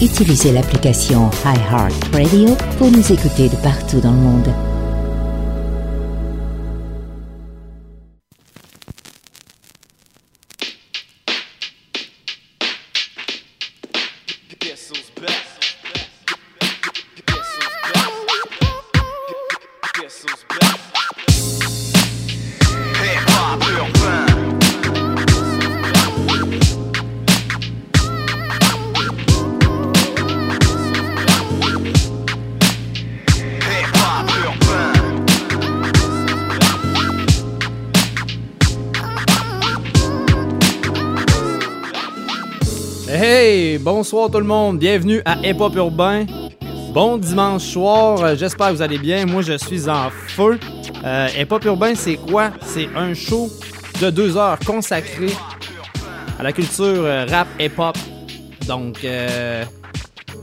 [0.00, 4.69] utilisez l'application iHeartRadio pour nous écouter de partout dans le monde.
[44.20, 46.26] Bonsoir tout le monde, bienvenue à Hip Hop Urbain.
[46.92, 49.24] Bon dimanche soir, euh, j'espère que vous allez bien.
[49.24, 50.58] Moi, je suis en feu.
[51.06, 52.50] Euh, Hip Hop Urbain, c'est quoi?
[52.60, 53.48] C'est un show
[53.98, 55.28] de deux heures consacré
[56.38, 57.96] à la culture euh, rap hip-hop.
[58.66, 59.64] Donc, euh,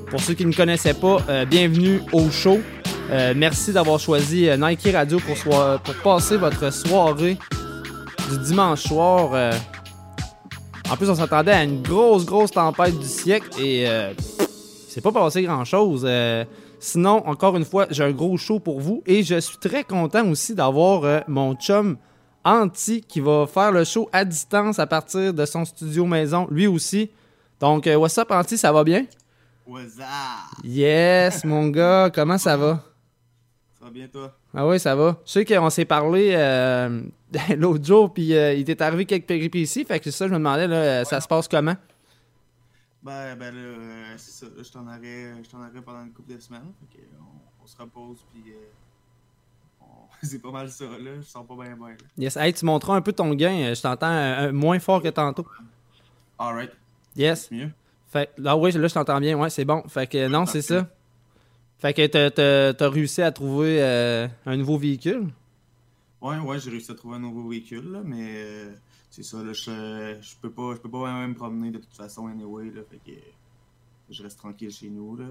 [0.09, 2.59] pour ceux qui ne connaissaient pas, bienvenue au show.
[3.35, 7.37] Merci d'avoir choisi Nike Radio pour passer votre soirée
[8.31, 9.51] du dimanche soir.
[10.87, 14.13] Euh, en plus, on s'attendait à une grosse, grosse tempête du siècle et euh,
[14.87, 16.07] c'est pas passé grand chose.
[16.79, 20.27] sinon, encore une fois, j'ai un gros show pour vous et je suis très content
[20.29, 21.97] aussi d'avoir euh, mon chum
[22.43, 26.67] Anti qui va faire le show à distance à partir de son studio maison, lui
[26.67, 27.11] aussi.
[27.59, 29.05] Donc, euh, what's up, Anti, ça va bien?
[29.65, 30.63] What's up?
[30.63, 32.81] Yes, mon gars, comment ça va?
[33.77, 34.33] Ça va bien toi?
[34.59, 35.17] Ah oui, ça va.
[35.23, 37.03] Je sais qu'on s'est parlé euh,
[37.57, 40.39] l'autre jour, puis euh, il t'est arrivé quelques péripéties, fait que c'est ça, je me
[40.39, 41.75] demandais, là, euh, ça se passe comment?
[43.03, 44.45] Ben, ben là, euh, c'est ça.
[44.47, 46.73] là, Je t'en arrêt, je t'en arrêt pendant une couple de semaines.
[46.91, 48.51] Fait on, on se repose, puis
[50.23, 51.11] c'est pas mal ça, là.
[51.17, 51.95] Je sens pas bien bien, là.
[52.17, 55.45] Yes, hey, tu montres un peu ton gain, je t'entends euh, moins fort que tantôt.
[56.39, 56.71] Alright,
[57.15, 57.51] Yes.
[57.51, 57.69] mieux.
[58.07, 59.83] Fait là, oui, là, je t'entends bien, ouais, c'est bon.
[59.87, 60.87] Fait que non, c'est ça.
[61.79, 65.27] Fait que t'as- réussi à trouver euh, un nouveau véhicule?
[66.21, 68.71] Ouais, ouais, j'ai réussi à trouver un nouveau véhicule, là, mais euh,
[69.11, 71.93] c'est ça, là, je, je peux pas, je peux pas vraiment me promener de toute
[71.93, 72.81] façon, anyway, là.
[72.89, 73.17] Fait que
[74.09, 75.25] je reste tranquille chez nous, là.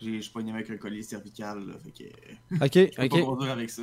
[0.00, 1.74] J'ai- Je suis pogné avec un collier cervical, là.
[1.84, 2.10] Fait que
[2.64, 3.82] Ok, je peux pas conduire avec ça.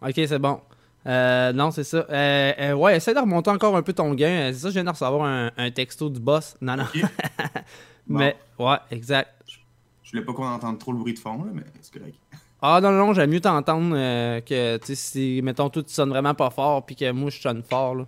[0.00, 0.60] Ok, c'est bon.
[1.06, 2.06] Euh, non, c'est ça.
[2.08, 4.50] Euh, euh, ouais, essaie de remonter encore un peu ton gain.
[4.52, 6.56] C'est ça, je viens de recevoir un, un texto du boss.
[6.60, 6.84] Non, non.
[8.06, 8.18] Bon.
[8.20, 9.30] Mais, ouais, exact.
[10.08, 12.16] Je voulais pas qu'on entende trop le bruit de fond, là, mais c'est correct.
[12.62, 16.32] Ah non, non, non, j'aime mieux t'entendre euh, que, si, mettons, toi, tu sonnes vraiment
[16.32, 18.06] pas fort, puis que moi, je sonne fort, là.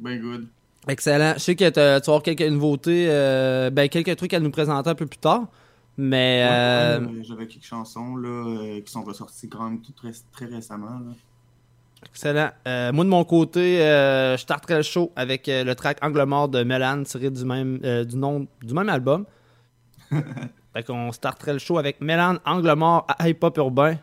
[0.00, 0.48] Ben good.
[0.88, 1.34] Excellent.
[1.34, 4.90] Je sais que tu vas avoir quelques nouveautés, euh, ben, quelques trucs à nous présenter
[4.90, 5.46] un peu plus tard.
[5.96, 10.10] Mais, Ouais, euh, ouais, J'avais quelques chansons là, qui sont ressorties quand même tout très,
[10.32, 10.98] très récemment.
[10.98, 11.12] Là.
[12.08, 12.50] excellent.
[12.92, 17.04] Moi, de mon côté, je starterai le show avec le track Angle mort de Melan,
[17.04, 19.26] tiré du même, du, nom, du même album.
[20.74, 23.96] fait qu'on starterait le show avec Melan, Angle mort à Hip Hop Urbain.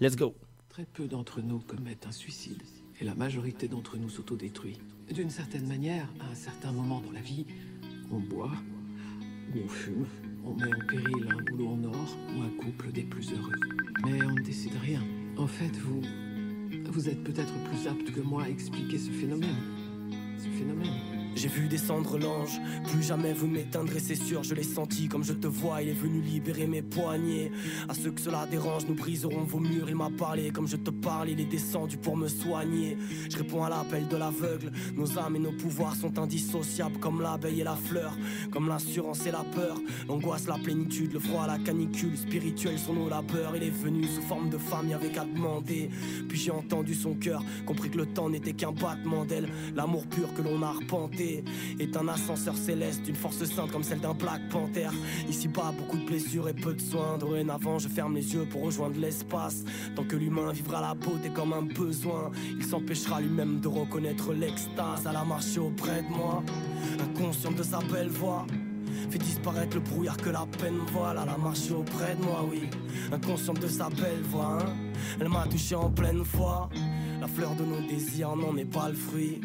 [0.00, 0.34] Let's go.
[0.68, 2.62] Très peu d'entre nous commettent un suicide,
[3.00, 4.80] et la majorité d'entre nous s'autodétruit.
[5.12, 7.46] D'une certaine manière, à un certain moment dans la vie,
[8.10, 8.50] on boit,
[9.54, 10.06] on fume,
[10.44, 13.54] on met en péril un boulot en or, ou un couple des plus heureux.
[14.04, 15.02] Mais on ne décide rien.
[15.36, 16.02] En fait, vous...
[16.86, 19.56] Vous êtes peut-être plus apte que moi à expliquer ce phénomène.
[20.36, 21.13] Ce phénomène.
[21.36, 25.24] J'ai vu descendre l'ange, plus jamais vous ne m'éteindrez, c'est sûr, je l'ai senti comme
[25.24, 27.50] je te vois, il est venu libérer mes poignets.
[27.88, 30.90] À ceux que cela dérange, nous briserons vos murs, il m'a parlé comme je te
[30.90, 32.96] parle, il est descendu pour me soigner.
[33.28, 37.62] Je réponds à l'appel de l'aveugle, nos âmes et nos pouvoirs sont indissociables comme l'abeille
[37.62, 38.16] et la fleur,
[38.52, 43.08] comme l'assurance et la peur, l'angoisse, la plénitude, le froid, la canicule, spirituels sont nos
[43.08, 45.90] labeurs, il est venu sous forme de femme, y avait qu'à demander.
[46.28, 50.32] Puis j'ai entendu son cœur, compris que le temps n'était qu'un battement d'aile, l'amour pur
[50.34, 51.23] que l'on a arpenté
[51.80, 54.88] est un ascenseur céleste, une force sainte comme celle d'un Black Panther.
[55.28, 57.18] Ici-bas, beaucoup de blessures et peu de soins.
[57.18, 59.64] Dorénavant, je ferme les yeux pour rejoindre l'espace.
[59.96, 65.06] Tant que l'humain vivra la beauté comme un besoin, il s'empêchera lui-même de reconnaître l'extase
[65.06, 66.42] à la marcher auprès de moi.
[67.00, 68.46] Inconscient de sa belle voix.
[69.10, 72.62] Fait disparaître le brouillard que la peine voile à la marcher auprès de moi, oui.
[73.12, 74.72] Inconscient de sa belle voix, hein.
[75.20, 76.68] Elle m'a touché en pleine foi.
[77.20, 79.40] La fleur de nos désirs n'en est pas le fruit.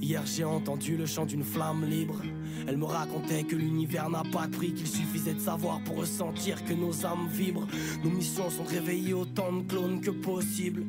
[0.00, 2.22] Hier j'ai entendu le chant d'une flamme libre.
[2.66, 6.64] Elle me racontait que l'univers n'a pas de prix, qu'il suffisait de savoir pour ressentir
[6.64, 7.66] que nos âmes vibrent.
[8.04, 10.84] Nos missions sont de réveiller autant de clones que possible.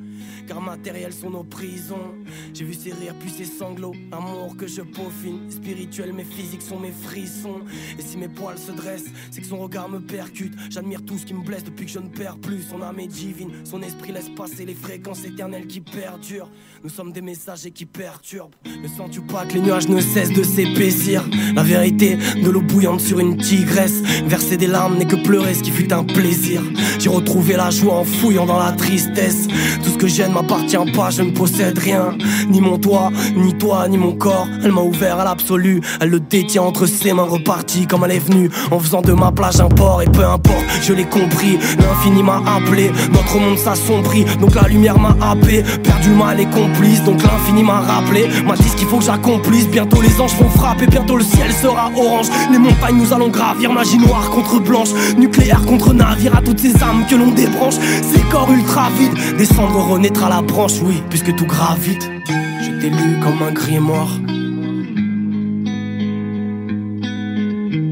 [0.48, 2.16] Car matérielles sont nos prisons.
[2.54, 3.94] J'ai vu ses rires puis ses sanglots.
[4.12, 5.50] Amour que je peaufine.
[5.50, 7.62] Spirituel, mes physiques sont mes frissons.
[7.98, 10.54] Et si mes poils se dressent, c'est que son regard me percute.
[10.70, 12.62] J'admire tout ce qui me blesse depuis que je ne perds plus.
[12.70, 13.52] Son âme est divine.
[13.64, 16.50] Son esprit laisse passer les fréquences éternelles qui perdurent.
[16.84, 18.56] Nous sommes des messagers qui perturbent.
[18.66, 21.24] Ne sens-tu pas que les nuages ne cessent de s'épaissir?
[21.56, 24.02] La vérité, de l'eau bouillante sur une tigresse.
[24.26, 26.62] Verser des larmes n'est que pleurer, ce qui fut un plaisir.
[27.00, 29.48] J'ai retrouvé la joie en fouillant dans la tristesse.
[29.84, 32.18] Tout ce que j'ai ne m'appartient pas, je ne possède rien.
[32.50, 34.48] Ni mon toit, ni toi, ni mon corps.
[34.64, 35.82] Elle m'a ouvert à l'absolu.
[36.02, 38.50] Elle le détient entre ses mains, repartie comme elle est venue.
[38.72, 41.58] En faisant de ma plage un port, et peu importe, je l'ai compris.
[41.80, 44.26] L'infini m'a appelé, notre monde s'assombrit.
[44.40, 47.04] Donc la lumière m'a happé, perdu mal et complice.
[47.04, 49.68] Donc l'infini m'a rappelé, m'a dit ce qu'il faut que j'accomplisse.
[49.70, 52.28] Bientôt les anges vont frapper, bientôt le ciel sera orange.
[52.52, 54.90] Les montagnes nous allons gravir, magie noire contre blanche.
[55.18, 57.76] Nucléaire contre navire, à toutes ces âmes que l'on débranche.
[58.14, 62.10] Ces corps ultra vides, descendre à la branche, oui, puisque tout gravite.
[62.28, 64.20] Je t'ai lu comme un grimoire.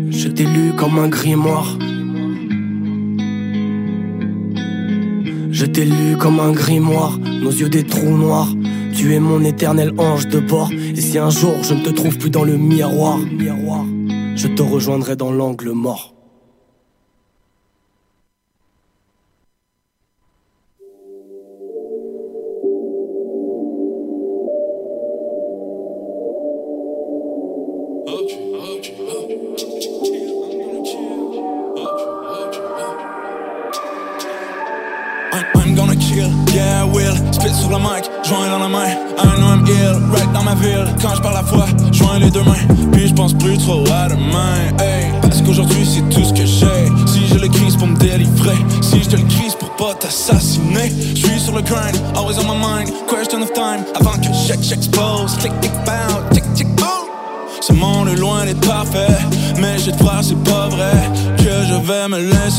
[0.09, 1.77] Je t'ai lu comme un grimoire.
[5.51, 8.49] Je t'ai lu comme un grimoire, nos yeux des trous noirs.
[8.95, 10.71] Tu es mon éternel ange de bord.
[10.71, 13.19] Et si un jour je ne te trouve plus dans le miroir,
[14.35, 16.18] je te rejoindrai dans l'angle mort.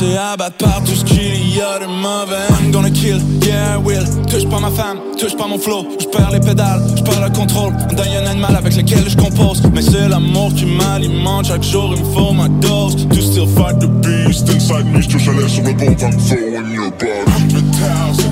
[0.01, 2.47] Laisser abattre par tout ce qu'il y a de mauvais.
[2.61, 4.05] I'm gonna kill, yeah I will.
[4.29, 5.87] Touche pas ma femme, touche pas mon flow.
[5.99, 7.73] Je les pédales, je perds le contrôle.
[7.75, 11.47] A un animal avec lequel je compose, mais c'est l'amour qui m'alimente.
[11.47, 12.97] Chaque jour il me faut ma dose.
[13.09, 16.57] To still fight the beast inside me, je te laisse sur le bon vent flow
[16.57, 18.30] in your body.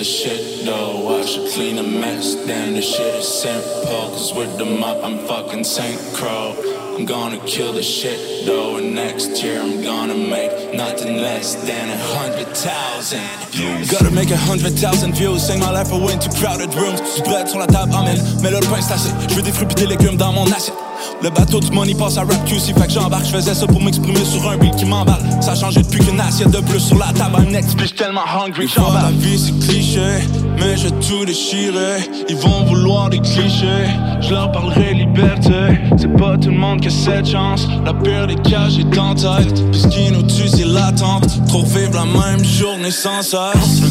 [0.00, 2.34] The shit though, I should clean a mess.
[2.46, 4.08] Damn, the shit is simple.
[4.16, 6.56] Cause with the mop, I'm fucking Saint Crow.
[6.96, 11.90] I'm gonna kill the shit though, and next year I'm gonna make nothing less than
[11.90, 13.90] a hundred thousand views.
[13.90, 17.00] Gotta make a hundred thousand views, sing my life away into crowded rooms.
[17.16, 18.16] Du bread sur la table, amen.
[18.42, 19.12] Là, le pain assez.
[19.28, 20.79] Je veux des fruits pis des légumes dans mon assiette.
[21.22, 23.26] Le bateau du money passe à rap QC, fait que j'embarque.
[23.26, 25.20] Je faisais ça pour m'exprimer sur un beat qui m'emballe.
[25.42, 27.36] Ça a changé depuis qu'une assiette de plus sur la table.
[27.38, 30.26] Un next, j'suis tellement hungry que vie c'est cliché,
[30.58, 32.08] mais je tout déchiré.
[32.28, 33.86] Ils vont vouloir des clichés.
[34.22, 35.78] Je leur parlerai liberté.
[35.98, 37.68] C'est pas tout le monde qui a cette chance.
[37.84, 39.62] La pire des cages est en tête.
[39.70, 41.28] Puis ce qui nous tue, c'est l'attente.
[41.48, 43.82] Trop vivre la même journée sans cesse.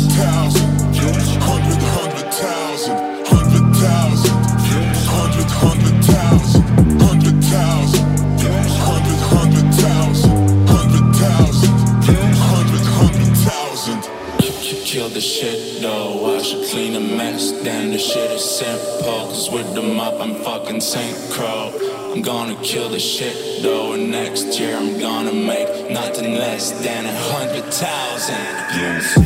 [15.19, 17.51] The shit though, I should clean a mess.
[17.61, 19.27] Damn, the shit is simple.
[19.27, 21.73] Cause with the mop, I'm fucking Saint Crow.
[22.13, 27.05] I'm gonna kill the shit though, and next year I'm gonna make nothing less than
[27.05, 29.17] a hundred thousand views.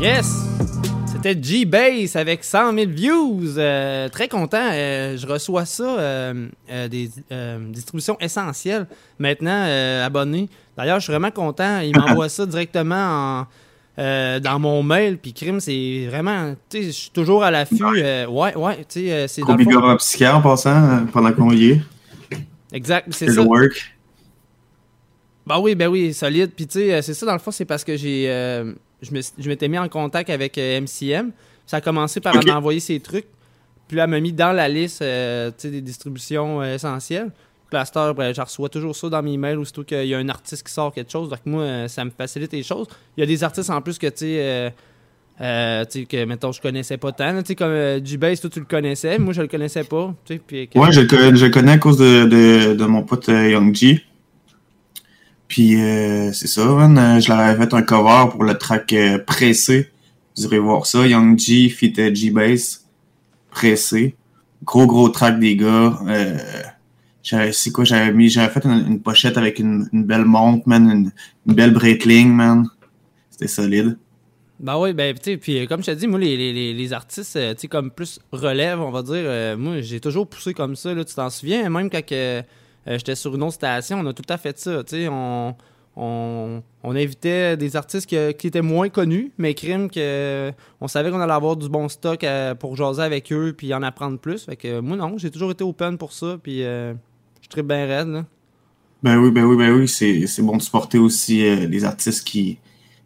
[0.00, 0.45] Yes!
[1.26, 3.58] C'était G-Base avec 100 000 views.
[3.58, 4.70] Euh, très content.
[4.70, 6.48] Euh, je reçois ça euh,
[6.88, 7.10] des
[7.70, 8.86] distributions essentielles.
[9.18, 10.48] Maintenant, euh, abonné.
[10.76, 11.80] D'ailleurs, je suis vraiment content.
[11.80, 13.46] Il m'envoie ça directement
[13.98, 15.18] en, dans mon mail.
[15.18, 16.54] Puis crime, c'est vraiment.
[16.70, 17.82] Tu sais, je suis toujours à l'affût.
[17.82, 18.76] Ouais, ouais.
[18.88, 21.80] Tu sais, c'est Gros big up Psychiatre en passant, pendant qu'on y est?
[22.72, 23.42] Exact, c'est ça.
[23.42, 23.96] le work.
[25.44, 26.52] Bah oui, ben oui, solide.
[26.54, 28.28] Puis tu sais, c'est ça dans le fond, c'est parce que j'ai,
[29.02, 31.30] je m'étais mis en contact avec euh, MCM.
[31.66, 32.46] Ça a commencé par Ok.
[32.46, 33.26] m'envoyer ses trucs.
[33.88, 37.30] Puis là, elle m'a mis dans la liste, euh, des distributions euh, essentielles.
[37.70, 40.28] Puis à ben, je reçois toujours ça dans mes mails, aussitôt qu'il y a un
[40.28, 41.28] artiste qui sort quelque chose.
[41.28, 42.86] Donc moi, euh, ça me facilite les choses.
[43.16, 44.70] Il y a des artistes en plus que, tu sais, euh,
[45.40, 47.36] euh, que, mettons, je connaissais pas tant.
[47.42, 49.18] Tu sais, comme euh, toi, tu le connaissais.
[49.18, 50.14] Moi, je le connaissais pas.
[50.24, 53.02] Tu sais, puis que- Ouais, je, je le connais à cause de, de, de mon
[53.02, 54.00] pote euh, Young G.
[55.48, 56.98] Puis euh, c'est ça, man.
[56.98, 59.90] euh, Je leur avais fait un cover pour le track euh, Pressé.
[60.36, 61.06] Vous irez voir ça.
[61.06, 62.84] Young G fit euh, G-Bass.
[63.50, 64.16] Pressé.
[64.64, 65.98] Gros, gros track des gars.
[66.06, 66.38] Euh,
[67.52, 71.10] c'est quoi, j'avais mis, j'avais fait une, pochette avec une, belle montre, man.
[71.46, 72.68] Une, belle Breitling, man.
[73.30, 73.96] c'était solide.
[74.58, 77.36] Ben oui, ben, tu puis euh, comme je te dis, moi, les, les, les artistes,
[77.36, 80.76] euh, tu sais, comme plus relève, on va dire, euh, moi, j'ai toujours poussé comme
[80.76, 82.00] ça, là, tu t'en souviens, même quand
[82.86, 85.54] que, j'étais sur une autre station, on a tout à fait ça, on,
[85.96, 91.10] on, on, invitait des artistes qui, qui, étaient moins connus, mais crime que on savait
[91.10, 92.24] qu'on allait avoir du bon stock
[92.58, 95.64] pour jaser avec eux, puis en apprendre plus, fait que moi, non, j'ai toujours été
[95.64, 96.94] open pour ça, puis je
[97.52, 98.24] suis bien raide, là.
[99.02, 102.58] Ben oui, ben oui, ben oui, c'est bon de supporter aussi les artistes qui,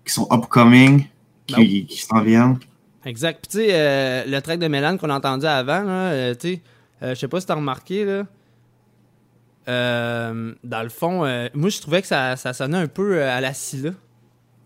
[0.04, 1.04] qui sont upcoming,
[1.46, 2.58] qui, qui s'en viennent.
[3.04, 3.40] Exact.
[3.42, 6.60] Puis, tu sais, euh, le track de Mélane qu'on a entendu avant, euh, tu sais,
[7.02, 8.24] euh, je sais pas si t'as remarqué, là.
[10.64, 11.18] Dans le fond,
[11.54, 13.90] moi, je trouvais que ça, ça, sonnait un peu à la Scylla.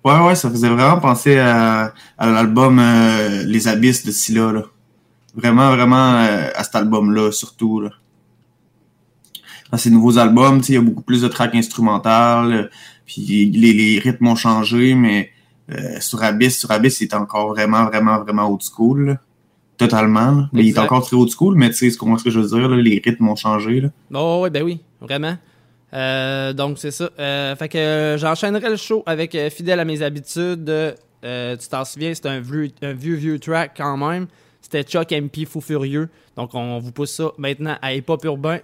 [0.04, 2.80] Ouais, ouais, ça faisait vraiment penser à, l'album
[3.44, 4.64] Les Abysses de Scylla.
[5.34, 6.16] Vraiment, vraiment
[6.54, 7.90] à cet album-là, surtout, là.
[9.74, 12.70] Dans ces nouveaux albums, il y a beaucoup plus de tracks instrumentales,
[13.06, 15.30] puis les, rythmes ont changé, mais
[15.68, 19.18] euh, sur Abyss, sur Abyss, il est encore vraiment, vraiment, vraiment old school.
[19.76, 20.46] Totalement.
[20.52, 22.68] Mais il est encore très old school, mais tu sais ce que je veux dire,
[22.68, 23.80] les rythmes ont changé.
[23.80, 23.88] Là.
[24.12, 25.36] Oh, oui, ben oui, vraiment.
[25.92, 27.10] Euh, donc, c'est ça.
[27.18, 30.72] Euh, fait que j'enchaînerai le show avec Fidèle à mes habitudes.
[31.22, 34.26] tu t'en souviens, c'était un vieux, un vieux, vieux track quand même.
[34.60, 36.08] C'était Chuck MP Fou Furieux.
[36.36, 38.60] Donc, on vous pousse ça maintenant à Hip Hop Urbain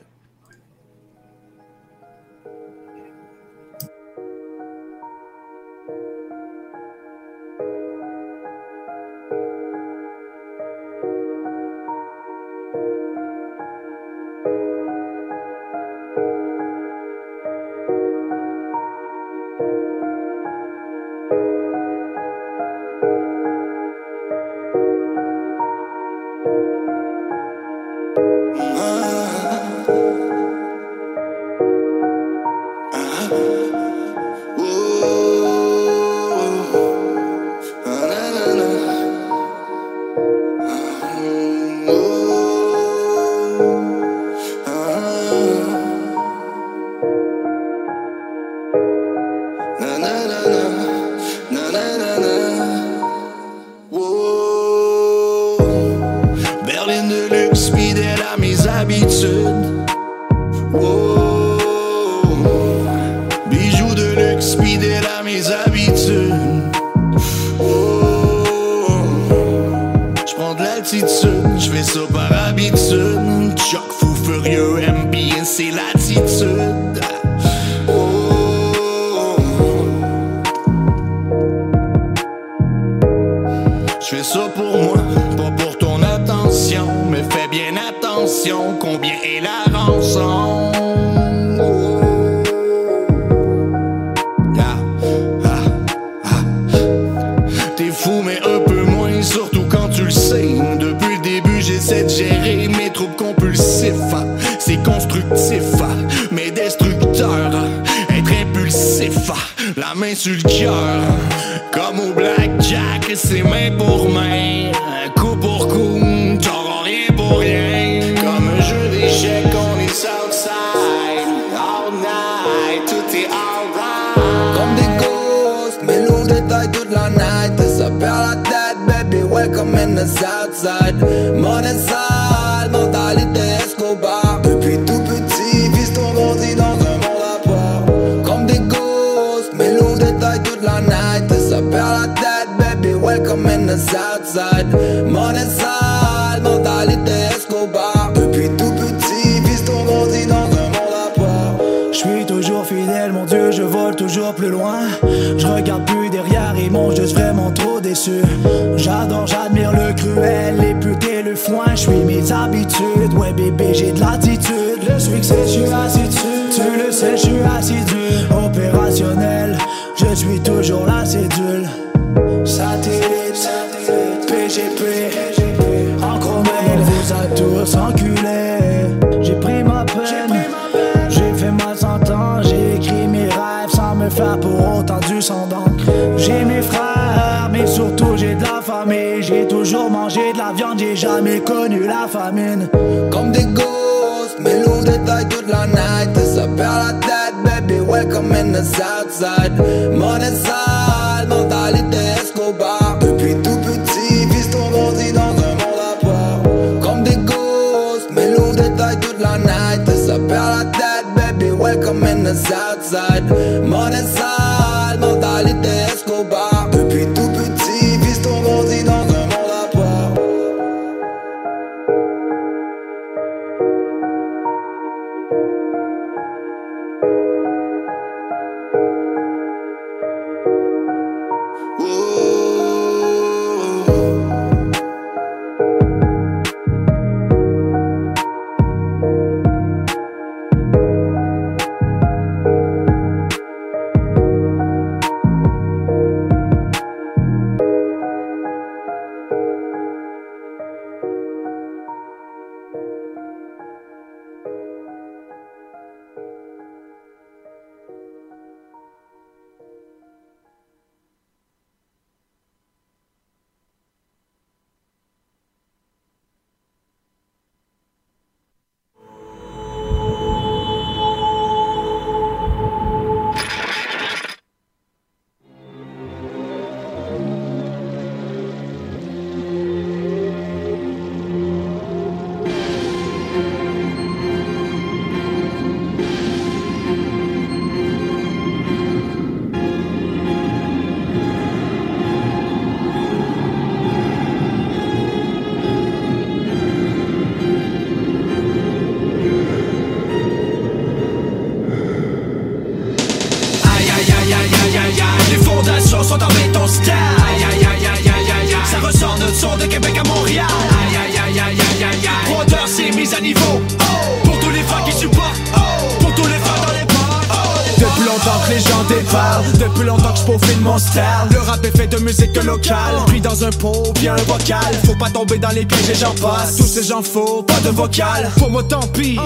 [325.24, 326.56] dans les pièges et j'en passe.
[326.56, 328.30] Tous ces gens faux, pas de vocal.
[328.38, 329.18] Pour moi tant pis.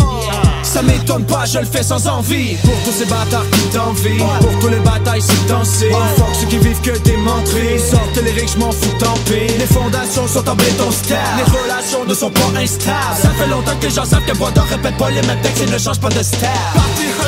[0.62, 2.56] Ça m'étonne pas, je le fais sans envie.
[2.56, 4.24] Pour tous ces bâtards qui t'envient.
[4.40, 8.32] Pour tous les batailles c'est danser Fuck ceux qui vivent que des menteries Sortent les
[8.32, 9.52] riches, m'en fous tant pis.
[9.58, 11.20] Les fondations sont en béton stable.
[11.38, 13.20] Les relations ne sont pas instables.
[13.22, 15.70] Ça fait longtemps que les gens savent que Brodeur répète pas les mêmes textes et
[15.70, 16.20] ne change pas de 1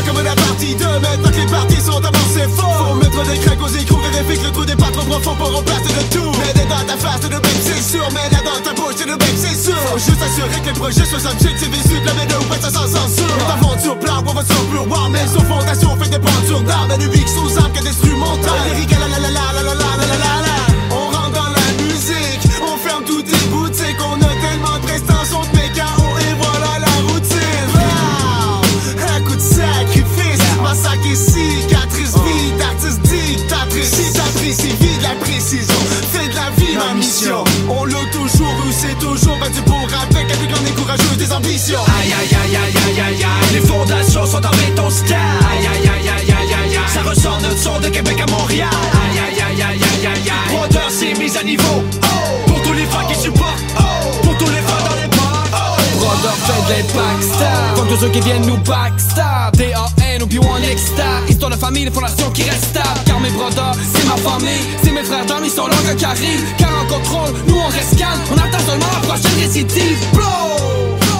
[0.07, 3.63] comme la partie 2 Maintenant que les parties sont avancées faux Faut mettre des craques
[3.63, 6.53] aux écrous Vérifier que le trou n'est pas trop profond pour remplacer le tout Mais
[6.55, 9.17] des dans ta face, le bec c'est sûr Mais là dans ta bouche, c'est le
[9.17, 12.37] bec c'est sûr Faut juste assurer que les projets soient objectifs et visibles Mais de
[12.39, 15.97] ou pas ça sans censure Ta aventure plan, on va sur le Mais sur fondation,
[15.99, 19.31] fait des peintures d'armes Et du big sous armes que d'instrumental Lyrique, la la la
[19.31, 20.36] la la la la la
[34.57, 35.75] Citatrice et vie de la précision
[36.13, 40.31] C'est de la vie ma mission On l'a toujours eu C'est toujours battu pour avec
[40.31, 44.27] Avec grande et courageuse des ambitions Aïe aïe aïe aïe aïe aïe aïe Les fondations
[44.27, 47.81] sont en béton style Aïe aïe aïe aïe aïe aïe aïe Ça ressort notre son
[47.81, 51.43] de Québec à Montréal Aïe aïe aïe aïe aïe aïe aïe Brodeur c'est mise à
[51.43, 52.07] niveau Oh
[52.47, 53.83] Pour tous les fans qui supportent Oh
[54.23, 58.09] Pour tous les fans dans les bars Oh Brodeur fait de backstab Comme tous ceux
[58.11, 59.96] qui viennent nous backstab D-A-N
[60.27, 63.01] ou B1 Extab Histoire de famille, les fondations qui restent stables.
[63.07, 64.65] Car mes brodeurs, c'est ma famille.
[64.83, 66.45] C'est mes frères d'armes, ils sont longs qui arrivent.
[66.59, 68.21] Car en contrôle, nous on reste calme.
[68.33, 69.99] On attend seulement la prochaine récidive.
[70.13, 70.27] Blow!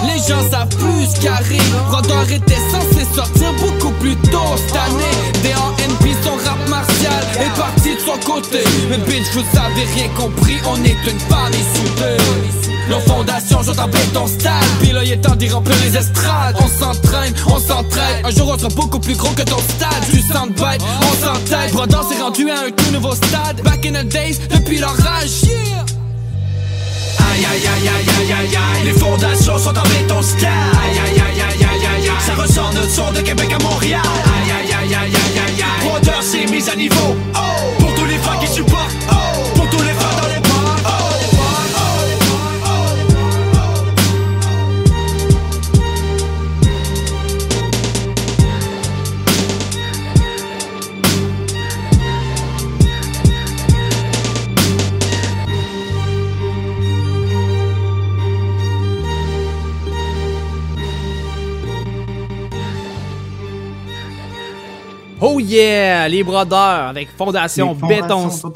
[0.03, 5.15] Les gens savent plus qu'arrive Brodeur était censé sortir beaucoup plus tôt cette année.
[5.43, 6.15] D.A.N.P.
[6.23, 8.63] son rap martial est parti de son côté.
[8.89, 10.57] Mais bitch vous avez rien compris.
[10.65, 15.17] On est une famille soudée nos fondations jouent en béton style Puis là il est
[15.17, 19.33] temps d'y les estrades On s'entraîne, on s'entraide Un jour on sera beaucoup plus gros
[19.33, 23.61] que ton stade Du soundbite, on s'entête Brodeur s'est rendu à un tout nouveau stade
[23.63, 25.85] Back in the days, depuis l'orage yeah.
[27.31, 31.41] Aïe aïe aïe aïe aïe aïe Les fondations sont en béton style Aïe aïe aïe
[31.41, 35.15] aïe aïe aïe Ça ressort notre son de Québec à Montréal Aïe aïe aïe aïe
[35.15, 35.67] aïe aïe aïe
[36.21, 37.39] c'est mise à niveau Oh
[37.79, 38.96] Pour tous les fans qui supportent
[65.29, 66.07] Oh yeah!
[66.07, 68.53] Les brodeurs avec Fondation Les Béton Star.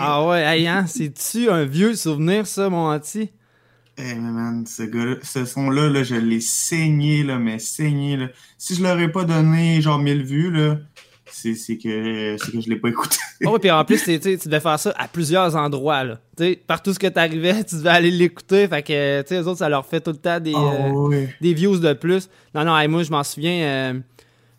[0.00, 3.30] Ah ouais, hey, hein, c'est-tu un vieux souvenir ça, mon anti?
[3.98, 8.26] Eh mais man, ce gars ce son-là, là, je l'ai saigné, là, mais saigné, là.
[8.56, 10.78] Si je l'aurais pas donné, genre 1000 vues, là,
[11.26, 13.16] c'est que, c'est que je l'ai pas écouté.
[13.44, 16.04] Oh, puis en plus, tu devais faire ça à plusieurs endroits.
[16.04, 16.18] Là.
[16.36, 18.66] T'sais, partout ce que t'arrivais, tu devais aller l'écouter.
[18.66, 21.26] Fait que, tu sais, eux autres, ça leur fait tout le temps des, Oh, euh,
[21.40, 22.30] des views de plus.
[22.54, 23.62] Non, non, hey, moi, je m'en souviens.
[23.62, 23.94] euh,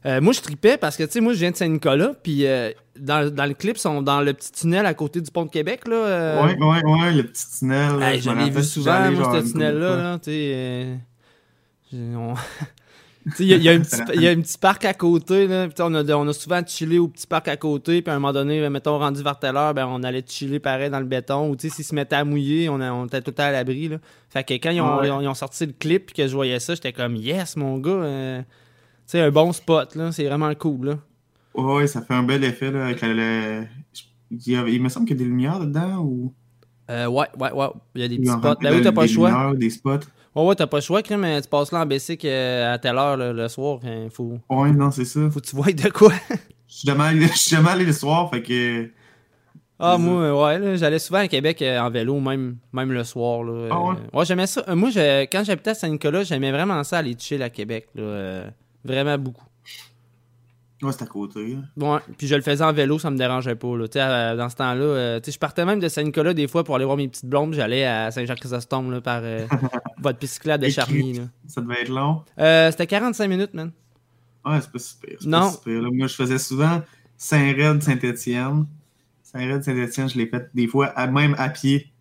[0.05, 2.13] euh, moi, je tripais parce que, tu sais, moi, je viens de Saint-Nicolas.
[2.21, 5.31] Puis euh, dans, dans le clip, ils sont dans le petit tunnel à côté du
[5.31, 5.87] pont de Québec.
[5.87, 7.95] Là, euh, Ouais, ouais, ouais, le petit tunnel.
[7.97, 9.95] là, je l'ai vu souvent, moi, ce tunnel-là.
[9.97, 10.51] Là, tu sais,
[11.93, 12.33] euh, on-
[13.25, 14.93] Tu sais, Il y, y a un petit- il y a un petit parc à
[14.93, 15.47] côté.
[15.47, 18.03] Là, on, a, on a souvent chillé au petit parc à côté.
[18.03, 20.91] Puis à un moment donné, mettons, rendu vers telle heure, ben, on allait chiller pareil
[20.91, 21.49] dans le béton.
[21.49, 23.45] Ou tu sais, s'ils se mettaient à mouiller, on, a- on était tout le temps
[23.45, 23.87] à l'abri.
[23.87, 23.97] là.
[24.29, 25.07] Fait que quand ils ont, Ouais.
[25.07, 27.55] ils ont- ils ont sorti le clip puis que je voyais ça, j'étais comme Yes,
[27.57, 27.89] mon gars.
[27.89, 28.41] euh,
[29.07, 29.95] sais, un bon spot.
[29.95, 30.87] là C'est vraiment cool.
[30.87, 30.93] Là.
[31.55, 33.63] Ouais, ouais, ça fait un bel effet, là, avec le...
[34.31, 36.33] Il, y a- il me semble qu'il y a des lumières dedans, ou...
[36.89, 37.67] Euh, ouais, ouais, ouais.
[37.95, 38.41] Il y a des petits spots.
[38.41, 39.29] fait, Ben de- t'as pas le choix.
[39.29, 39.99] lumières, des spots.
[40.35, 42.97] Ouais, ouais, t'as pas le choix, mais tu passes là en Bessic euh, à telle
[42.97, 43.79] heure là, le soir.
[43.83, 45.29] Il faut, Ouais, non, c'est ça.
[45.31, 46.11] faut que tu vois de quoi.
[46.67, 48.89] Je suis jamais allé, jamais allé le soir, fait que...
[49.79, 53.43] Ah, moi, ouais, là, j'allais souvent à Québec euh, en vélo, même, même le soir.
[53.43, 53.95] Là, Ah ouais?
[54.13, 54.63] Euh, j'aimais ça.
[54.75, 57.87] Moi, je- quand j'habitais à Saint-Nicolas, j'aimais vraiment ça aller chill à Québec.
[57.95, 58.51] Là,
[58.85, 59.43] vraiment beaucoup.
[60.81, 61.57] Ouais, c'est à côté.
[61.77, 63.75] Ouais, puis je le faisais en vélo, ça me dérangeait pas.
[63.77, 63.85] Là.
[63.95, 66.97] Euh, dans ce temps-là, euh, je partais même de Saint-Nicolas des fois pour aller voir
[66.97, 67.53] mes petites blondes.
[67.53, 69.47] J'allais à Saint-Jacques-Chrysostome par euh,
[70.01, 71.21] votre bicyclette de Charny.
[71.47, 72.23] Ça devait être long?
[72.39, 73.71] Euh, C'était 45 minutes, man.
[74.45, 75.17] Ouais, c'est pas super.
[75.25, 75.51] Non.
[75.63, 75.89] Pas là.
[75.91, 76.81] Moi, je faisais souvent
[77.17, 78.65] Saint-Red, Saint-Étienne.
[79.23, 81.91] Saint-Red, Saint-Étienne, je l'ai fait des fois, à- même à pied,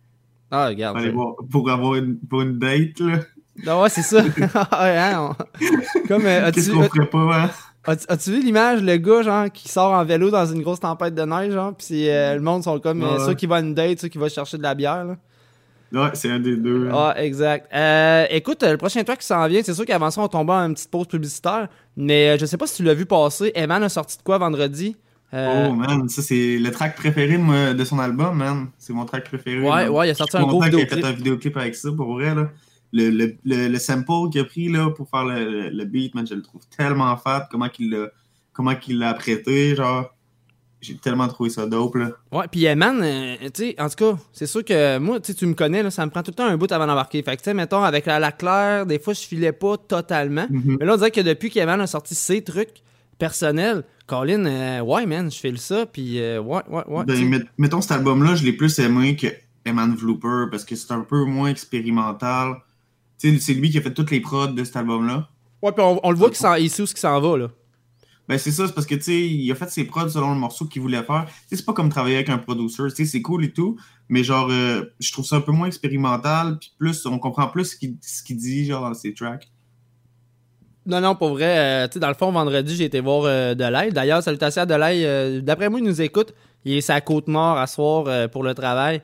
[0.51, 0.97] Ah, pour, regarde.
[0.97, 3.19] aller voir- pour avoir une, pour une date, là.
[3.67, 4.23] Ah ouais, c'est ça.
[4.71, 5.35] Ah, ouais, hein,
[6.07, 7.49] Comme, euh, Qu'est-ce as-tu qu'on ferait pas, hein?
[7.87, 11.13] As- As-tu vu l'image, le gars, genre, qui sort en vélo dans une grosse tempête
[11.15, 13.25] de neige, genre, pis euh, le monde sont comme euh, Ouais.
[13.25, 15.15] ceux qui vont à une date, ceux qui vont chercher de la bière, là.
[15.93, 16.89] Ouais, c'est un des deux.
[16.89, 16.93] hein.
[17.15, 17.69] Ah, exact.
[17.73, 20.65] Euh, écoute, le prochain track qui s'en vient, c'est sûr qu'avant ça, on tombait en
[20.67, 23.51] une petite pause publicitaire, mais je sais pas si tu l'as vu passer.
[23.55, 24.97] Eman a sorti de quoi vendredi?
[25.33, 28.67] Euh, Oh man, ça c'est le track préféré de, son album, man.
[28.79, 29.59] C'est mon track préféré.
[29.59, 29.89] Ouais, man.
[29.89, 31.05] ouais, il a sorti Je suis un gros content qu'il ait vidéoclip.
[31.05, 32.49] fait un vidéoclip avec ça, pour vrai, là.
[32.97, 36.25] Le, le, le, le sample qu'il a pris, là, pour faire le, le beat, man,
[36.25, 37.47] je le trouve tellement fat.
[37.51, 38.07] Comment qu'il l'a,
[38.53, 40.11] comment qu'il l'a apprêté, genre.
[40.79, 42.11] J'ai tellement trouvé ça dope, là.
[42.31, 45.45] Ouais, puis Eman, euh, tu sais, en tout cas, c'est sûr que moi, tu tu
[45.47, 47.23] me connais, là, ça me prend tout le temps un bout avant d'embarquer.
[47.23, 50.45] Fait que, tu sais, mettons, avec la, la Claire, des fois, je filais pas totalement.
[50.49, 50.77] Mhm.
[50.79, 52.83] Mais là, on dirait que depuis qu'Eman a sorti ses trucs
[53.17, 57.03] personnels, Colin, euh, ouais, man, je file ça, puis euh, ouais, ouais, ouais.
[57.05, 59.27] Ben, mettons, cet album-là, je l'ai plus aimé que
[59.65, 62.57] Eman Vlooper parce que c'est un peu moins expérimental.
[63.17, 65.29] C'est lui qui a fait toutes les prods de cet album-là.
[65.61, 67.37] Ouais, puis on, on le voit qu'il s'en- il sait où ce qu'il s'en va,
[67.37, 67.47] là.
[68.27, 70.39] Ben, c'est ça, c'est parce que, tu sais, il a fait ses prods selon le
[70.39, 71.25] morceau qu'il voulait faire.
[71.49, 72.83] Tu c'est pas comme travailler avec un producer.
[72.89, 73.77] Tu sais, c'est cool et tout,
[74.09, 77.65] mais genre, euh, je trouve ça un peu moins expérimental, puis plus, on comprend plus
[77.65, 79.47] ce qu'il ce qu'il dit, genre, dans ses tracks.
[80.87, 83.53] Non, non, pour vrai, euh, tu sais, dans le fond, vendredi, j'ai été voir euh,
[83.55, 83.91] Delay.
[83.91, 85.41] D'ailleurs, salutations à Delay.
[85.41, 86.33] D'après moi, il nous écoute.
[86.63, 89.01] Il est sa côte nord à soir pour le travail.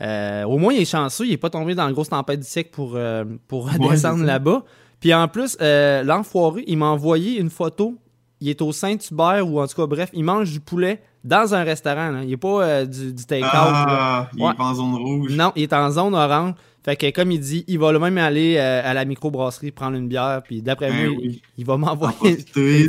[0.00, 1.26] Euh, au moins, il est chanceux.
[1.26, 4.24] Il est pas tombé dans la grosse tempête du siècle pour, euh, pour Ouais, descendre
[4.24, 4.64] là-bas.
[5.00, 7.96] Puis en plus, euh, l'enfoiré, il m'a envoyé une photo.
[8.40, 11.62] Il est au Saint-Hubert ou en tout cas, bref, il mange du poulet dans un
[11.62, 12.10] restaurant.
[12.10, 12.24] là.
[12.24, 13.50] Il est pas du, du take-out.
[13.52, 14.50] Ah, il Ouais.
[14.50, 15.36] est pas en zone rouge.
[15.36, 16.54] Non, il est en zone orange.
[16.82, 20.40] Fait que comme il dit, il va même aller à la microbrasserie prendre une bière.
[20.42, 21.42] Puis d'après Ben moi, il- oui.
[21.58, 22.38] il va En m'envoyer.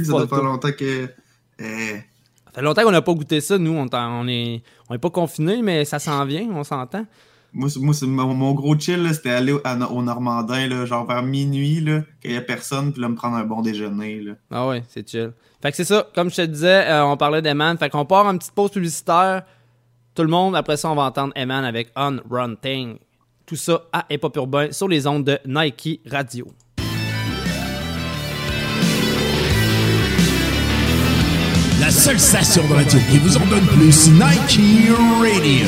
[0.06, 1.10] ça faire longtemps que.
[1.60, 1.96] eh,
[2.54, 3.72] Ça fait longtemps qu'on n'a pas goûté ça, nous.
[3.72, 7.06] On, on est, on est pas confinés, mais ça s'en vient, on s'entend.
[7.54, 11.06] Moi, moi c'est mon, mon gros chill, c'était aller au, à- au Normandin, là, genre
[11.06, 14.22] vers minuit, là, qu'il y a personne, puis là, me prendre un bon déjeuner.
[14.22, 14.34] Là.
[14.52, 15.32] Ah ouais, c'est chill.
[15.62, 17.78] Fait que c'est ça, comme je te disais, euh, on parlait d'Eman.
[17.78, 19.44] Fait qu'on part en petite pause publicitaire.
[20.16, 22.98] Tout le monde, après ça, on va entendre Eman avec On Run Thing.
[23.46, 26.48] Tout ça à Hip Hop Urbain sur les ondes de Nike Radio.
[31.92, 34.60] Seule station de radio qui vous en donne plus, Nike
[35.22, 35.68] Radio.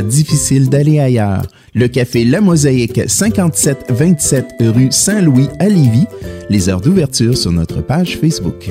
[0.00, 1.42] difficile d'aller ailleurs.
[1.74, 6.06] Le café La Mosaïque, 5727 rue Saint-Louis à Lévis.
[6.48, 8.70] Les heures d'ouverture sur notre page Facebook.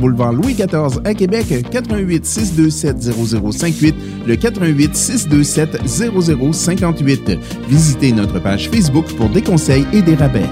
[0.00, 3.94] boulevard Louis XIV à Québec, 88 627 0058,
[4.26, 5.88] le 88 627
[6.52, 7.38] 0058.
[7.68, 10.48] Visitez notre page Facebook pour des conseils et des rabais.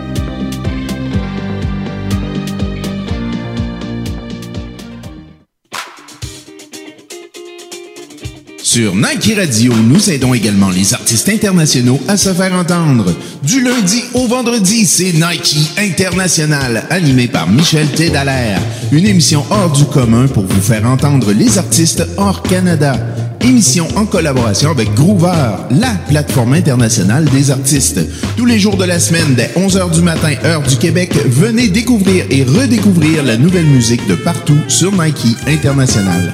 [8.72, 13.14] Sur Nike Radio, nous aidons également les artistes internationaux à se faire entendre.
[13.42, 18.62] Du lundi au vendredi, c'est Nike International, animé par Michel Tédalaire.
[18.90, 22.94] Une émission hors du commun pour vous faire entendre les artistes hors Canada.
[23.42, 28.00] Émission en collaboration avec Groover, la plateforme internationale des artistes.
[28.38, 32.24] Tous les jours de la semaine, dès 11h du matin, heure du Québec, venez découvrir
[32.30, 36.32] et redécouvrir la nouvelle musique de partout sur Nike International.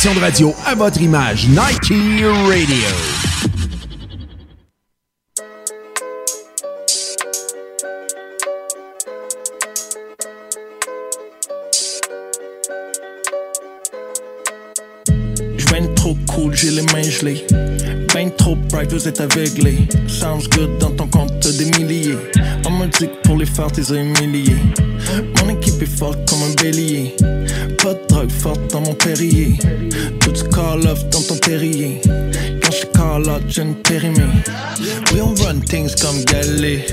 [0.00, 2.86] Station de radio à votre image, Nike Radio.
[16.52, 17.46] j'ai les mains gelées.
[18.28, 19.88] Trop bright, vous êtes aveuglés.
[20.06, 22.18] Sounds good dans ton compte des milliers.
[22.66, 22.86] On me
[23.22, 24.56] pour les faire, t'es humilié.
[25.38, 27.14] Mon équipe est forte comme un bélier.
[27.82, 29.56] Pas de drogue forte dans mon périer.
[30.20, 32.02] Tout call off dans ton terrier.
[32.70, 34.22] Quand je call out, je ne périmé.
[35.12, 36.86] We on run things comme Galé.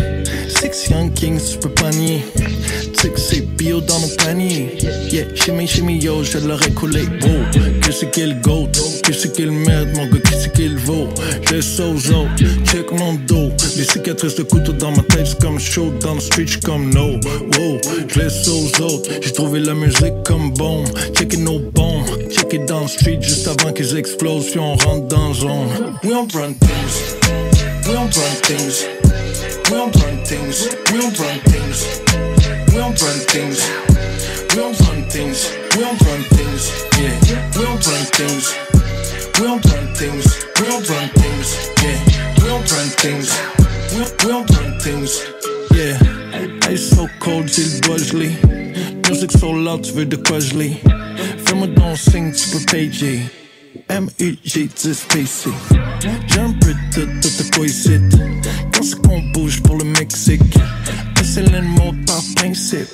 [0.50, 1.92] Six young kings, je peux pas.
[1.92, 4.76] Tu c'est bio dans nos paniers.
[5.12, 7.02] Yeah, shimmy, shimmy, yo, je l'aurais coulé.
[7.22, 8.72] Oh, que c'est qu'il goat,
[9.04, 11.10] que c'est qu'il merde, mon gars, que c'est qu'il vaut.
[11.44, 13.52] Je aux autres, check mon dos.
[13.78, 17.20] Les cicatrices de couteau dans ma tête, c'est comme show dans le street, comme no.
[17.56, 19.12] Wow, je laisse aux autres.
[19.22, 20.84] J'ai trouvé la musique comme bon.
[21.16, 24.76] Check it no bon, check it dans le street juste avant qu'ils explosent, puis on
[24.76, 25.67] rentre dans zone.
[25.68, 27.16] we don't run things.
[27.88, 28.86] We don't run things.
[29.66, 30.70] We don't run things.
[30.88, 31.90] We don't run things.
[32.68, 33.60] We don't run things.
[34.50, 35.52] We don't run things.
[35.76, 36.72] We don't run things.
[36.98, 37.16] Yeah.
[37.56, 38.56] We don't run things.
[39.36, 40.26] We don't run things.
[40.56, 41.48] We don't run things.
[41.84, 42.00] Yeah.
[42.36, 43.28] We don't run things.
[43.94, 45.12] We don't run things.
[45.76, 45.98] Yeah.
[46.70, 48.38] Ijs zo koud zit Bursley.
[49.08, 50.80] Music so loud, weer de Quasley.
[51.44, 53.04] Vermedon zingt super PJ.
[53.90, 55.50] M-U-G-10-PC
[56.28, 58.00] J'ai un peu de tout à quoi ici
[58.74, 60.42] Quand c'est qu'on bouge pour le Mexique
[61.28, 62.88] c'est le par principe.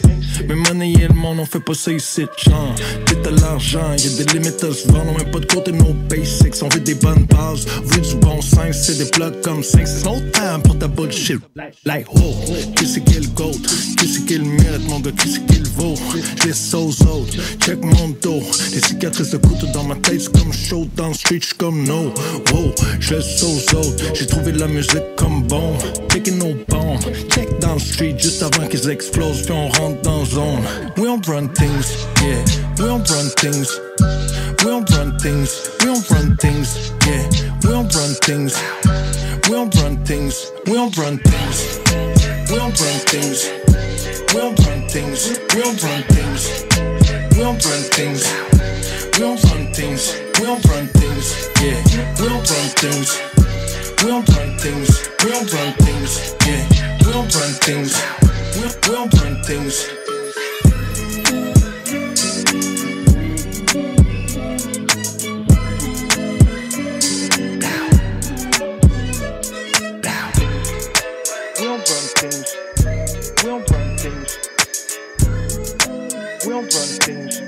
[0.48, 2.76] Mais money et le monde, on fait pas ça ici, genre.
[3.06, 5.94] T'es à l'argent, y'a des limites à se vendre, on met pas de côté nos
[6.10, 6.56] basics.
[6.64, 9.88] On veut des bonnes bases, vu du bon sens, c'est des plats comme 5.
[9.88, 11.40] C'est no time pour ta bullshit.
[11.86, 12.34] Like, oh,
[12.76, 13.52] qui c'est qui le goat?
[13.98, 15.12] Qui c'est qui mérite, mon gars?
[15.12, 15.96] Qui c'est qui le vaut?
[16.42, 18.42] J'laisse aux autres, check mon dos.
[18.74, 22.12] Des cicatrices de couteau dans ma tête, c'est comme show dans street, comme no.
[22.52, 25.78] Wow, j'laisse aux autres, j'ai trouvé la musique comme bon.
[26.10, 30.64] Taking no bomb, check dans street, juste avant qu'ils explosent, puis on rentre dans zone.
[30.96, 32.42] We don't run things, yeah.
[32.80, 33.68] We don't run things.
[34.00, 35.70] We don't run things.
[35.82, 37.28] We don't run things, yeah.
[37.64, 38.56] We don't run things.
[39.44, 40.52] We don't run things.
[40.66, 41.84] We don't run things.
[42.48, 43.50] We don't run things.
[44.32, 45.44] We don't run things.
[45.52, 46.64] We don't run things.
[47.34, 48.24] We don't run things.
[49.12, 50.14] We don't run things.
[50.40, 51.28] We don't run things.
[51.60, 51.84] Yeah.
[52.22, 53.20] We don't run things.
[54.02, 55.10] We don't run things.
[55.24, 56.36] We don't run things.
[56.48, 56.93] Yeah.
[57.14, 57.94] We don't run things.
[58.56, 59.88] We don't run things.
[71.60, 72.58] We don't run things.
[73.38, 74.40] We don't run things.
[76.44, 77.43] We don't run things.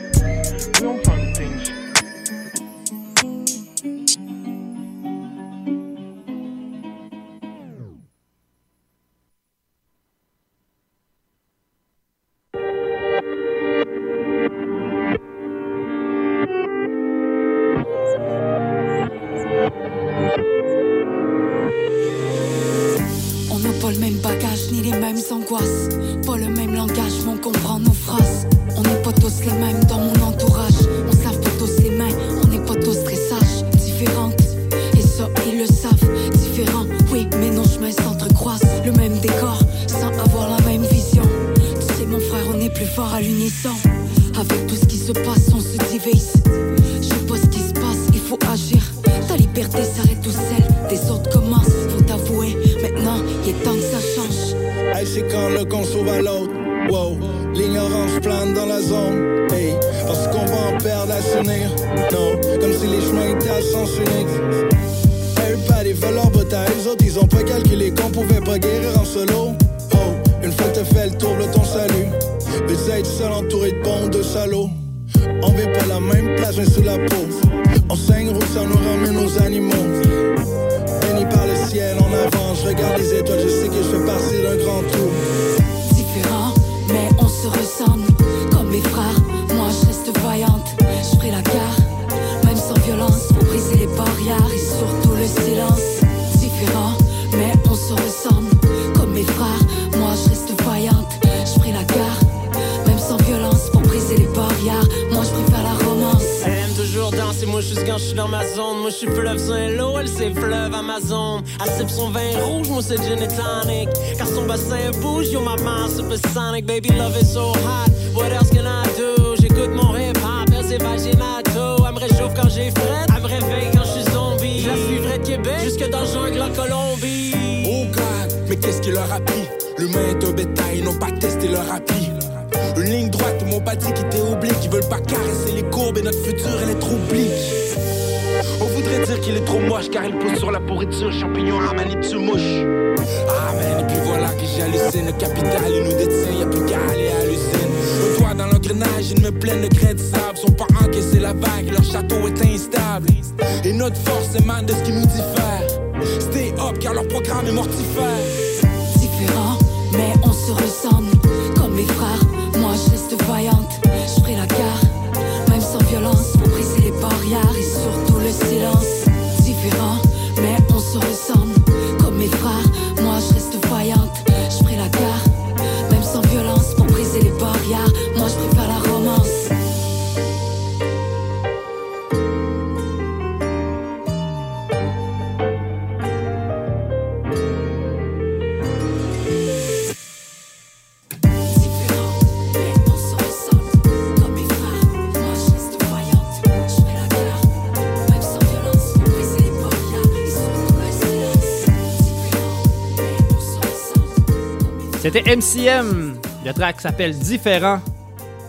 [205.35, 206.13] MCM.
[206.45, 207.81] Le track s'appelle Différent.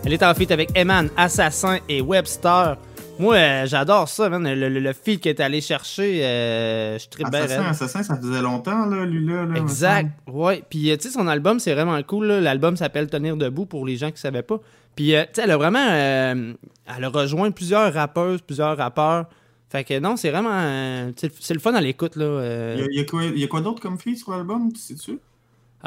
[0.05, 2.77] Elle est en feat avec Eman, Assassin et Webster.
[3.19, 4.47] Moi, euh, j'adore ça, man.
[4.47, 8.03] Le, le, le feat qu'elle est allé chercher, euh, je suis très bien Assassin, Assassin,
[8.03, 9.43] ça faisait longtemps, là, lui, là.
[9.43, 10.63] là, me Exact, ouais.
[10.69, 12.27] Puis, euh, tu sais, son album, c'est vraiment cool.
[12.27, 14.61] L'album s'appelle Tenir debout pour les gens qui savaient pas.
[14.95, 15.89] Puis, euh, tu sais, elle a vraiment.
[15.89, 16.55] elle
[17.03, 19.25] a rejoint plusieurs rappeuses, plusieurs rappeurs.
[19.69, 21.11] Fait que non, c'est vraiment.
[21.17, 22.75] c'est le fun à l'écoute, là.
[22.77, 25.19] Il y a, il y a quoi, d'autre comme fille sur l'album, tu sais-tu?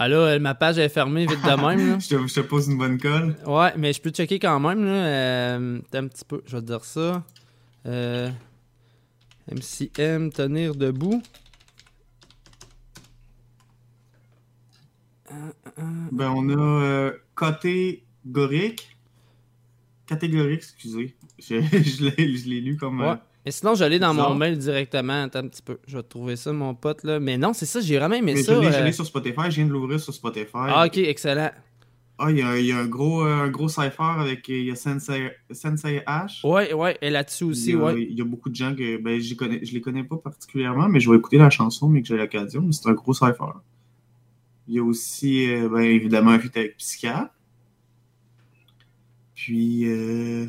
[0.03, 1.99] Ah là, euh, ma page est fermée vite de même, là.
[2.01, 3.37] je, te, je te pose une bonne colle.
[3.47, 4.93] Ouais, mais je peux checker quand même, là.
[4.93, 7.23] Euh, un petit peu, je vais te dire ça.
[7.85, 8.31] Euh,
[9.53, 11.23] MCM, tenir debout.
[16.13, 18.97] Ben, on a euh, catégorique.
[20.07, 21.15] Catégorique, excusez.
[21.39, 23.03] Je, je l'ai lu comme.
[23.03, 23.19] euh, Ouais.
[23.47, 25.23] Et sinon, j'allais dans mon mail directement.
[25.25, 25.79] Attends un petit peu.
[25.87, 27.21] Je vais trouver ça, mon pote, là.
[27.21, 28.55] Mais non, c'est ça, j'ai vraiment aimé mais ça.
[28.55, 28.85] je l'ai euh.
[28.85, 30.51] l'ai sur Spotify, je viens de l'ouvrir sur Spotify.
[30.55, 31.51] Ah, ok, excellent.
[32.23, 34.67] Ah, il y a, il y a un gros, euh, un gros cypher avec il
[34.67, 36.47] y a Sensei, Sensei H.
[36.47, 38.03] Ouais, ouais, et là-dessus aussi, il, a, ouais.
[38.11, 41.01] il y a beaucoup de gens que ben, connais, je les connais pas particulièrement, mais
[41.01, 42.61] je vais écouter la chanson, mais que j'ai l'occasion.
[42.61, 43.55] mais C'est un gros cypher.
[44.69, 47.33] Il y a aussi, euh, ben, évidemment, un feat avec Psychiatre.
[49.35, 50.45] Puis, euh,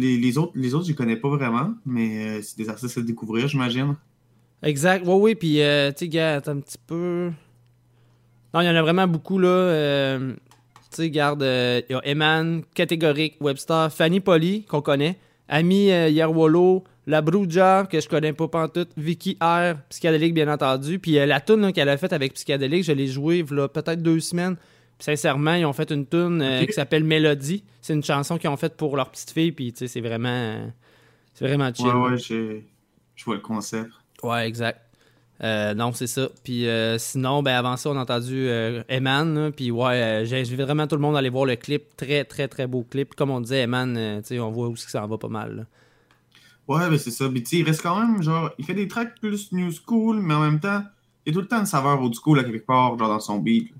[0.00, 3.00] les, autres, les autres, je les connais pas vraiment, mais euh, c'est des artistes à
[3.00, 3.96] découvrir, j'imagine.
[4.62, 7.30] Exact, ouais, oui, puis, euh, tu sais, un petit peu.
[8.52, 9.48] Non, il y en a vraiment beaucoup, là.
[9.48, 10.32] euh,
[10.90, 16.84] tu sais, garde, il y a Eman, Catégorique, Webster, Fanny Polly, qu'on connaît, Ami Yerwolo,
[17.06, 20.98] La Bruja, que je connais pas pantoute, Vicky R, Psychedelic, bien entendu.
[20.98, 24.56] Puis la tune qu'elle a faite avec Psychedelic, je l'ai jouée a peut-être deux semaines.
[25.00, 27.64] Sincèrement, ils ont fait une tune euh, qui s'appelle Mélodie.
[27.80, 30.70] C'est une chanson qu'ils ont faite pour leur petite fille, puis tu sais, c'est vraiment.
[31.34, 31.86] c'est vraiment chill.
[31.86, 33.90] Ouais, ouais, je vois le concept.
[34.22, 34.80] Ouais, exact.
[35.42, 36.28] Euh, non, c'est ça.
[36.44, 39.52] Puis euh, sinon, ben avant ça, on a entendu euh, Eman.
[39.52, 41.96] Puis ouais, j'invite vraiment tout le monde à aller voir le clip.
[41.96, 43.14] Très, très, très beau clip.
[43.14, 45.56] Comme on disait, Eman, sais, on voit aussi que ça en va pas mal.
[45.56, 45.62] là.
[46.68, 47.28] Ouais, ben c'est ça.
[47.28, 50.40] Mais il reste quand même, genre, il fait des tracks plus new school, mais en
[50.40, 50.82] même temps,
[51.24, 53.18] il y a tout le temps une saveur old school à quelque part, genre dans
[53.20, 53.70] son beat.
[53.70, 53.76] là.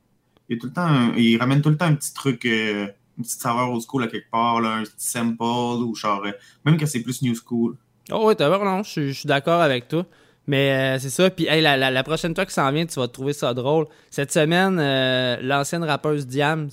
[0.50, 2.44] Il, y a tout le temps un- il ramène tout le temps un petit truc,
[2.44, 2.86] euh,
[3.16, 5.42] une petite saveur old school à quelque part, là, un petit sample,
[5.84, 6.32] ou genre, euh,
[6.64, 7.76] même quand c'est plus new school.
[8.10, 10.04] Oh ouais, t'as raison, je suis- je suis d'accord avec toi.
[10.46, 11.30] Mais euh, c'est ça.
[11.30, 13.86] Puis hey, la, la, la prochaine fois qui s'en vient, tu vas trouver ça drôle.
[14.10, 16.68] Cette semaine, euh, l'ancienne rappeuse Diams,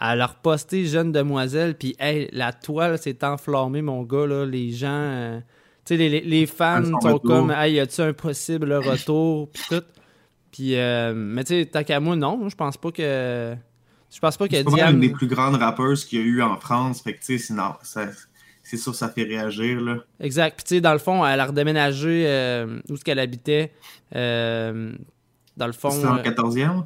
[0.00, 1.76] elle a reposté Jeune Demoiselle.
[1.76, 4.26] Puis hey, la toile s'est enflammée, mon gars.
[4.26, 5.40] Là, les gens,
[5.84, 9.50] tu sais, les, les, les fans sont comme, hey, y a-tu un possible retour?
[9.50, 9.82] Puis tout.
[10.52, 12.48] Puis, euh, mais tu sais, tant qu'à moi, non.
[12.48, 13.54] Je pense pas que.
[14.14, 14.94] Je pense pas que C'est Diams.
[14.94, 17.54] une des plus grandes rappeuses qu'il y a eu en France, fait que tu sais,
[17.82, 18.00] c'est
[18.62, 19.96] c'est sûr ça fait réagir, là.
[20.20, 20.56] Exact.
[20.56, 23.72] Puis, tu sais, dans le fond, elle a redéménagé euh, où ce qu'elle habitait.
[24.14, 24.92] Euh,
[25.56, 25.90] dans le fond.
[25.90, 26.84] C'était dans le 14e?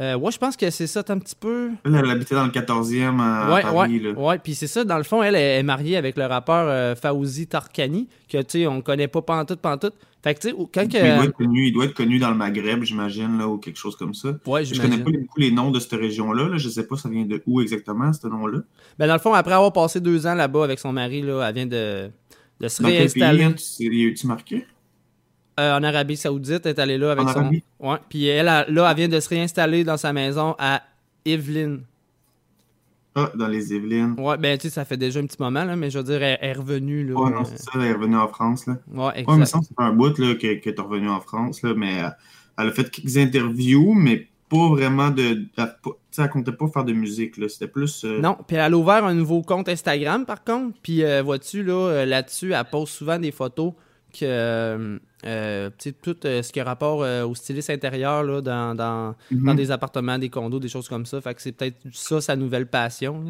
[0.00, 1.70] euh, ouais, je pense que c'est ça, t'as un petit peu.
[1.84, 4.10] Elle, elle habitait dans le 14e à ouais, Paris, ouais, là.
[4.12, 4.38] ouais.
[4.38, 8.08] Puis c'est ça, dans le fond, elle est mariée avec le rappeur euh, Fawzi Tarkani,
[8.28, 9.94] que, tu sais, on connaît pas pantoute, pantoute.
[10.24, 10.96] Fait que, tu sais, quand que.
[10.96, 13.76] Il, doit être connu, il doit être connu dans le Maghreb, j'imagine, là, ou quelque
[13.76, 14.30] chose comme ça.
[14.46, 16.48] Ouais, Je connais pas beaucoup les noms de cette région-là.
[16.48, 16.56] Là.
[16.56, 18.60] Je sais pas ça vient de où exactement, ce nom-là.
[18.98, 21.54] Ben, dans le fond, après avoir passé deux ans là-bas avec son mari, là, elle
[21.54, 22.10] vient de,
[22.58, 23.44] de se Dans quel pays, réinstaller.
[23.44, 24.66] hein, tu a-tu marqué?
[25.60, 27.40] Euh, en Arabie Saoudite, elle est allée là avec En son.
[27.40, 27.62] Arabie?
[27.78, 27.96] Ouais.
[28.08, 30.82] Puis elle, a- là, elle vient de se réinstaller dans sa maison à
[31.26, 31.80] Evelyn.
[33.16, 34.16] Ah, dans les Yvelines.
[34.18, 36.20] Ouais, ben tu sais, ça fait déjà un petit moment, là, mais je veux dire,
[36.22, 37.06] elle, est revenue.
[37.06, 38.76] Là, Ouais, non, c'est ça, elle est revenue en France, là.
[38.92, 39.46] Ouais, Ouais, mais exact.
[39.46, 42.08] ça, c'est un bout, là, que, que t'es revenu en France, là, mais euh,
[42.58, 45.22] elle a fait quelques interviews, mais pas vraiment de...
[45.56, 47.48] Elle, tu sais, elle comptait pas faire de musique, là.
[47.48, 48.04] C'était plus...
[48.04, 50.76] euh, Non, puis elle a ouvert un nouveau compte Instagram, par contre.
[50.82, 53.72] Puis euh, vois-tu, là, là-dessus, elle poste souvent des photos
[54.18, 55.70] que, euh,
[56.02, 59.44] tout euh, ce qui a rapport euh, au styliste intérieur, là, dans, dans, Mhm.
[59.46, 61.20] dans des appartements, des condos, des choses comme ça.
[61.20, 63.24] Fait que c'est peut-être ça, sa nouvelle passion.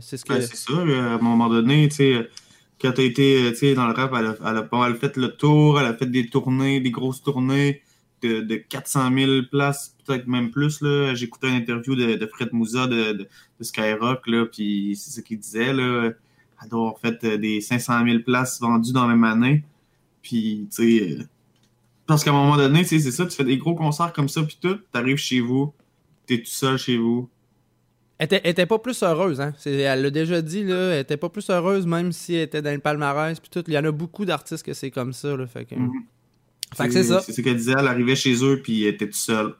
[0.00, 0.40] c'est ce que...
[0.40, 2.28] C'est ça, à un moment donné, tu sais,
[2.80, 5.86] quand été, tu sais, dans le rap, elle a, elle a fait le tour, elle
[5.86, 7.82] a fait des tournées, des grosses tournées
[8.22, 10.82] de, de 400 000 places, peut-être même plus.
[11.14, 13.28] J'écoutais une interview de, de Fred Moussa de, de,
[13.60, 16.10] Skyrock, puis c'est ce qu'il disait, là.
[16.62, 19.64] Elle doit avoir fait des 500 000 places vendues dans la même année.
[20.22, 21.18] Puis, tu sais,
[22.06, 24.58] parce qu'à un moment donné, c'est ça, tu fais des gros concerts comme ça, puis
[24.60, 25.72] tout, t'arrives chez vous,
[26.26, 27.28] t'es tout seul chez vous.
[28.18, 29.52] Elle était, elle était pas plus heureuse, hein.
[29.64, 30.92] Elle l'a déjà dit, là.
[30.94, 33.64] Elle était pas plus heureuse, même si elle était dans le palmarès, puis tout.
[33.66, 35.46] Il y en a beaucoup d'artistes que c'est comme ça, là.
[35.46, 35.90] Fait que, Mhm.
[36.76, 37.20] fait que c'est ça.
[37.20, 39.54] C'est ce qu'elle disait, elle arrivait chez eux, puis elle était tout seul.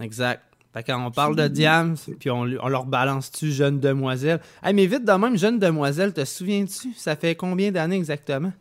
[0.00, 0.42] Exact.
[0.74, 4.40] Fait quand on parle de Diams, puis on, on leur balance-tu jeune demoiselle?
[4.62, 6.94] Hey, mais vite de même, jeune demoiselle, te souviens-tu?
[6.96, 8.52] Ça fait combien d'années exactement?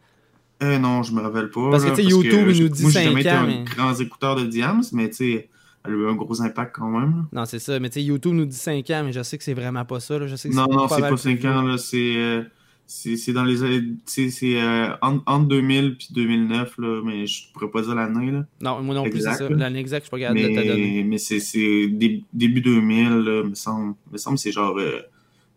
[0.62, 1.72] Euh, non, je me rappelle pas.
[1.72, 3.47] Parce que, tu YouTube, il je- nous dit moi, j'ai cinq jamais été ans, un
[3.47, 5.49] mais- grand écouteur de Diams, mais tu sais,
[5.84, 7.26] elle a eu un gros impact quand même.
[7.34, 7.80] Non, c'est ça.
[7.80, 9.99] Mais tu sais, YouTube nous dit 5 ans, mais je sais que c'est vraiment pas
[9.99, 10.20] ça.
[10.20, 10.28] là.
[10.28, 11.49] Je sais que Non, non, c'est pas plus 5 vieux.
[11.49, 12.43] ans, là, c'est euh,
[12.86, 17.01] c'est c'est dans les années- tu sais, c'est euh, entre, entre 2000 puis 2009, là,
[17.03, 18.30] mais je pourrais pas dire l'année.
[18.32, 18.45] là.
[18.62, 19.49] Non, moi non plus, c'est ça.
[19.49, 20.93] L'année exacte, je suis pas capable de te donner.
[20.97, 23.95] Mais, mais c'est c'est dé- début 2000, là, me semble.
[24.12, 24.78] me semble que c'est genre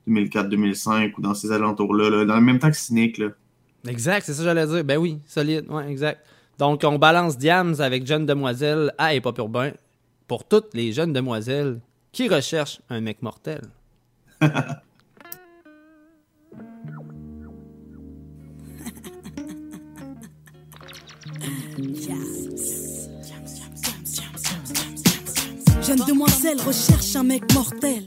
[0.07, 3.19] 2004-2005 ou dans ces alentours-là, là, dans le même temps que Cynic.
[3.19, 3.29] Là.
[3.87, 4.85] Exact, c'est ça que j'allais dire.
[4.85, 5.67] Ben oui, solide.
[5.69, 6.25] Ouais, exact.
[6.59, 9.73] Donc, on balance Diams avec Jeune Demoiselle à Hip Hop Urbain
[10.27, 11.81] pour toutes les jeunes demoiselles
[12.13, 13.63] qui recherchent un mec mortel.
[25.83, 28.07] Jeune demoiselle recherche un mec mortel.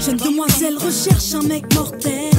[0.00, 2.30] Jeune demoiselle recherche un mec mortel.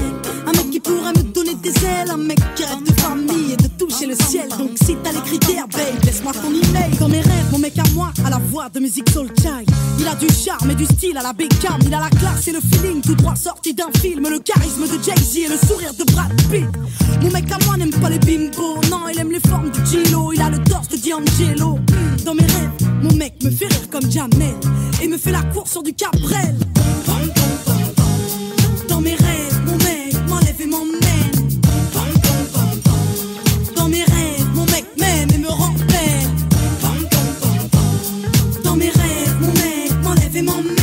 [0.48, 2.10] Un mec qui pourrait me donner des ailes.
[2.10, 4.50] Un mec qui rêve de famille et de toucher le ciel.
[4.58, 6.98] Donc si t'as les critères, babe, laisse-moi ton email.
[7.00, 9.70] Dans mes rêves, mon mec à moi a la voix de musique soul child.
[10.00, 11.80] Il a du charme et du style à la Beckham.
[11.86, 14.28] Il a la classe et le feeling tout droit sorti d'un film.
[14.28, 16.66] Le charisme de Jay-Z et le sourire de Brad Pitt.
[17.22, 18.82] Mon mec à moi n'aime pas les bimbos.
[18.90, 20.34] Non, il aime les formes de Gilo.
[20.34, 21.78] Il a le torse de D'Angelo.
[22.26, 22.72] Dans mes rêves,
[23.04, 24.56] mon mec me fait rire comme Jamel.
[25.04, 26.56] Et me fait la course sur du Cabrel.
[29.02, 31.00] Dans mes rêves, mon mec m'enlève et m'emmène.
[33.76, 35.74] Dans mes rêves, mon mec m'aime et me rend.
[38.64, 40.76] Dans mes rêves, mon mec m'enlève et m'emmène.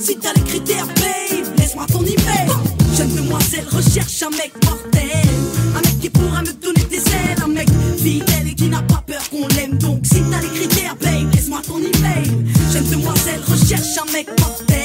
[0.00, 2.48] Si t'as les critères, babe, laisse-moi ton email.
[2.96, 5.28] Jeune demoiselle recherche un mec mortel.
[5.76, 7.38] Un mec qui pourra me donner des ailes.
[7.44, 9.78] Un mec fidèle et qui n'a pas peur qu'on l'aime.
[9.78, 12.44] Donc si t'as les critères, babe, laisse-moi ton email.
[12.72, 14.83] Jeune demoiselle recherche un mec mortel.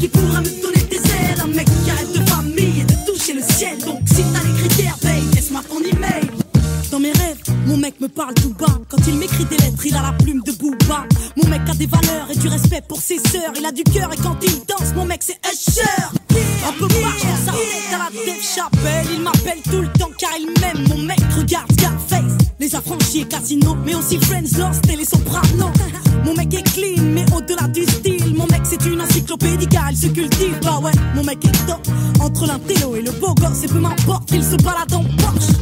[0.00, 1.40] Qui pourra me donner des ailes.
[1.42, 3.78] Un mec qui arrête de famille et de toucher le ciel.
[3.78, 6.30] Donc si t'as les critères, babe, laisse-moi ton email.
[6.90, 8.78] Dans mes rêves, mon mec me parle tout bas.
[8.88, 11.04] Quand il m'écrit des lettres, il a la plume de Booba.
[11.36, 13.52] Mon mec a des valeurs et du respect pour ses sœurs.
[13.58, 15.82] Il a du cœur et quand il danse, mon mec c'est Usher.
[16.66, 16.88] Un peu
[17.44, 19.06] sa tête à la Dave Chappelle.
[19.12, 20.86] Il m'appelle tout le temps car il m'aime.
[20.88, 22.37] Mon mec regarde Scarface.
[22.68, 25.72] Les affranchis et Casino, mais aussi Friends Lost et les Sopranos.
[26.26, 29.96] Mon mec est clean, mais au-delà du style, mon mec c'est une encyclopédie car il
[29.96, 30.58] se cultive.
[30.62, 31.80] Bah ouais, mon mec est top.
[32.20, 35.54] Entre l'intello et le beau gosse, et peu m'importe qu'il se balade en Porsche.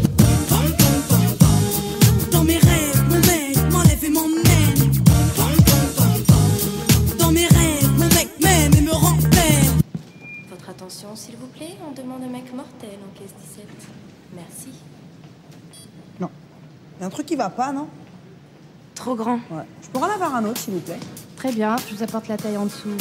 [2.32, 4.92] Dans mes rêves, mon mec m'enlève et m'emmène.
[7.20, 9.70] Dans mes rêves, mon mec m'aime et me rend belle.
[10.50, 13.64] Votre attention, s'il vous plaît, on demande un mec mortel en caisse 17.
[14.34, 14.70] Merci.
[16.98, 17.88] Il y a un truc qui va pas, non?
[18.94, 19.38] Trop grand.
[19.50, 19.64] Ouais.
[19.82, 20.98] Je pourrais en avoir un autre, s'il vous plaît
[21.36, 22.96] Très bien, je vous apporte la taille en dessous.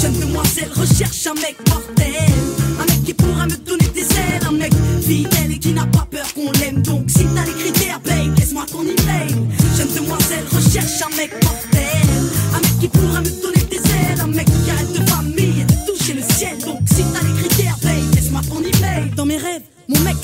[0.00, 2.32] Jeune demoiselle recherche un mec mortel.
[2.80, 4.42] Un mec qui pourra me donner des ailes.
[4.48, 6.82] Un mec fidèle et qui n'a pas peur qu'on l'aime.
[6.82, 9.34] Donc si t'as les critères, babe, laisse-moi ton email.
[9.76, 12.20] Jeune demoiselle recherche un mec mortel.
[12.54, 13.67] Un mec qui pourra me donner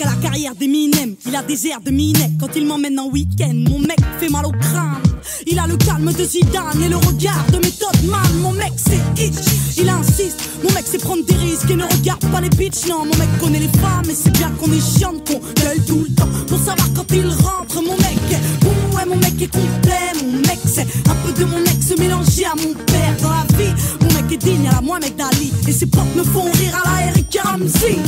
[0.03, 1.14] a la carrière d'Eminem.
[1.26, 3.55] Il a des airs de Minet quand il m'emmène en week-end.
[3.55, 5.03] Mon mec fait mal au crâne.
[5.47, 8.40] Il Il a le calme de Zidane et le regard de méthode man.
[8.42, 10.40] Mon mec c'est itch, il insiste.
[10.64, 12.88] Mon mec c'est prendre des risques et ne regarde pas les bitches.
[12.88, 16.05] Non, mon mec connaît les femmes et c'est bien qu'on est chiant, qu'on gueule tout
[16.09, 16.26] le temps.
[16.49, 20.11] Pour savoir quand il rentre, mon mec est bon, ouais, mon mec est complet.
[20.24, 23.72] Mon mec c'est un peu de mon ex mélangé à mon père dans la vie.
[24.01, 27.01] Mon mec est digne à la Mohamed Ali et ses potes me font rire à
[27.01, 27.99] la Eric Ramsey.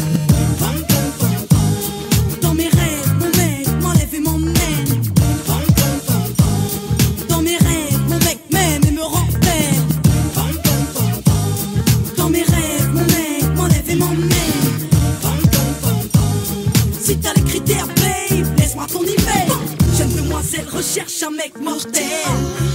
[20.69, 22.03] Recherche un mec mortel.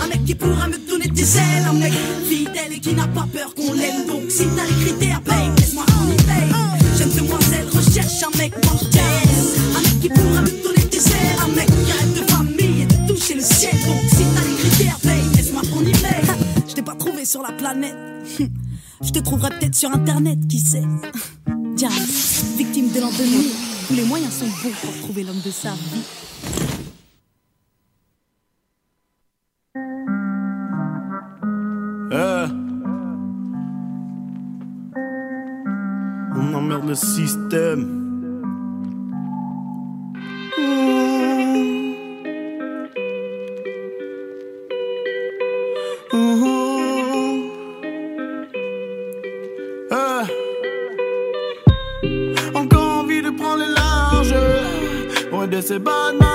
[0.04, 1.66] Un mec qui pourra me donner des ailes.
[1.70, 1.94] Un mec
[2.28, 4.06] fidèle et qui n'a pas peur qu'on l'aime.
[4.08, 6.54] Donc si t'as les critères, babe, laisse-moi ton email.
[6.98, 9.02] Jeune demoiselle recherche un mec mortel.
[9.78, 11.40] Un mec qui pourra me donner des ailes.
[11.44, 13.74] Un mec qui rêve de famille et de toucher le ciel.
[13.86, 16.38] Donc si t'as les critères, babe, laisse-moi ton email.
[16.68, 17.96] Je t'ai pas trouvé sur la planète.
[19.04, 20.84] Je te trouverai peut-être sur internet, qui sait.
[21.76, 21.92] Diane,
[22.58, 23.50] victime de l'an 2000,
[23.88, 26.91] tous les moyens sont bons pour trouver l'homme de sa vie.
[32.14, 32.46] Eh.
[36.36, 38.00] On emmerde le système.
[49.90, 50.26] Eh.
[52.54, 54.36] Encore envie de prendre les larges.
[55.32, 56.31] Moins de ces badman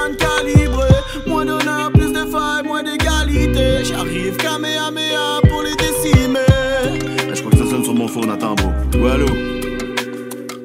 [9.04, 9.26] allô?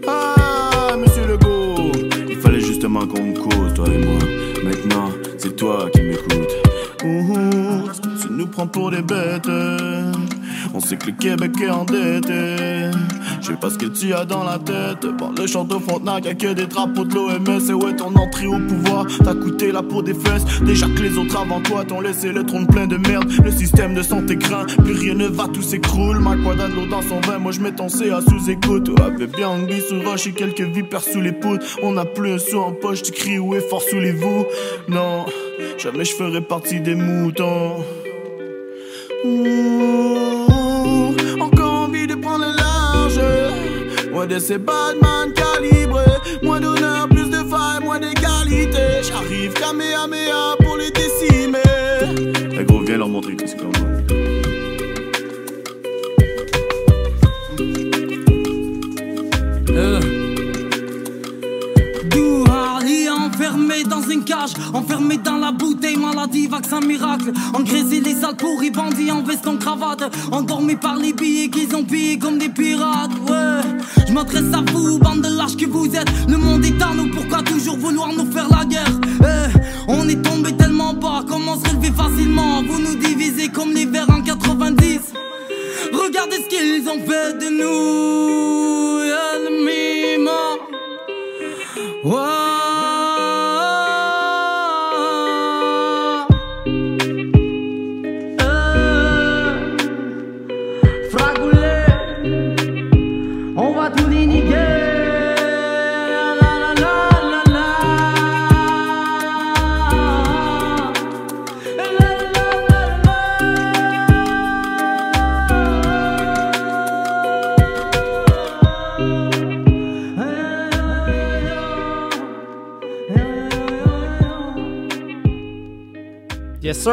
[0.08, 1.92] Ah, monsieur Legault.
[2.30, 4.20] Il fallait justement qu'on cause, toi et moi.
[4.64, 6.54] Maintenant, c'est toi qui m'écoutes.
[7.04, 7.90] Ouhou,
[8.22, 9.50] tu nous prends pour des bêtes.
[10.74, 12.92] On sait que le Québec est endetté.
[13.42, 15.18] Je sais pas ce que tu as dans la tête.
[15.18, 17.70] Par le château Frontenac, y'a que des drapeaux de l'OMS.
[17.70, 20.46] Et ouais, ton entrée au pouvoir t'a coûté la peau des fesses.
[20.62, 23.32] Déjà que les autres avant toi t'ont laissé le trône plein de merde.
[23.44, 26.20] Le système de santé craint, plus rien ne va, tout s'écroule.
[26.20, 28.92] Ma quadra de l'eau dans son vin, moi je mets ton CA sous écoute.
[29.02, 31.66] Avec bien Anguille sous roche et quelques vipères sous les poutres.
[31.82, 34.46] On a plus un sou en poche, tu cries où est fort sous les vous.
[34.88, 35.26] Non,
[35.80, 37.78] jamais je ferai partie des moutons.
[44.22, 46.04] Moins de ces badman calibrés.
[46.44, 49.02] Moins d'honneur, plus de failles, moins d'égalité.
[49.02, 51.58] J'arrive Kamehameha pour les décimer.
[52.60, 53.72] Eh gros, viens leur montrer que c'est comment.
[62.12, 67.32] Dou Harley enfermé dans une cage, enfermé dans la bouteille, maladie, vaccin miracle.
[67.56, 71.84] Engraissé les sales pourris, bandits en veste en cravate, endormis par les billets qu'ils ont
[71.84, 73.11] pillés comme des pirates.
[74.12, 76.10] Je m'adresse à vous, bande de lâches que vous êtes.
[76.28, 78.92] Le monde est à nous, pourquoi toujours vouloir nous faire la guerre?
[79.24, 79.58] Eh,
[79.88, 82.62] on est tombé tellement bas, comment se relever facilement?
[82.62, 85.00] Vous nous divisez comme les vers en 90.
[85.94, 88.51] Regardez ce qu'ils ont fait de nous,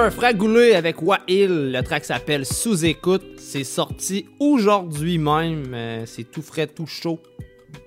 [0.09, 1.73] Sir, Fragoulé avec Wahil.
[1.73, 3.23] Le track s'appelle Sous écoute.
[3.39, 5.73] C'est sorti aujourd'hui même.
[5.75, 7.21] Euh, c'est tout frais, tout chaud.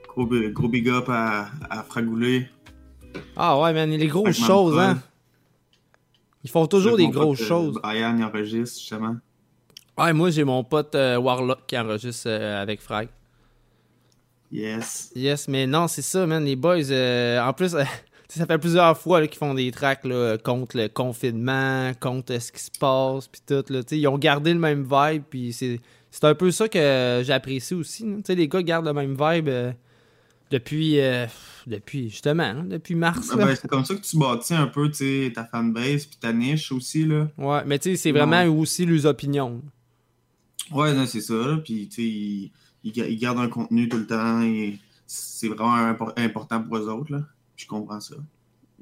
[0.07, 2.47] Gros, bi- gros big up à, à Fragoulé.
[3.35, 5.01] Ah ouais, man, les grosses choses, hein.
[6.43, 7.79] Ils font toujours des grosses euh, choses.
[7.81, 9.15] Brian, il enregistre, justement.
[9.97, 13.09] Ouais, moi j'ai mon pote euh, Warlock qui enregistre euh, avec Frag.
[14.51, 15.11] Yes.
[15.15, 16.43] Yes, mais non, c'est ça, man.
[16.43, 17.75] Les boys, euh, en plus,
[18.39, 22.61] ça fait plusieurs fois qu'ils font des tracks là, contre le confinement, contre ce qui
[22.63, 23.63] se passe, puis tout.
[23.69, 25.79] Là, ils ont gardé le même vibe, puis c'est,
[26.09, 28.05] c'est un peu ça que j'apprécie aussi.
[28.29, 29.71] les gars gardent le même vibe euh,
[30.49, 31.25] depuis, euh,
[31.67, 33.29] depuis, justement, hein, depuis mars.
[33.33, 34.89] Ah ben, c'est comme ça que tu bâtis un peu
[35.33, 37.05] ta fanbase puis ta niche aussi.
[37.05, 37.27] Là.
[37.37, 39.61] Ouais, mais c'est vraiment aussi leurs opinions.
[40.71, 41.59] Ouais, non, c'est ça.
[41.63, 42.51] Puis, ils,
[42.83, 46.77] ils ga- ils gardent un contenu tout le temps et c'est vraiment impor- important pour
[46.77, 47.11] eux autres.
[47.11, 47.19] Là.
[47.61, 48.15] Je comprends ça.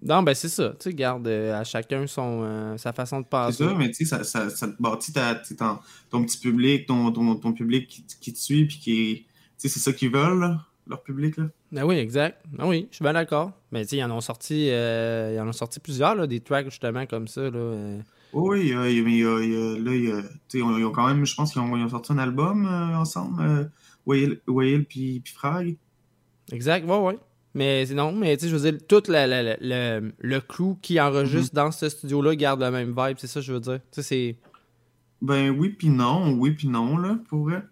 [0.02, 0.70] Non, ben c'est ça.
[0.70, 3.58] Tu sais, garde euh, à chacun son, euh, sa façon de penser.
[3.58, 6.86] C'est ça, mais tu sais, ça, ça, ça te bâtit ta- ton, ton petit public,
[6.86, 9.26] ton, ton, ton public qui, qui te suit, puis qui.
[9.58, 11.50] Tu sais, c'est ça qu'ils veulent, là, leur public, là.
[11.74, 12.42] Ben oui, exact.
[12.48, 13.52] Ben oui, je suis bien d'accord.
[13.72, 16.40] Mais tu sais, ils en ont sorti, euh, ils en ont sorti plusieurs, là, des
[16.40, 17.50] tracks justement comme ça.
[17.50, 17.98] Là.
[18.32, 19.94] Oui, mais là,
[20.54, 23.66] ils ont, quand même, je pense qu'ils ont, sorti un album ensemble, euh,
[24.06, 25.76] Whale, Whale puis puis Frag.
[26.52, 27.20] Exact, ouais, ouais.
[27.56, 30.76] Mais non, mais tu sais, je veux dire, tout la- la- la- le, le crew
[30.82, 33.80] qui enregistre dans ce studio-là garde le même vibe, c'est ça que je veux dire.
[33.92, 34.36] Tu sais, c'est.
[35.22, 37.64] Ben oui puis non, oui puis non, là, pour vrai.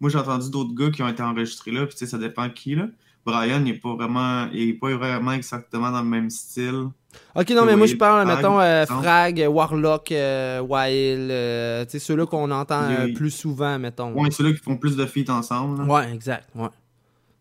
[0.00, 2.48] Moi, j'ai entendu d'autres gars qui ont été enregistrés là, puis tu sais, ça dépend
[2.50, 2.88] qui, là.
[3.24, 6.88] Brian, il est pas vraiment, il est pas vraiment exactement dans le même style.
[7.34, 8.86] Ok, non, mais moi je parle, Frag, mettons, euh.
[8.86, 14.12] Frag, euh, Warlock, euh, Wild, euh, tu sais, ceux-là qu'on entend plus souvent, mettons.
[14.12, 15.78] Ouais, ceux-là qui font plus de feats ensemble.
[15.78, 15.92] là.
[15.92, 16.68] Ouais, exact, ouais.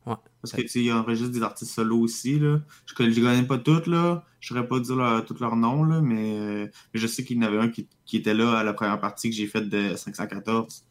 [0.05, 0.15] Ouais.
[0.41, 2.59] Parce que tu sais, ils enregistrent des artistes solo aussi, là.
[2.85, 4.23] Je les connais pas toutes, là.
[4.39, 7.37] Je saurais pas dire leur- tous leurs noms, là, mais, euh, mais je sais qu'il
[7.37, 9.67] y en avait un qui, qui était là à la première partie que j'ai faite
[9.69, 10.83] de 514.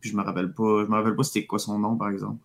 [0.00, 0.84] Puis je me rappelle pas.
[0.84, 2.38] Je me rappelle pas c'était quoi son nom, par exemple.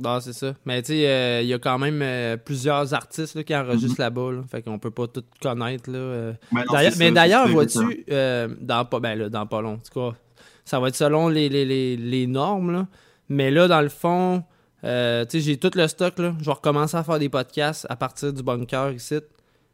[0.00, 0.54] Non, c'est ça.
[0.64, 3.98] Mais tu sais, euh, il y a quand même euh, plusieurs artistes là, qui enregistrent
[4.00, 4.04] Mhm.
[4.04, 4.32] là-bas.
[4.32, 4.42] Là.
[4.48, 5.90] Fait qu'on peut pas tout connaître.
[5.90, 6.32] Là, euh.
[6.52, 6.64] Ben
[6.98, 10.16] mais d'ailleurs, vois-tu, euh, dans, pas, ben, là, dans pas long, en tout cas,
[10.64, 12.70] ça va être selon les, les, les, les normes.
[12.70, 12.86] Là.
[13.28, 14.44] Mais là, dans le fond,
[14.84, 16.18] euh, tu sais, j'ai tout le stock.
[16.18, 16.34] Là.
[16.40, 19.16] Je vais recommencer à faire des podcasts à partir du bunker ici.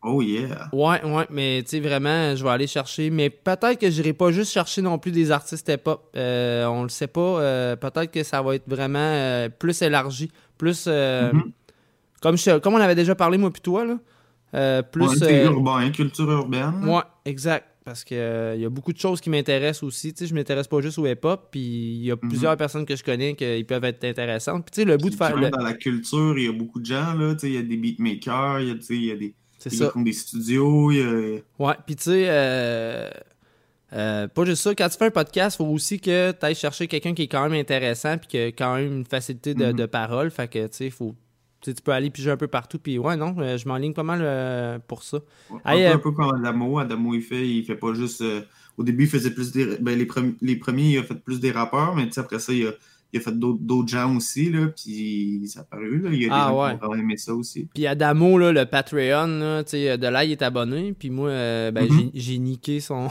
[0.07, 0.69] Oh yeah.
[0.73, 3.09] Ouais, ouais, mais tu sais, vraiment, je vais aller chercher.
[3.11, 6.11] Mais peut-être que j'irai pas juste chercher non plus des artistes hip-hop.
[6.17, 7.21] Euh, on le sait pas.
[7.21, 10.31] euh, peut-être que ça va être vraiment euh, plus élargi.
[10.59, 10.85] Plus.
[10.89, 11.53] euh, Mhm.
[12.21, 14.83] comme, je- comme on avait déjà parlé, moi puis toi, là.
[14.83, 15.07] plus.
[15.09, 16.85] Ouais, c'est urbain, culture urbaine.
[16.87, 17.67] Ouais, exact.
[17.85, 20.15] Parce que euh, il y a beaucoup de choses qui m'intéressent aussi.
[20.15, 21.49] Tu sais, je m'intéresse pas juste au hip-hop.
[21.51, 22.29] Puis il y a Mhm.
[22.31, 24.65] plusieurs personnes que je connais qui peuvent être intéressantes.
[24.65, 25.37] Puis tu sais, le bout de faire.
[25.37, 27.35] Le- Dans la culture, il y a beaucoup de gens, là.
[27.35, 29.17] Tu sais, il y a des beatmakers, il y a, tu sais, il y a
[29.17, 29.35] des.
[29.97, 31.39] Des studios, il y a.
[31.59, 33.09] Ouais, puis tu sais, euh,
[33.95, 36.87] euh, pas juste ça, quand tu fais un podcast, faut aussi que tu ailles chercher
[36.87, 39.73] quelqu'un qui est quand même intéressant puis qui a quand même une facilité de, Mhm.
[39.75, 40.31] de parole.
[40.31, 41.15] Fait que, tu sais, faut.
[41.65, 42.79] Tu sais, tu peux aller piger un peu partout.
[42.79, 45.19] Puis ouais, non, euh, je m'enligne pas mal euh, pour ça.
[45.65, 46.79] Un, Hey, peu, euh, un peu comme Adamo.
[46.79, 48.21] Adamo, il fait, il fait pas juste.
[48.21, 48.43] euh,
[48.77, 49.79] au début, il faisait plus des.
[49.81, 52.39] Ben, les, premi- les premiers, il a fait plus des rappeurs, mais tu sais, après
[52.39, 52.71] ça, il a,
[53.13, 54.67] il a fait d'autres gens aussi, là.
[54.77, 56.11] Puis ça a paru, là.
[56.13, 56.79] Il y a des Ah, gens ouais.
[56.79, 57.69] qui ont aimé ça aussi.
[57.73, 60.93] Puis Adamo, là, le Patreon, là, de là, il est abonné.
[60.99, 61.31] Puis moi,
[61.71, 62.11] ben, Mhm.
[62.15, 63.09] j'ai- j'ai niqué son.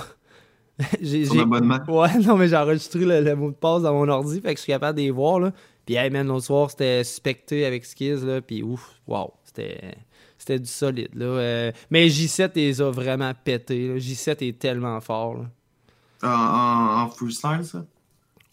[1.01, 1.79] j'ai, Son j'ai- abonnement.
[1.87, 4.59] Ouais, non, mais j'ai enregistré le, le mot de passe dans mon ordi, fait que
[4.59, 5.53] je suis capable de les voir, là.
[5.85, 8.41] Puis, hey, man, l'autre soir, c'était suspecté avec Skiz, là.
[8.41, 9.95] Puis, ouf, wow, c'était.
[10.37, 11.25] C'était du solide, là.
[11.25, 13.87] Euh, mais J7, il les a vraiment pété.
[13.87, 13.95] là.
[13.95, 15.45] J7 est tellement fort, là.
[16.21, 17.85] En, en, en freestyle, ça?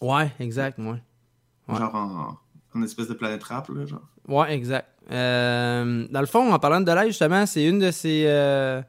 [0.01, 1.03] Ouais, exact, ouais.
[1.69, 1.79] Ouais.
[1.79, 2.39] Genre en,
[2.79, 4.03] en espèce de planète rap, là, genre?
[4.29, 4.89] Ouais, exact.
[5.11, 8.25] Euh, dans le fond, en parlant de live, justement, c'est une de ces.
[8.27, 8.81] euh,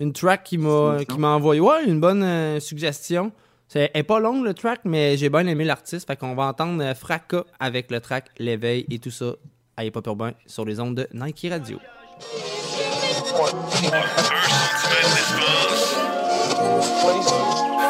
[0.00, 1.60] une track qui m'a qui m'a envoyé.
[1.60, 3.30] Ouais, une bonne suggestion.
[3.68, 6.06] C'est pas longue le track, mais j'ai bien aimé l'artiste.
[6.06, 9.32] Fait qu'on va entendre euh, Fracas avec le track L'éveil et tout ça
[9.76, 11.78] à Hip Hop Urbain sur les ondes de Nike Radio.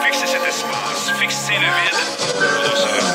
[0.05, 3.08] Fixez cet espace, fixez le vide.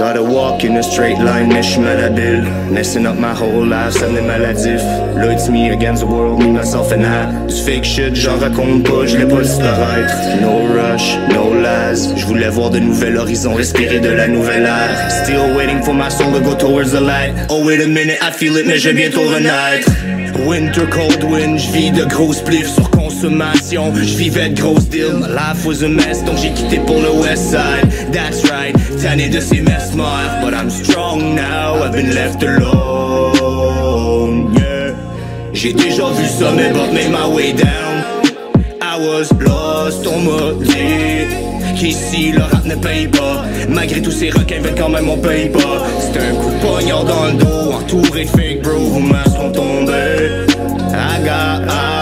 [0.00, 2.48] Gotta walk in a straight line, mais j'suis malhabile.
[2.70, 4.80] Messing up my whole life, ça venait maladif.
[5.14, 7.46] Là, it's me against the world, me, myself and I.
[7.46, 10.14] Du fake shit, j'en raconte pas, j'l'ai pas disparaître.
[10.40, 12.14] No rush, no lies.
[12.16, 15.10] J'voulais voir de nouveaux horizons, respirer de la nouvelle air.
[15.22, 17.34] Still waiting for my soul to go towards the light.
[17.50, 19.86] Oh, wait a minute, I feel it, mais je bientôt renaître.
[20.46, 22.89] Winter cold wind, j'vis de grosses spliffs sur
[23.20, 23.92] consommation.
[23.94, 27.50] J'vivais de grosses deals, my life was a mess, donc j'ai quitté pour le west
[27.50, 27.88] side.
[28.12, 30.40] That's right, tanné de ces messes mères.
[30.42, 32.94] But I'm strong now, I've been left alone.
[34.54, 34.94] Yeah.
[35.52, 38.04] J'ai déjà vu ça, mais but made my way down.
[38.80, 41.26] I was lost, on m'a dit
[41.78, 43.44] qu'ici le rap ne paye pas.
[43.68, 45.84] Malgré tous ces requins, veulent quand même on paye pas.
[46.00, 49.52] C'est un coup de poignard dans le dos, entouré de fake bro, vos masques sont
[49.52, 50.46] tombés.
[50.92, 51.99] I got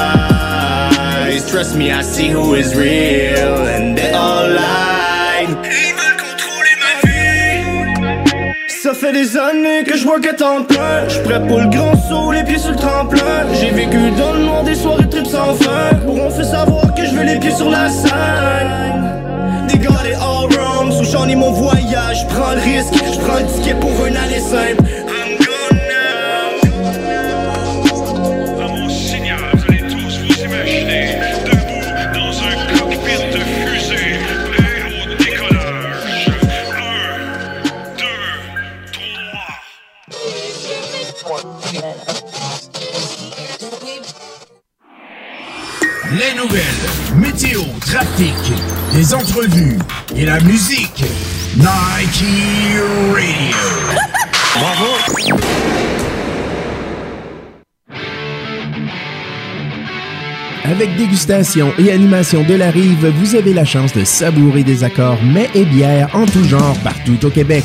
[1.49, 5.49] trust me, I see who is real, and they all lied.
[5.65, 8.69] Ils veulent contrôler ma vie.
[8.83, 11.09] Ça fait des années que je work à temps plein.
[11.09, 13.47] Je prêt pour le grand saut, les pieds sur le tremplin.
[13.61, 15.95] J'ai vécu dans le noir des soirées trip sans fin.
[16.05, 19.69] Pour on fait savoir que je veux les pieds sur la scène.
[19.69, 22.27] They got it all wrong, sous j'en ai mon voyage.
[22.29, 24.85] J'prends le risque, j'prends le ticket pour un aller simple.
[47.81, 48.53] Critiques,
[48.93, 49.79] des entrevues
[50.15, 51.05] et la musique.
[51.57, 52.25] Nike
[53.13, 53.65] Radio.
[54.55, 54.87] Bravo.
[60.65, 65.23] Avec dégustation et animation de la rive, vous avez la chance de savourer des accords
[65.23, 67.65] mets et bières en tout genre partout au Québec.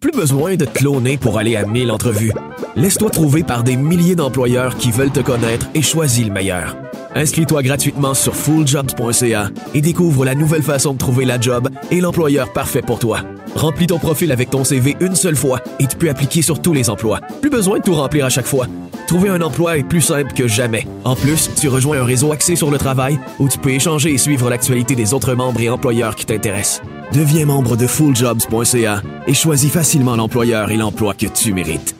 [0.00, 2.32] Plus besoin de te cloner pour aller à 1000 entrevues.
[2.74, 6.74] Laisse-toi trouver par des milliers d'employeurs qui veulent te connaître et choisis le meilleur.
[7.14, 12.50] Inscris-toi gratuitement sur fulljobs.ca et découvre la nouvelle façon de trouver la job et l'employeur
[12.54, 13.20] parfait pour toi.
[13.54, 16.72] Remplis ton profil avec ton CV une seule fois et tu peux appliquer sur tous
[16.72, 17.20] les emplois.
[17.40, 18.66] Plus besoin de tout remplir à chaque fois.
[19.06, 20.86] Trouver un emploi est plus simple que jamais.
[21.04, 24.18] En plus, tu rejoins un réseau axé sur le travail où tu peux échanger et
[24.18, 26.80] suivre l'actualité des autres membres et employeurs qui t'intéressent.
[27.12, 31.96] Deviens membre de fulljobs.ca et choisis facilement l'employeur et l'emploi que tu mérites.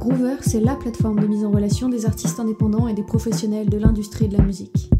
[0.00, 3.78] Groover, c'est la plateforme de mise en relation des artistes indépendants et des professionnels de
[3.78, 4.90] l'industrie de la musique.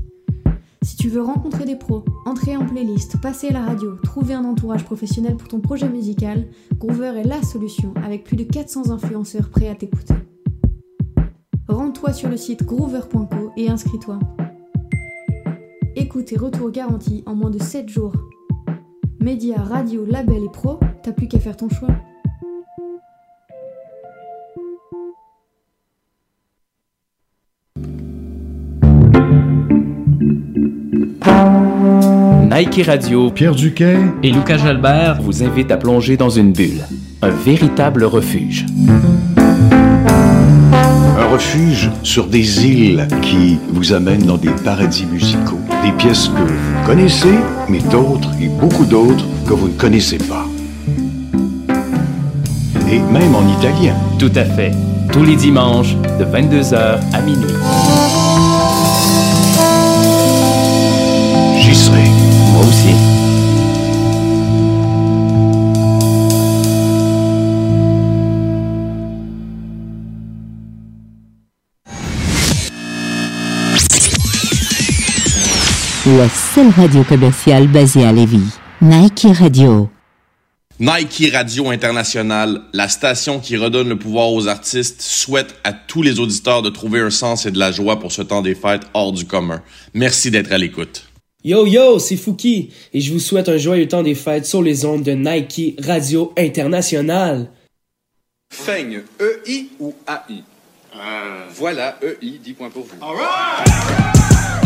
[0.94, 4.44] Si tu veux rencontrer des pros, entrer en playlist, passer à la radio, trouver un
[4.44, 6.46] entourage professionnel pour ton projet musical,
[6.78, 10.14] Groover est la solution avec plus de 400 influenceurs prêts à t'écouter.
[11.66, 14.20] Rends-toi sur le site groover.co et inscris-toi.
[15.96, 18.12] Écoute et retour garantis en moins de 7 jours.
[19.18, 21.90] Médias, radio, label et pro, t'as plus qu'à faire ton choix.
[32.50, 36.84] Nike Radio, Pierre Duquet et Lucas Jalbert vous invitent à plonger dans une bulle,
[37.22, 38.66] un véritable refuge.
[41.18, 45.60] Un refuge sur des îles qui vous amènent dans des paradis musicaux.
[45.82, 47.34] Des pièces que vous connaissez,
[47.68, 50.46] mais d'autres et beaucoup d'autres que vous ne connaissez pas.
[52.90, 53.94] Et même en italien.
[54.18, 54.70] Tout à fait.
[55.12, 58.33] Tous les dimanches, de 22h à minuit.
[62.54, 62.94] Moi aussi.
[76.06, 78.38] La seule radio commerciale basée à Lévis.
[78.80, 79.88] Nike Radio.
[80.78, 86.20] Nike Radio International, la station qui redonne le pouvoir aux artistes, souhaite à tous les
[86.20, 89.12] auditeurs de trouver un sens et de la joie pour ce temps des fêtes hors
[89.12, 89.60] du commun.
[89.92, 91.13] Merci d'être à l'écoute.
[91.46, 94.86] Yo yo, c'est Fouki et je vous souhaite un joyeux temps des fêtes sur les
[94.86, 97.50] ondes de Nike Radio International.
[98.50, 100.42] Feigne, E-I ou A-I
[101.54, 102.96] Voilà, E-I, 10 points pour vous.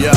[0.00, 0.12] Yeah,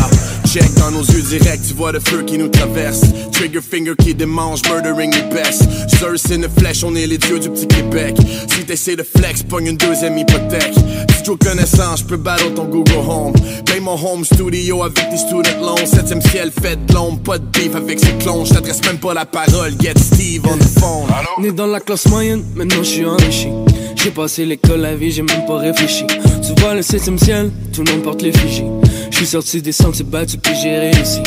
[0.46, 3.02] check dans nos yeux directs, tu vois le feu qui nous traverse.
[3.32, 5.64] Trigger finger qui démange, murdering les best.
[5.98, 8.16] Zeus in the flesh, on est les dieux du petit Québec.
[8.48, 10.76] Si t'essaies de flex, pogne une deuxième hypothèque.
[11.16, 13.34] Si tu connaissant, je peux battre ton Google Home.
[13.66, 15.86] Paye mon home studio avec des student loans.
[15.86, 18.46] Septième ciel, fait de l'ombre, pas de beef avec ses clones.
[18.46, 21.10] Je t'adresse même pas la parole, get Steve on the phone.
[21.40, 23.50] Né dans la classe moyenne, maintenant je suis enrichi.
[23.96, 26.06] J'ai passé l'école, la vie, j'ai même pas réfléchi.
[26.08, 28.66] Tu vois le septième ciel, tout le monde porte les fichiers.
[29.22, 31.22] Suis sorti des sentiers battus puis j'ai réussi.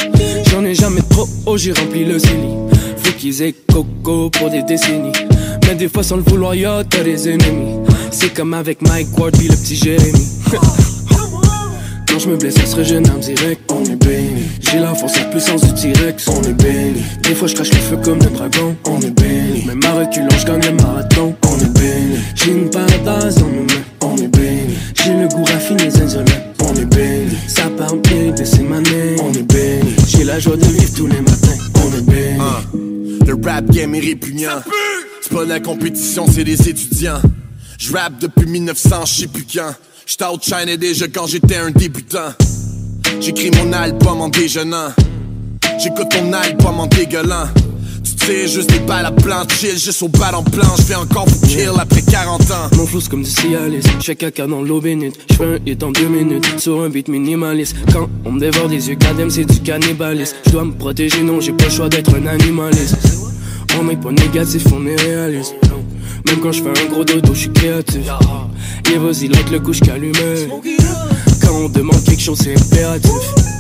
[0.51, 2.49] J'en ai jamais trop, oh j'ai rempli le CELI.
[2.97, 5.13] Faut qu'ils aient coco pour des décennies.
[5.65, 7.79] Mais des fois sans le vouloir, yo, t'as des ennemis.
[8.11, 10.27] C'est comme avec Mike Ward puis le petit Jérémy.
[12.09, 14.43] Quand je me blesse, ça serait jeune direct, on est béni.
[14.59, 17.01] J'ai la force, la puissance du T-Rex, on est béni.
[17.23, 19.67] Des fois je crache le feu comme le dragon, on est béni.
[19.67, 22.17] Même à reculant, je gagne le marathon, on est béni.
[22.35, 24.75] J'ai une paradise dans mes mains, on est béni.
[24.97, 26.25] J'ai le goût raffiné, zinzolin,
[26.69, 27.37] on est béni.
[27.49, 29.95] Ça parle bien de ses manées, on est béni.
[30.09, 32.39] J'ai la joie de vivre tous les matins, on est béni.
[32.41, 32.63] Ah,
[33.27, 34.63] le rap game est répugnant.
[35.23, 37.21] C'est pas la compétition, c'est des étudiants.
[37.79, 39.75] Je rappe depuis 1900, je sais plus quand.
[40.07, 42.33] J't'outshine déjà quand j'étais un débutant.
[43.21, 44.89] J'écris mon album en déjeunant.
[45.79, 47.49] J'écoute ton album en dégueulant.
[48.05, 50.75] Tires juste des balles à plan, chill, juste au bal en plan.
[50.79, 52.77] J'fais encore pour kill après 40 ans.
[52.77, 55.19] Mon flow c'est comme du Cialis, j'fais caca dans l'eau bénite.
[55.31, 57.77] J'fais un hit en deux minutes sur un beat minimaliste.
[57.93, 60.37] Quand on me dévore des yeux, cadem c'est du cannibalisme.
[60.47, 62.97] J'dois me protéger, non, j'ai pas le choix d'être un animaliste.
[63.81, 65.55] On est pas négatif, on est réaliste.
[66.27, 68.07] Même quand je fais un gros dodo, je suis créatif.
[68.93, 70.49] Et vas-y, l'autre le couche qu'allumé.
[71.43, 73.54] Quand on demande quelque chose, c'est impératif.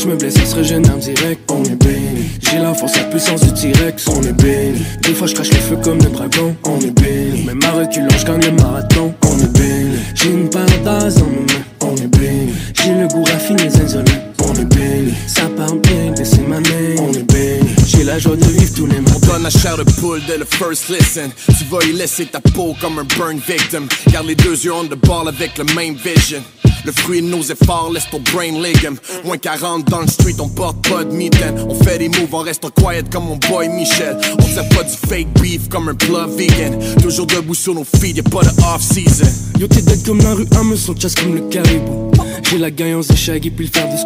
[0.00, 2.30] Je me blesse, ça se régénère direct, on est béni.
[2.40, 4.80] J'ai la force, la puissance du T-Rex, on est béni.
[5.02, 7.44] Des fois je crache le feu comme le dragon, on est béni.
[7.44, 9.98] Même à reculant, je gagne le marathon, on est béni.
[10.14, 12.54] J'ai une parenthèse mes mains, on est béni.
[12.82, 14.04] J'ai le goût raffiné, insolents,
[14.46, 15.12] on est béni.
[15.26, 17.68] Ça parle bien, mais c'est ma main, on est béni.
[17.86, 19.26] J'ai la joie de vivre tous les On matins.
[19.32, 21.30] donne la chair de poule dès le first listen.
[21.58, 23.86] Tu vas y laisser ta peau comme un burn victim.
[24.12, 26.42] Garde les deux yeux on the ball avec le même vision.
[26.86, 28.96] Le fruit de nos efforts laisse ton brain ligam.
[29.24, 31.54] Moins 40 dans le street, on porte pas de mitaine.
[31.68, 34.16] On fait des moves en restant quiet comme mon boy Michel.
[34.38, 36.78] On fait pas du fake beef comme un plat vegan.
[37.02, 39.26] Toujours debout sur nos feet, y'a pas de off-season.
[39.58, 42.10] Yo t'es dead comme la rue Amos, son chasse comme le caribou
[42.50, 43.98] J'ai la gaillance de Shaggy puis le fer de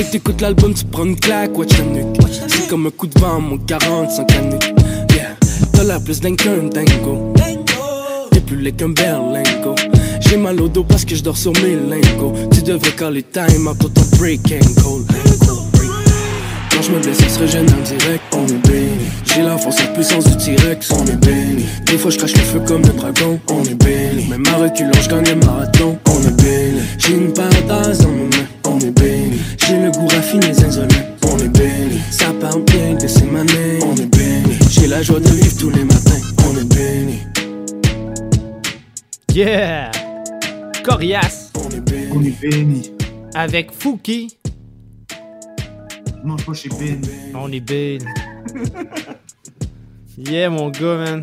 [0.00, 2.16] Scooby-Doo Et t'écoutes l'album, tu prends une claque, watch la nuque
[2.48, 4.74] C'est comme un coup de vent, mon 40 sans canuque
[5.14, 5.36] Yeah,
[5.72, 7.32] t'as l'air plus dingue qu'un dingo.
[8.30, 9.74] T'es plus laid qu'un berlingo
[10.20, 12.32] J'ai mal au dos parce que je dors sur mes lingots.
[12.52, 15.49] Tu devrais caller time out pour ton break and call
[16.80, 19.04] Quand je me blesse, ça se régénère direct, on est béni.
[19.26, 21.66] J'ai la force, la puissance du T-Rex, on est béni.
[21.84, 24.28] Des fois, je crache le feu comme le dragon, on est béni.
[24.28, 26.80] Même à reculant, je gagne le marathon, on est béni.
[26.96, 29.38] J'ai une parenthèse dans mes mains, on est béni.
[29.58, 30.88] J'ai le goût raffiné, insolent,
[31.30, 32.00] on est béni.
[32.10, 34.54] Ça parle bien, que c'est ma main, on est béni.
[34.70, 37.18] J'ai la joie de vivre tous les matins, on est béni.
[39.34, 39.90] Yeah!
[40.82, 42.90] Corias On est béni.
[43.34, 44.39] avec Fouki.
[46.24, 47.02] Non, je suis pas chez Ben.
[47.34, 48.04] On est béni.
[50.18, 51.20] yeah, mon gars, man.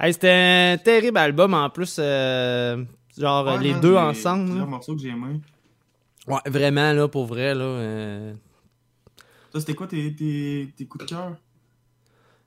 [0.00, 0.30] Hey, c'était
[0.74, 1.96] un terrible album en plus.
[1.98, 2.82] euh,
[3.16, 4.52] genre, Ouais, les deux ensemble.
[4.54, 5.40] C'est un morceau que j'ai aimé.
[6.26, 7.62] Ouais, vraiment, là, pour vrai, là.
[7.64, 8.32] euh,
[9.52, 11.36] Toi, c'était quoi tes, tes, tes coups de cœur?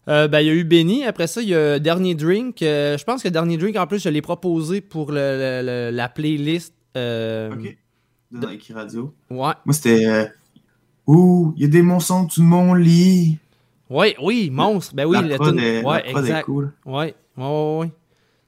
[0.08, 1.04] Euh, ben, il y a eu Benny.
[1.06, 2.62] Après ça, il y a Dernier Drink.
[2.62, 5.96] Euh, je pense que Dernier Drink, en plus, je l'ai proposé pour le, le- le-
[5.96, 6.74] la playlist.
[6.98, 7.78] euh, Ok.
[8.32, 9.14] De Nike Radio.
[9.30, 9.54] Ouais.
[9.66, 10.30] Moi, c'était.
[11.08, 13.38] Ouh, il y a des monstres sous mon lit.
[13.89, 14.95] Oui, oui, Monstre.
[14.95, 16.45] Ben oui, La le prod est- la Ouais, est exact.
[16.45, 16.72] cool.
[16.86, 17.91] Ouais, ouais, ouais.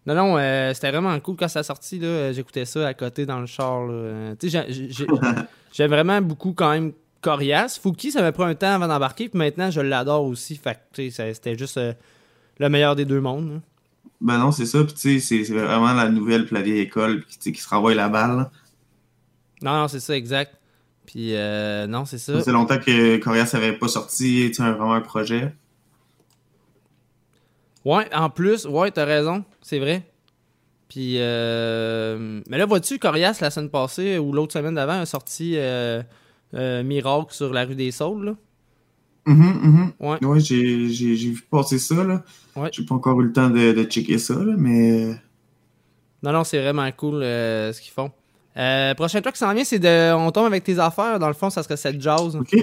[0.08, 1.99] Non, non, euh, c'était vraiment cool quand ça a sorti.
[1.99, 3.88] là, euh, J'écoutais ça à côté dans le char.
[3.89, 4.34] Euh,
[5.74, 7.78] j'aime vraiment beaucoup quand même Corias.
[7.82, 10.55] Fouki, ça m'a pris un temps avant d'embarquer, puis maintenant, je l'adore aussi.
[10.55, 11.93] Fait c'était juste euh,
[12.60, 13.51] le meilleur des deux mondes.
[13.51, 13.60] là.
[14.20, 14.84] Ben non, c'est ça.
[14.84, 17.93] Puis tu sais, c'est- vraiment la nouvelle puis la vieille école puis, qui se renvoie
[17.93, 18.38] la balle.
[18.38, 18.51] là.
[19.62, 20.55] Non, non, c'est ça, exact.
[21.08, 22.34] Puis, euh, non, c'est ça.
[22.34, 25.51] Ça faisait longtemps que Corias avait pas sorti un- vraiment un projet.
[27.86, 30.03] Ouais, en plus, ouais, t'as raison, c'est vrai.
[30.89, 35.53] Puis, euh, mais là, vois-tu, Corias, la semaine passée ou l'autre semaine d'avant, a sorti
[35.55, 36.01] euh,
[36.53, 38.26] euh, Miracle sur la rue des Saules.
[38.26, 38.36] Là.
[39.26, 39.91] Mhm, mhm.
[39.99, 40.26] Ouais.
[40.26, 40.55] Ouais, j'ai
[41.16, 42.03] vu passer ça.
[42.03, 42.24] là.
[42.55, 42.70] Ouais.
[42.74, 45.16] J'ai pas encore eu le temps de, de checker ça, là, mais.
[46.24, 48.12] Non, non, c'est vraiment cool euh, ce qu'ils font.
[48.58, 50.14] Euh, prochain truc qui s'en vient, c'est de.
[50.14, 51.20] On tombe avec tes affaires.
[51.20, 52.36] Dans le fond, ça serait cette jazz.
[52.36, 52.55] Ok.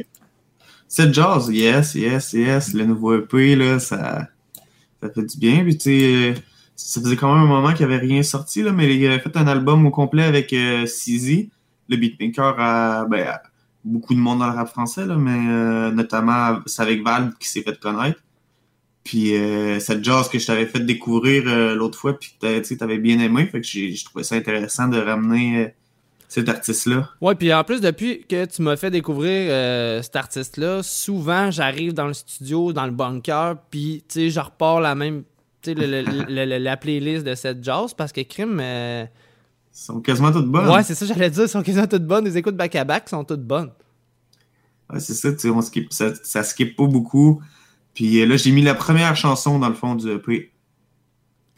[0.88, 2.74] C'est jazz, yes, yes, yes.
[2.74, 4.28] Le nouveau EP, là, ça,
[5.02, 5.64] ça fait du bien.
[5.64, 6.34] Puis, euh,
[6.76, 9.20] ça faisait quand même un moment qu'il n'y avait rien sorti, là, mais il avait
[9.20, 10.86] fait un album au complet avec euh,
[11.88, 13.42] le beatmaker à, ben, à
[13.84, 17.48] beaucoup de monde dans le rap français, là, mais euh, notamment, c'est avec Val qui
[17.48, 18.20] s'est fait connaître.
[19.04, 22.64] Puis, euh, cette jazz que je t'avais fait découvrir euh, l'autre fois, puis que tu
[22.64, 25.74] sais, t'avais bien aimé, fait que j'ai je trouvais ça intéressant de ramener
[26.28, 27.10] cet artiste-là.
[27.20, 31.92] Ouais, puis en plus, depuis que tu m'as fait découvrir euh, cet artiste-là, souvent, j'arrive
[31.94, 35.22] dans le studio, dans le bunker, puis, tu sais, je repars la même.
[35.62, 38.58] Tu sais, le- le- le- le- la playlist de cette jazz, parce que Crime.
[38.60, 39.04] euh,
[39.72, 40.68] sont quasiment toutes bonnes.
[40.68, 42.24] Ouais, c'est ça, j'allais dire, elles sont quasiment toutes bonnes.
[42.24, 43.70] Les écoutes back-à-back sont toutes bonnes.
[44.92, 47.40] Ouais, c'est ça, tu sais, on skip, ça, ça skip pas beaucoup.
[47.94, 50.50] Puis euh, là, j'ai mis la première chanson dans le fond du EP.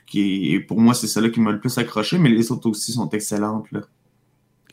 [0.07, 3.09] Qui, pour moi, c'est celle-là qui m'a le plus accroché, mais les autres aussi sont
[3.11, 3.67] excellentes.
[3.73, 3.81] Là.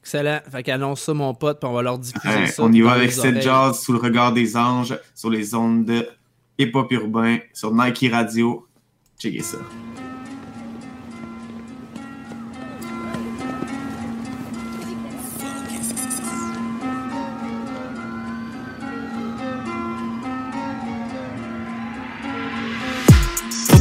[0.04, 0.40] Excellent.
[0.52, 2.62] Fait qu'annonce ça, mon pote, puis on va leur diffuser Ouais, ça.
[2.62, 6.06] on y va avec cette jazz sous le regard des anges, sur les ondes de
[6.60, 8.68] hip-hop urbain, sur Nike Radio.
[9.18, 9.60] Checkez ça.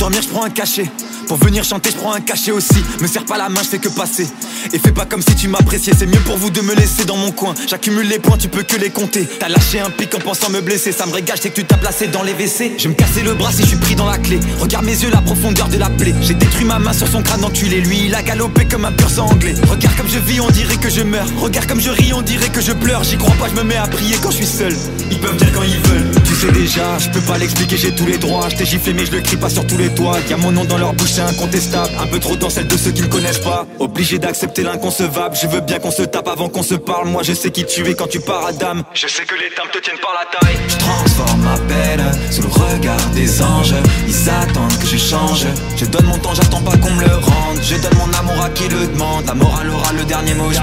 [0.02, 0.90] Dormir, je prends un cachet.
[1.28, 2.82] Pour venir chanter, je prends un cachet aussi.
[3.00, 4.26] Me serre pas la main, je fais que passer.
[4.72, 5.92] Et fais pas comme si tu m'appréciais.
[5.96, 7.54] C'est mieux pour vous de me laisser dans mon coin.
[7.68, 9.28] J'accumule les points, tu peux que les compter.
[9.38, 10.90] T'as lâché un pic en pensant me blesser.
[10.90, 12.72] Ça me régage, c'est que tu t'as placé dans les WC.
[12.78, 14.40] Je me casser le bras si je suis pris dans la clé.
[14.58, 16.14] Regarde mes yeux, la profondeur de la plaie.
[16.20, 17.80] J'ai détruit ma main sur son crâne enculé.
[17.80, 19.54] Lui, il a galopé comme un pur sang anglais.
[19.70, 21.28] Regarde comme je vis, on dirait que je meurs.
[21.38, 23.04] Regarde comme je ris, on dirait que je pleure.
[23.04, 24.76] J'y crois pas, je me mets à prier quand je suis seul.
[25.12, 26.11] Ils peuvent dire quand ils veulent.
[26.42, 28.48] Sais déjà, je peux pas l'expliquer, j'ai tous les droits.
[28.48, 30.18] Je t'ai giflé mais je le crie pas sur tous les toits.
[30.28, 31.92] Y'a mon nom dans leur bouche, c'est incontestable.
[32.00, 33.64] Un peu trop dans celle de ceux qui me connaissent pas.
[33.78, 35.36] Obligé d'accepter l'inconcevable.
[35.40, 37.06] Je veux bien qu'on se tape avant qu'on se parle.
[37.10, 38.82] Moi je sais qui tu es quand tu pars à dame.
[38.92, 40.58] Je sais que les timbres te tiennent par la taille.
[40.66, 43.74] Je transforme ma peine sous le regard des anges.
[44.08, 45.46] Ils attendent que je change.
[45.76, 47.60] Je donne mon temps, j'attends pas qu'on me le rende.
[47.62, 49.26] Je donne mon amour à qui le demande.
[49.26, 50.58] La morale aura le dernier mot, je.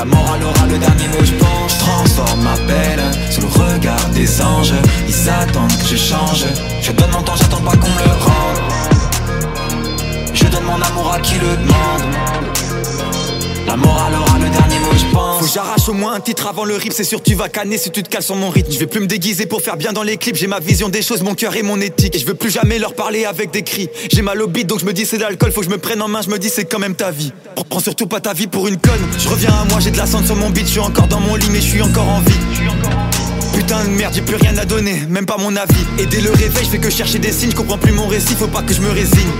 [0.00, 1.76] La morale aura le dernier mot, je pense.
[1.76, 4.72] Transforme ma peine sous le regard des anges.
[5.06, 6.46] Ils attendent que je change.
[6.80, 8.60] Je donne mon temps, j'attends pas qu'on me le rende.
[10.32, 12.14] Je donne mon amour à qui le demande.
[13.66, 16.92] La morale aura le dernier Faut que j'arrache au moins un titre avant le rip,
[16.92, 18.72] c'est sûr tu vas canner si tu te cales sur mon rythme.
[18.72, 21.02] Je vais plus me déguiser pour faire bien dans les clips, j'ai ma vision des
[21.02, 22.16] choses, mon cœur et mon éthique.
[22.16, 23.88] Et je veux plus jamais leur parler avec des cris.
[24.10, 25.78] J'ai mal au beat donc je me dis c'est de l'alcool, faut que je me
[25.78, 27.32] prenne en main, je me dis c'est quand même ta vie.
[27.68, 29.00] Prends surtout pas ta vie pour une conne.
[29.18, 31.20] Je reviens à moi, j'ai de la cendre sur mon beat, je suis encore dans
[31.20, 32.38] mon lit mais je suis encore en vie.
[33.54, 35.84] Putain de merde, j'ai plus rien à donner, même pas mon avis.
[35.98, 38.34] Et dès le réveil, je fais que chercher des signes, je comprends plus mon récit,
[38.34, 39.30] faut pas que je me résigne.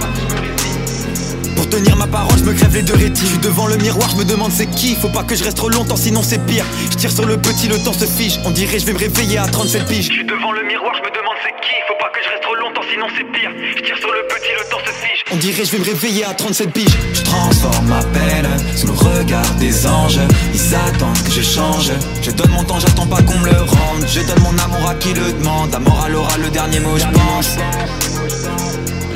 [1.70, 3.14] Tenir ma parole, je me crève les deux rétines.
[3.14, 4.96] Je suis devant le miroir, je me demande c'est qui.
[4.96, 6.64] Faut pas que je reste trop longtemps, sinon c'est pire.
[6.90, 8.40] Je tire sur le petit, le temps se fige.
[8.44, 10.08] On dirait je vais me réveiller à 37 piges.
[10.08, 11.76] Je suis devant le miroir, je me demande c'est qui.
[11.86, 13.50] Faut pas que je reste trop longtemps, sinon c'est pire.
[13.76, 15.24] Je tire sur le petit, le temps se fige.
[15.30, 16.98] On dirait je vais me réveiller à 37 piges.
[17.14, 20.18] Je transforme ma peine sous le regard des anges.
[20.52, 21.92] Ils attendent que je change.
[22.20, 24.04] Je donne mon temps, j'attends pas qu'on me le rende.
[24.08, 25.70] Je donne mon amour à qui le demande.
[25.70, 27.56] La morale aura le dernier mot, je pense.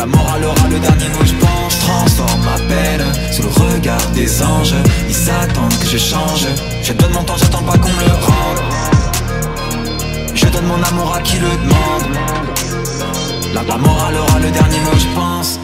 [0.05, 1.79] La morale aura le dernier mot, je pense.
[1.79, 4.75] Transforme ma peine sous le regard des anges.
[5.09, 6.47] Ils attendent que je change.
[6.83, 8.61] Je donne mon temps, j'attends pas qu'on le rende.
[10.35, 12.19] Je donne mon amour à qui le demande.
[13.55, 15.59] La, la morale aura le dernier mot, je pense.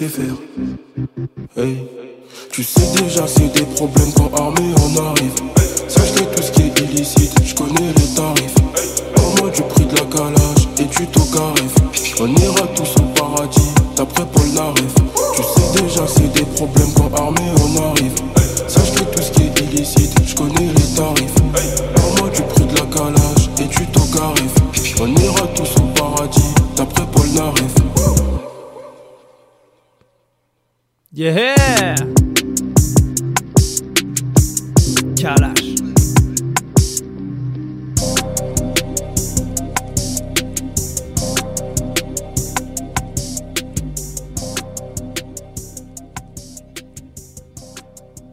[0.00, 0.35] laisser faire.
[31.18, 31.94] Yeah!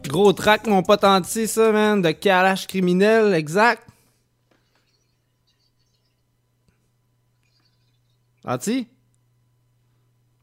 [0.06, 3.88] Gros track, mon pote entier, ça, man, de Kalash criminel, exact.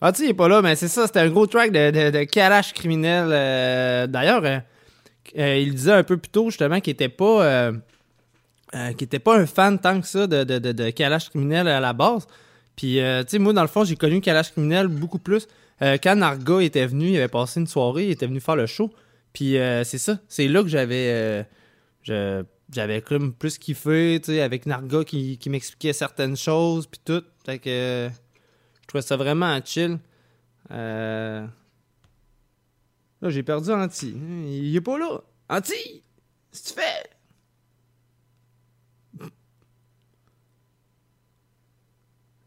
[0.02, 3.28] Anti, il est pas là, mais c'est ça, c'était un gros track de, de, criminel.
[3.32, 4.58] euh, D'ailleurs, euh,
[5.38, 7.44] euh, il disait un peu plus tôt, justement, qu'il était pas...
[7.46, 7.72] euh,
[9.00, 10.90] était pas un fan tant que ça de, de, de,
[11.30, 12.26] criminel à la base.
[12.76, 15.48] Puis, tu sais, moi, dans le fond, j'ai connu Kalash criminel beaucoup plus.
[15.80, 18.92] Quand Narga était venu, il avait passé une soirée, il était venu faire le show.
[19.34, 21.46] Puis, c'est ça, c'est là que j'avais.
[22.06, 27.24] j'avais comme plus kiffé, tu sais, avec Narga qui, qui m'expliquait certaines choses, puis tout.
[27.46, 28.10] Fait que.
[28.92, 30.00] Trouvais ça vraiment chill.
[30.72, 31.46] Euh,
[33.22, 34.10] Là, j'ai perdu Anti.
[34.48, 35.22] Il est pas là.
[35.48, 36.02] Anti!
[36.52, 37.10] Que tu fais?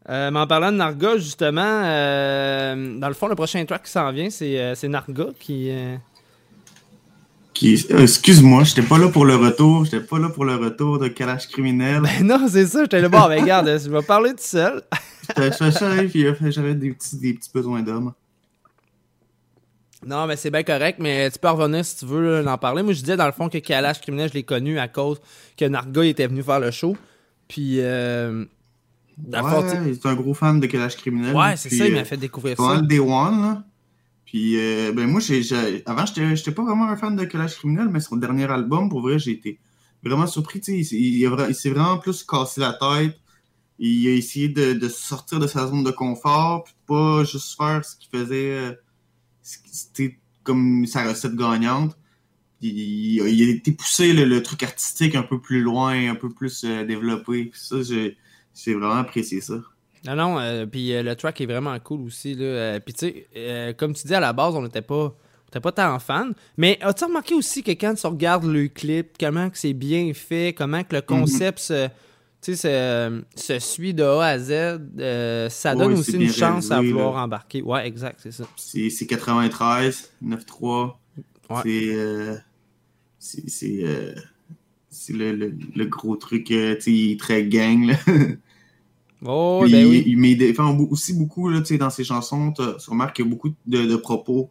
[0.09, 3.91] Euh, mais en parlant de Narga, justement, euh, dans le fond, le prochain track qui
[3.91, 5.71] s'en vient, c'est c'est Narga qui.
[7.63, 9.85] Euh, Qui- Excuse-moi, j'étais pas là pour le retour.
[9.85, 12.01] J'étais pas là pour le retour de Kalash criminel.
[12.01, 13.09] Ben non, c'est ça, j'étais là.
[13.09, 14.81] Bon, ben regarde, je vais parler tout seul.
[15.29, 18.13] J'étais j'étais- puis, euh, j'avais des petits, des petits besoins d'homme.
[20.05, 22.83] Non, mais c'est bien correct, mais tu peux revenir si tu veux là, en parler.
[22.83, 25.19] Moi, je disais dans le fond que Kalash Criminel, je l'ai connu à cause
[25.57, 26.95] que Narga était venu faire le show.
[27.47, 28.45] Puis, euh,
[29.31, 31.35] fond, Ouais, c'est un gros fan de Kalash criminel.
[31.35, 32.81] Ouais, c'est ça, il euh, m'a fait découvrir ça.
[32.81, 33.63] Day One, là.
[34.25, 35.41] Puis, euh, ben moi, j'ai,
[35.85, 39.19] avant, j'étais, pas vraiment un fan de Kalash criminel, mais son dernier album, pour vrai,
[39.19, 39.59] j'ai été
[40.03, 40.59] vraiment surpris.
[40.67, 43.19] Il, il il s'est vraiment plus cassé la tête.
[43.79, 47.83] Il a essayé de, de sortir de sa zone de confort, puis pas juste faire
[47.85, 48.51] ce qu'il faisait.
[48.51, 48.73] euh,
[49.43, 51.97] C'était comme sa recette gagnante.
[52.61, 52.71] Il,
[53.27, 56.63] il a été poussé le, le truc artistique un peu plus loin, un peu plus
[56.65, 57.51] euh, développé.
[57.55, 58.17] Ça, j'ai,
[58.55, 59.55] j'ai vraiment apprécié ça.
[60.05, 62.35] Non, non, euh, puis euh, le track est vraiment cool aussi.
[62.35, 62.45] Là.
[62.45, 65.15] Euh, puis tu sais, euh, comme tu dis, à la base, on n'était pas,
[65.55, 66.33] on pas tant fan.
[66.57, 70.53] Mais as-tu remarqué aussi que quand tu regardes le clip, comment que c'est bien fait,
[70.55, 71.89] comment que le concept se,
[73.59, 77.23] suit de A à Z, ça donne aussi une chance à vouloir là.
[77.23, 77.63] embarquer.
[77.63, 78.45] Ouais, exact, c'est ça.
[78.57, 80.93] C'est c'est 93, 9-3.
[81.63, 81.95] C'est
[83.23, 84.13] euh,
[84.89, 87.87] c'est le, le, le gros truc, tu sais, très gang.
[87.87, 87.95] Là.
[89.27, 90.35] Oh, Puis ben il, oui.
[90.37, 93.49] il enfin, beau- aussi beaucoup là, dans ses chansons, tu remarques qu'il y a beaucoup
[93.65, 94.49] de, de propos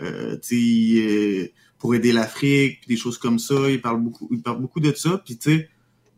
[0.00, 1.46] euh, euh,
[1.78, 3.70] pour aider l'Afrique, des choses comme ça.
[3.70, 5.20] Il parle beaucoup, il parle beaucoup de ça.
[5.24, 5.68] Puis tu sais,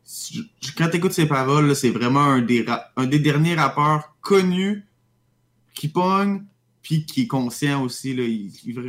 [0.03, 2.65] si- quand tu écoutes ses paroles, c'est vraiment un des,
[2.95, 4.85] un des derniers rappeurs connus
[5.75, 6.43] qui pogne,
[6.81, 8.15] puis qui est conscient aussi.
[8.15, 8.79] Là, il, il-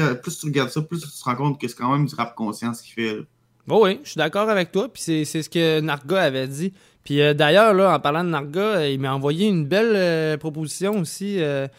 [0.00, 2.14] euh, plus tu regardes ça, plus tu te rends compte que c'est quand même du
[2.14, 3.16] rap conscient ce qu'il fait.
[3.16, 3.22] là.
[3.68, 4.92] Oh oui, je suis d'accord avec toi.
[4.92, 6.72] Puis c'est ce que Narga avait dit.
[7.04, 10.36] Puis euh, d'ailleurs, là, en parlant de Narga, euh, il m'a envoyé une belle euh,
[10.36, 11.38] proposition aussi,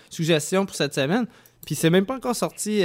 [0.10, 1.26] suggestion pour cette semaine.
[1.66, 2.84] Puis c'est même pas encore sorti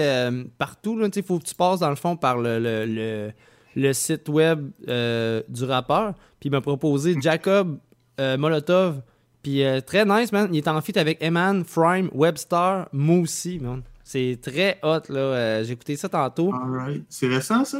[0.59, 1.01] partout.
[1.17, 3.33] Il faut que tu passes dans le fond par le, le, le-
[3.75, 6.15] le site web du rappeur.
[6.41, 7.79] Puis il m'a proposé Jacob
[8.19, 9.01] Molotov.
[9.43, 10.49] Puis très nice, man.
[10.53, 13.83] Il est en feat avec Eman, Frime, Webstar, Moosey, man.
[14.05, 15.63] C'est très hot, là.
[15.65, 16.53] J'ai écouté ça tantôt.
[16.53, 17.03] Alright.
[17.09, 17.79] C'est récent, ça?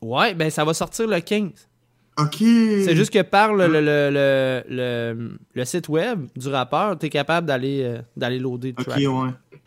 [0.00, 1.50] Ouais, ben ça va sortir le 15.
[2.18, 2.36] OK.
[2.38, 7.08] C'est juste que par le, le, le, le, le- le site web du rappeur, t'es
[7.08, 8.98] capable d'aller euh, d'aller loader le Ok, track.
[8.98, 9.58] ouais.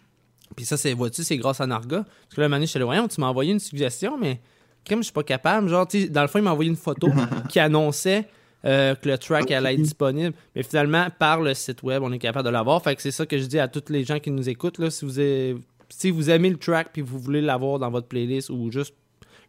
[0.56, 2.04] Puis ça, c'est, vois-tu, c'est grâce à Narga?
[2.06, 4.40] Parce que là, Manu, je te voyons, tu m'as envoyé une suggestion, mais
[4.86, 5.68] crème, je suis pas capable.
[5.68, 7.10] Genre, tu dans le fond, il m'a envoyé une photo
[7.50, 8.28] qui annonçait
[8.64, 10.34] euh, que le track allait être disponible.
[10.56, 12.82] Mais finalement, par le site web, on est capable de l'avoir.
[12.84, 14.78] Fait que c'est ça que je dis à tous les gens qui nous écoutent.
[14.78, 15.58] Là, si, vous avez-
[15.90, 18.94] si vous aimez le track puis vous voulez l'avoir dans votre playlist ou juste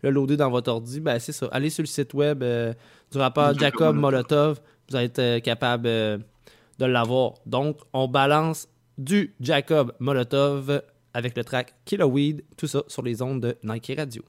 [0.07, 1.49] le loader dans votre ordi, ben c'est ça.
[1.51, 2.73] Allez sur le site web euh,
[3.11, 4.61] du rappeur Jacob Molotov.
[4.89, 6.19] Vous allez être euh, capable euh,
[6.79, 7.35] de l'avoir.
[7.45, 13.21] Donc, on balance du Jacob Molotov avec le track Killer Weed, tout ça sur les
[13.21, 14.23] ondes de Nike Radio.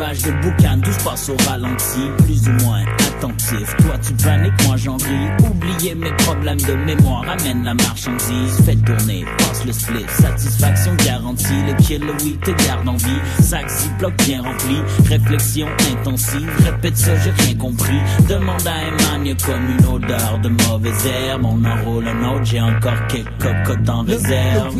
[0.00, 3.76] Nuage de boucan, tout se passe au ralenti, plus ou moins attentif.
[3.78, 5.46] Toi tu paniques, moi j'en ris.
[5.50, 10.06] Oubliez mes problèmes de mémoire, amène la marchandise, fais tourner, passe le split.
[10.08, 13.20] Satisfaction garantie, le kill, le oui te garde en vie.
[13.40, 13.66] Sac
[13.98, 14.78] bloc bien rempli,
[15.08, 16.50] réflexion intensive.
[16.64, 18.00] Répète ça, j'ai rien compris.
[18.28, 21.44] Demande à Emmanuel comme une odeur de mauvaise herbe.
[21.44, 24.74] On enroule un autre, j'ai encore quelques cocottes en réserve.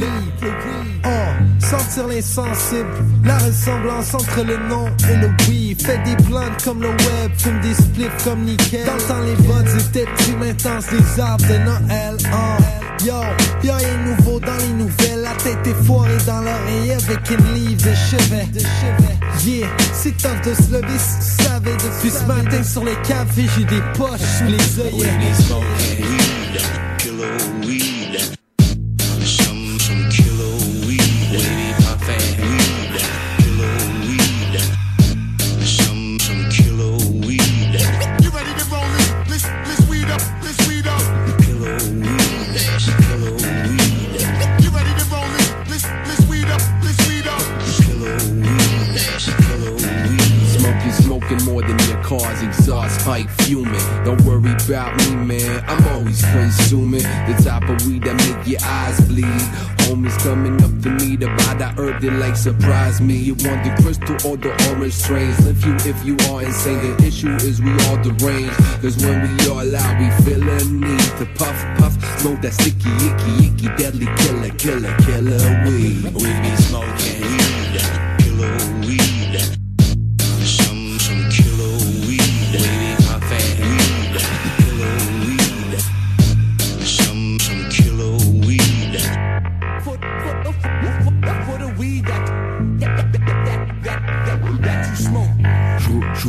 [1.04, 1.08] Oh,
[1.70, 2.90] sentir l'insensible,
[3.24, 5.76] la ressemblance entre le nom et le oui.
[5.78, 8.84] Fait des plantes comme le web, fume des spliffs comme nickel.
[8.84, 12.16] Temps, les bottes étaient plus intenses, les arbres de Noël.
[12.32, 13.14] Oh, yo,
[13.62, 15.22] y'a rien nouveau dans les nouvelles.
[15.22, 18.48] La tête est foirée dans l'oreille avec une livre de chevet.
[19.44, 23.46] Yeah, c'est tough de se lever si tu savais depuis ce matin sur les cafés.
[23.56, 25.10] J'ai des poches sous les œillets.
[52.84, 54.04] Exhaust pipe fuming.
[54.04, 55.64] Don't worry about me, man.
[55.66, 59.24] I'm always consuming the type of weed that make your eyes bleed.
[59.86, 63.16] Homies coming up to me to buy that herb that like surprise me.
[63.16, 65.46] You want the crystal or the orange strains?
[65.46, 68.56] If you if you are insane, the issue is we all deranged.
[68.82, 72.90] Cause when we all out, we feel a need to puff puff, smoke that sticky
[73.06, 76.04] icky icky deadly killer killer killer weed.
[76.14, 77.69] We be smoking.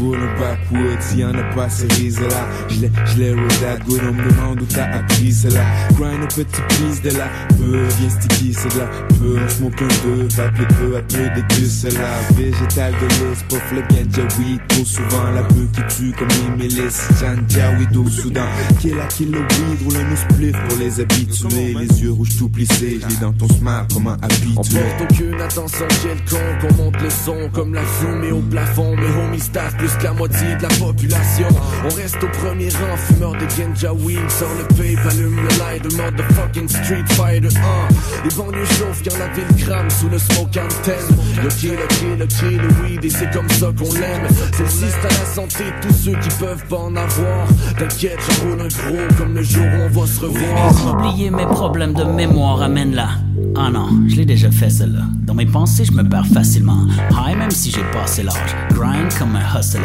[0.02, 2.48] Roule un backwoods, y'en a pas cerise là.
[2.69, 5.61] Je l'ai, roll that good, on me demande où t'as appris cela.
[5.98, 8.86] Grind un petit piece de la peu, bien sticky, c'est de la
[9.19, 9.38] peu.
[9.44, 12.07] On smoke un deux, vape le peu à peu, déguste cela.
[12.36, 14.60] Végétal de l'os, puff le ganja weed.
[14.69, 17.07] Trop souvent la peu qui tue comme les milices.
[17.19, 18.45] Janja weed au Soudan.
[18.80, 21.76] Kill a kill le weed, roule un spliff pour les habitués.
[21.80, 24.80] Les yeux rouges tout plissés, je dans ton smart, comment On habitué.
[24.80, 28.95] porte aucune attention quelconque, on monte le son comme la fumée au plafond.
[28.95, 31.48] Mes homies staff plus que la moitié de la population.
[31.84, 34.30] On reste au premier rang, fumeur de ganja weed.
[34.30, 38.24] Sort le vape, allume le light, le motherfucking Street Fighter 1.
[38.24, 41.18] Les banlieues chauffent quand la ville crame sous le smoke antenne.
[41.44, 44.28] Le kill, le kill, le kill, le weed, et c'est comme ça qu'on l'aime.
[44.54, 47.48] C'est le système à la santé de tous ceux qui peuvent pas en avoir.
[47.78, 50.96] T'inquiète, j'enroule un gros comme le jour où on va se revoir.
[50.96, 53.10] Oubliez mes problèmes de mémoire, amène-la.
[53.56, 55.02] Ah non, je l'ai déjà fait celle-là.
[55.26, 56.88] Dans mes pensées, je me perds facilement.
[57.11, 58.56] High même si j'ai passé l'âge.
[58.72, 59.82] Grind comme un hustler.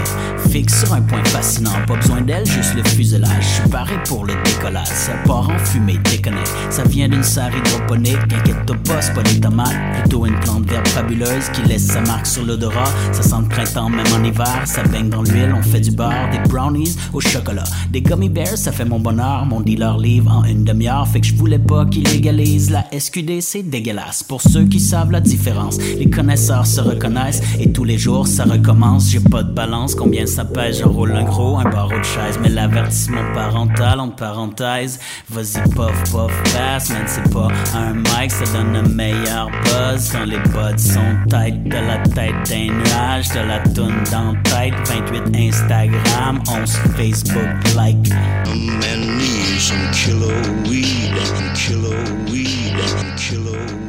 [0.51, 1.72] Fixe sur un point fascinant.
[1.86, 3.30] Pas besoin d'elle, juste le fuselage.
[3.40, 4.86] Je suis paré pour le décollage.
[4.86, 6.51] Ça part en fumée, déconnecte.
[6.70, 8.18] Ça vient d'une serre hydroponique.
[8.32, 9.74] Inquiète-toi pas, c'est pas des tomates.
[10.01, 12.90] Plutôt une plante verte fabuleuse qui laisse sa marque sur l'odorat.
[13.12, 14.62] Ça sent le printemps même en hiver.
[14.64, 15.55] Ça baigne dans l'huile.
[15.56, 17.64] On fait du beurre, des brownies au chocolat.
[17.90, 19.44] Des gummy bears, ça fait mon bonheur.
[19.47, 21.09] Mon dealer livre en une demi-heure.
[21.09, 23.40] Fait que je voulais pas qu'il légalise la SQD.
[23.57, 24.23] C'est dégueulasse.
[24.23, 27.41] Pour ceux qui savent la différence, les connaisseurs se reconnaissent.
[27.59, 29.09] Et tous les jours, ça recommence.
[29.09, 29.95] J'ai pas de balance.
[29.95, 30.81] Combien ça pèse?
[30.81, 32.39] J'enroule un gros, un barreau de chaise.
[32.43, 35.01] Mais l'avertissement parental, entre parenthèses.
[35.31, 36.91] Vas-y, puff, puff, pass.
[36.91, 40.11] Man, c'est pas un mic, ça donne un meilleur buzz.
[40.12, 43.31] Quand les buds sont tight, de la tête d'un nuage.
[43.31, 44.74] De la toune dans tête.
[44.85, 48.12] 28 Instagram, 11 Facebook like.
[53.52, 53.85] Weed.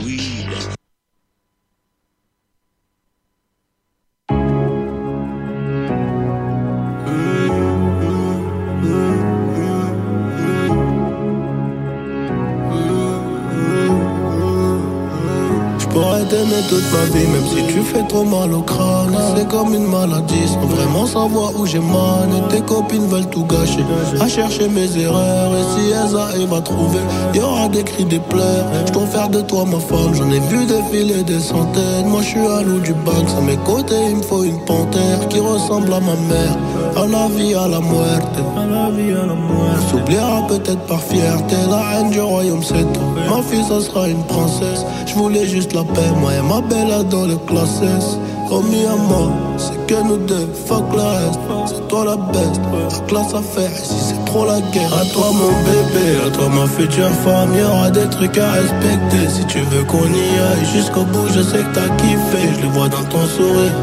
[16.67, 19.17] Toute ma vie, même si tu fais trop mal au crâne.
[19.35, 21.77] C'est comme une maladie, sans vraiment savoir où j'ai.
[21.77, 23.85] Et tes copines veulent tout gâcher,
[24.19, 25.51] à chercher mes erreurs.
[25.55, 26.99] Et si elles arrivent à trouver,
[27.33, 28.65] y aura des cris, des pleurs.
[28.85, 32.07] Je faire de toi ma femme, j'en ai vu défiler des centaines.
[32.07, 35.27] Moi je suis à l'eau du bac, à mes côtés il me faut une panthère
[35.29, 36.57] qui ressemble à ma mère.
[36.97, 38.37] À la vie, à la muerte.
[38.55, 38.87] La la.
[38.89, 43.03] On s'oubliera peut-être par fierté, la reine du royaume c'est toi.
[43.29, 44.83] Ma fille, ça sera une princesse.
[45.05, 48.17] Je voulais juste la paix, moi et ma belle dans le classe S.
[48.47, 51.39] Promis à moi, c'est que nous deux, fuck le reste.
[51.67, 52.61] C'est toi la best,
[52.91, 54.93] la classe à faire, ici c'est trop la guerre.
[54.93, 59.29] À toi mon bébé, à toi ma future femme, y aura des trucs à respecter.
[59.29, 62.69] Si tu veux qu'on y aille jusqu'au bout, je sais que t'as kiffé, je le
[62.69, 63.73] vois dans ton sourire.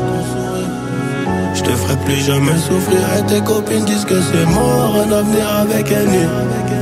[1.64, 3.00] Je te ferai plus jamais souffrir.
[3.18, 4.96] Et tes copines disent que c'est mort.
[5.06, 6.28] Un avenir avec un nid.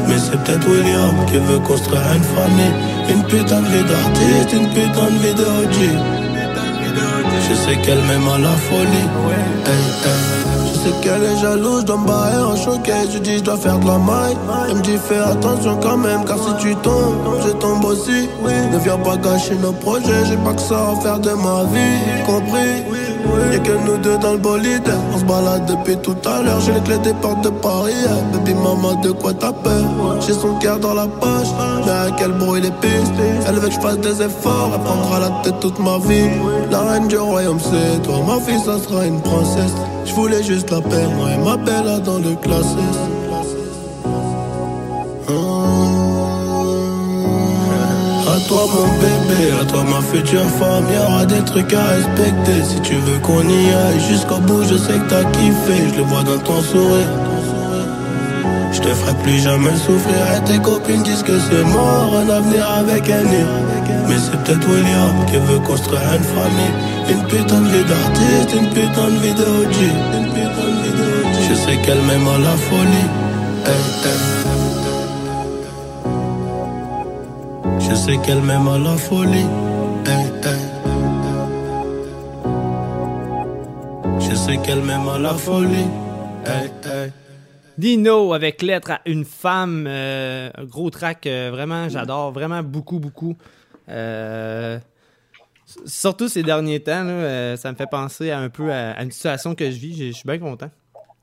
[0.08, 2.74] Mais c'est peut-être William qui veut construire une famille.
[3.08, 5.78] Une putain de vie d'artiste, une putain de vie de OG
[7.48, 9.08] Je sais qu'elle m'aime à la folie.
[10.64, 13.56] Je sais qu'elle est jalouse, je dois me barrer en choquet Je dis je dois
[13.56, 14.36] faire de la maille.
[14.68, 18.28] Elle me dit fais attention quand même Car si tu tombes, je tombe aussi.
[18.72, 22.24] Ne viens pas gâcher nos projets J'ai pas que ça à faire de ma vie.
[22.26, 22.91] Compris?
[23.52, 24.90] Y'a que nous deux dans le bolide.
[25.14, 26.60] On se balade depuis tout à l'heure.
[26.60, 28.36] J'ai les clés des portes de Paris eh.
[28.36, 29.84] Baby maman de quoi t'as peur
[30.26, 31.48] J'ai son cœur dans la poche.
[31.84, 33.12] Mais à quel bruit les pistes?
[33.46, 34.70] Elle veut que je fasse des efforts.
[34.74, 36.30] Elle prendra la tête toute ma vie.
[36.70, 38.16] La reine du royaume c'est toi.
[38.26, 39.74] Ma fille ça sera une princesse.
[40.04, 43.21] Je voulais juste la paix Moi et ma belle dans le classé
[48.52, 52.58] toi mon bébé, à toi ma future femme, y'aura des trucs à respecter.
[52.68, 56.02] Si tu veux qu'on y aille jusqu'au bout, je sais que t'as kiffé, je le
[56.02, 57.12] vois dans ton sourire.
[58.72, 60.22] Je te ferai plus jamais souffrir.
[60.36, 63.24] Et tes copines disent que c'est mort, un avenir avec un
[64.08, 66.74] Mais c'est peut-être William qui veut construire une famille.
[67.08, 69.76] Une putain de vie d'artiste, une putain de vie de OG
[71.48, 73.08] Je sais qu'elle m'aime à la folie.
[77.88, 79.46] Je sais qu'elle m'aime à la folie.
[80.06, 80.60] Hey, hey.
[84.20, 85.88] Je sais qu'elle m'aime à la folie.
[86.46, 87.12] Hey.
[87.78, 93.00] Dino avec lettre à une femme, euh, un gros track, euh, vraiment, j'adore, vraiment beaucoup,
[93.00, 93.36] beaucoup.
[93.88, 94.78] Euh,
[95.84, 97.04] surtout ces derniers temps,
[97.56, 100.06] ça me fait penser un peu à, une situation que je vis.
[100.08, 100.70] Je suis bien content.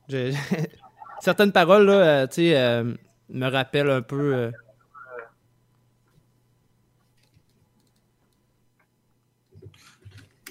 [1.22, 2.28] Certaines paroles, là,
[3.30, 4.52] me rappellent un peu.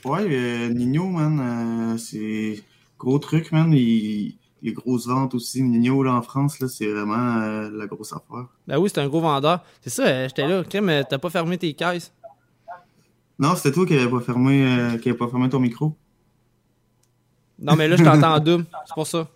[0.05, 2.63] Ouais, euh, Nino, man, euh, c'est
[2.99, 3.73] gros truc, man.
[3.73, 4.37] Il...
[4.61, 5.63] Les grosses ventes aussi.
[5.63, 8.47] Nino, là, en France, là, c'est vraiment euh, la grosse affaire.
[8.67, 9.63] Ben oui, c'est un gros vendeur.
[9.81, 10.65] C'est ça, j'étais là.
[10.65, 12.13] Crème, euh, t'as pas fermé tes caisses?
[13.39, 15.95] Non, c'était toi qui n'avais pas fermé, euh, qui avait pas fermé ton micro.
[17.61, 18.67] Non, mais là, je t'entends en double.
[18.85, 19.29] C'est pour ça.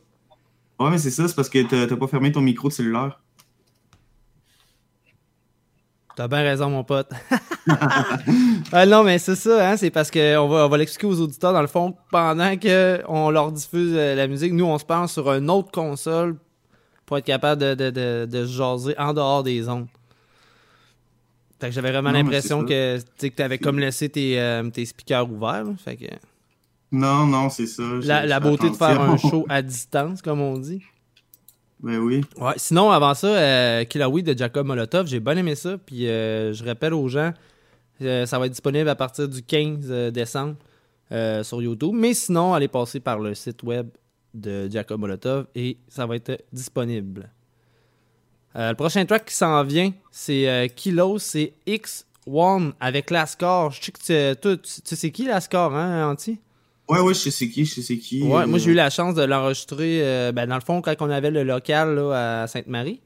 [0.80, 3.20] Ouais, mais c'est ça, c'est parce que t'as pas fermé ton micro de cellulaire.
[6.14, 7.10] T'as bien raison, mon pote.
[8.72, 11.52] ah non, mais c'est ça, hein, c'est parce qu'on va, on va l'expliquer aux auditeurs,
[11.52, 15.32] dans le fond, pendant qu'on leur diffuse euh, la musique, nous, on se pense sur
[15.32, 16.36] une autre console
[17.06, 19.86] pour être capable de, de, de, de se jaser en dehors des ondes.
[21.62, 25.30] Fait que j'avais vraiment Non, l'impression que, tu t'avais comme laissé tes, euh, tes speakers
[25.30, 25.66] ouverts.
[25.78, 26.06] Fait que
[26.90, 27.84] Non, non, c'est ça.
[28.02, 30.82] la, beauté de faire un show à distance, comme on dit.
[31.82, 32.24] Ben oui.
[32.38, 35.78] Ouais, sinon, avant ça, euh, Weed de Jacob Molotov, j'ai bien aimé ça.
[35.78, 37.32] Puis euh, je rappelle aux gens,
[38.00, 40.56] euh, ça va être disponible à partir du 15 euh, décembre
[41.10, 41.94] euh, sur YouTube.
[41.94, 43.88] Mais sinon, allez passer par le site web
[44.34, 47.28] de Jacob Molotov et ça va être disponible.
[48.54, 53.70] Le prochain track qui s'en vient, c'est Kilo, c'est X1 avec Lascar.
[53.70, 56.38] Je sais que tu, tu, tu sais qui Lascar, hein, Anti?
[56.92, 58.22] Ouais, ouais, je sais qui, je sais qui.
[58.22, 60.94] Ouais, euh, moi j'ai eu la chance de l'enregistrer, euh, ben, dans le fond, quand
[61.00, 63.00] on avait le local là, à Sainte-Marie.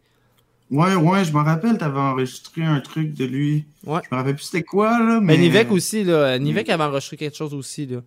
[0.70, 3.64] Ouais, ouais, je me rappelle, t'avais enregistré un truc de lui.
[3.84, 4.00] Ouais.
[4.02, 5.36] Je me rappelle plus c'était quoi, là, mais...
[5.36, 6.36] Mais Nivek aussi, là.
[6.38, 8.00] Nivek avait enregistré quelque chose aussi, là.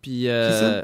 [0.00, 0.80] Puis, euh,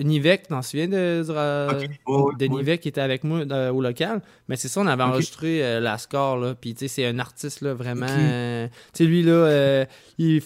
[0.00, 2.48] Nivek, t'en souviens de, de ouais.
[2.48, 4.20] Nivek qui était avec moi euh, au local?
[4.48, 6.54] Mais c'est ça, on avait enregistré euh, la score, là.
[6.54, 8.06] Puis, tu sais, c'est un artiste, là, vraiment.
[8.08, 9.84] Euh, tu sais, lui, là, euh,
[10.18, 10.42] il,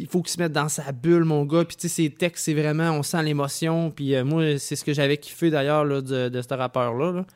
[0.00, 1.64] il faut qu'il se mette dans sa bulle, mon gars.
[1.64, 3.90] Puis, tu sais, ses textes, c'est vraiment, on sent l'émotion.
[3.90, 7.26] Puis, euh, moi, c'est ce que j'avais kiffé, d'ailleurs, de, de ce rappeur-là, là.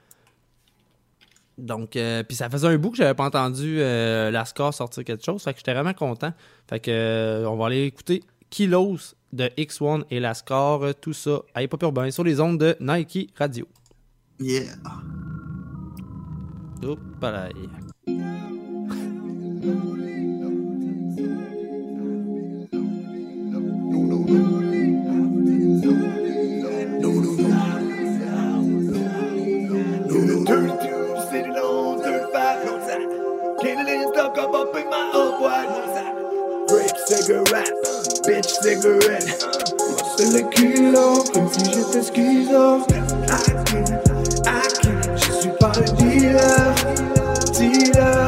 [1.58, 5.24] Donc, euh, puis ça faisait un bout que j'avais pas entendu euh, Lascar sortir quelque
[5.24, 5.42] chose.
[5.42, 6.32] Fait que j'étais vraiment content.
[6.68, 11.40] Fait que euh, on va aller écouter Kilos de X1 et Lascar, euh, tout ça
[11.54, 13.66] à Hip Hop Urbain sur les ondes de Nike Radio.
[14.38, 14.74] Yeah.
[16.82, 17.54] Hop, pareil.
[37.06, 37.72] Cigarette,
[38.26, 39.46] bitch cigarette.
[40.16, 42.80] C'est le kilo, comme si j'étais schizo.
[43.28, 43.84] Hakim,
[44.44, 46.74] Hakim, je suis pas un dealer,
[47.52, 48.25] dealer.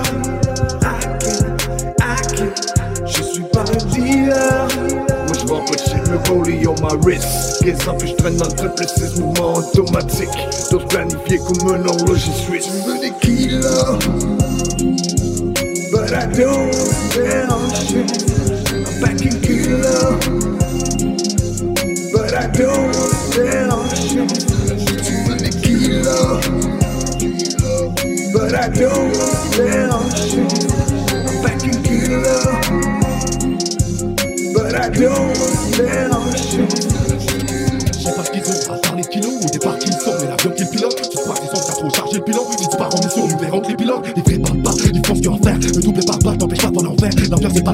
[6.11, 7.63] Le rollie on my wrist.
[7.63, 10.29] Qu'est-ce que je traîne dans le triple 6 mouvement automatique.
[10.71, 12.69] Tous planifiés comme un horloger suisse.
[12.69, 13.99] Je veux des kilos.
[15.91, 16.73] But I don't
[17.13, 18.48] sell shit.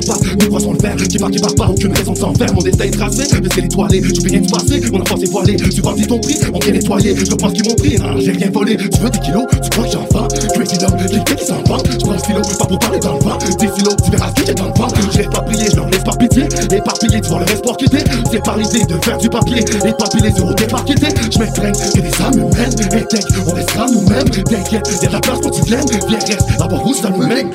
[0.01, 2.53] C'est pas croisons le verre Qui part, qui part pas, aucune raison de s'en faire
[2.55, 5.57] Mon destin est tracé, mais c'est l'étoilé J'oublie rien du passé, mon enfance est voilée
[5.57, 8.77] Tu parti ton prix, on vient nettoyer Je pense qu'ils m'ont pris, j'ai rien volé.
[8.77, 10.29] Tu veux des kilos, tu crois que j'en vends.
[10.55, 11.87] Crazy love, les gars qui s'en vendent.
[11.91, 13.39] Je prends le philo, pas pour parler dans le vent.
[13.39, 14.89] Des silos, tu verras ce que dans le vent.
[15.13, 16.45] Je vais pas prier, je leur laisse par pitié.
[16.71, 18.05] Éparpillé, tu vois le espoir quitter.
[18.31, 19.59] C'est par l'idée de faire du papier.
[19.59, 21.09] Éparpillé sur au départ quitté.
[21.31, 22.75] Je m'étreigne, que des âmes humaines.
[22.95, 26.59] Et tech, on restera nous-mêmes T'inquiète, y'a de la place pour tu viennes Viens, reste,
[26.59, 27.51] d'abord où ça nous mène?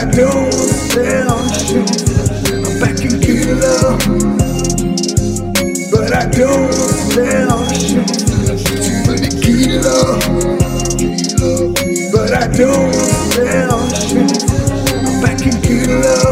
[0.00, 1.90] I don't sell shit.
[2.64, 3.98] I'm back in killer.
[5.92, 6.72] But I don't
[7.12, 8.08] sell shit.
[8.64, 10.18] Too many kilo.
[12.12, 12.94] But I don't
[13.34, 14.42] sell shit.
[15.04, 16.29] I'm back in killer.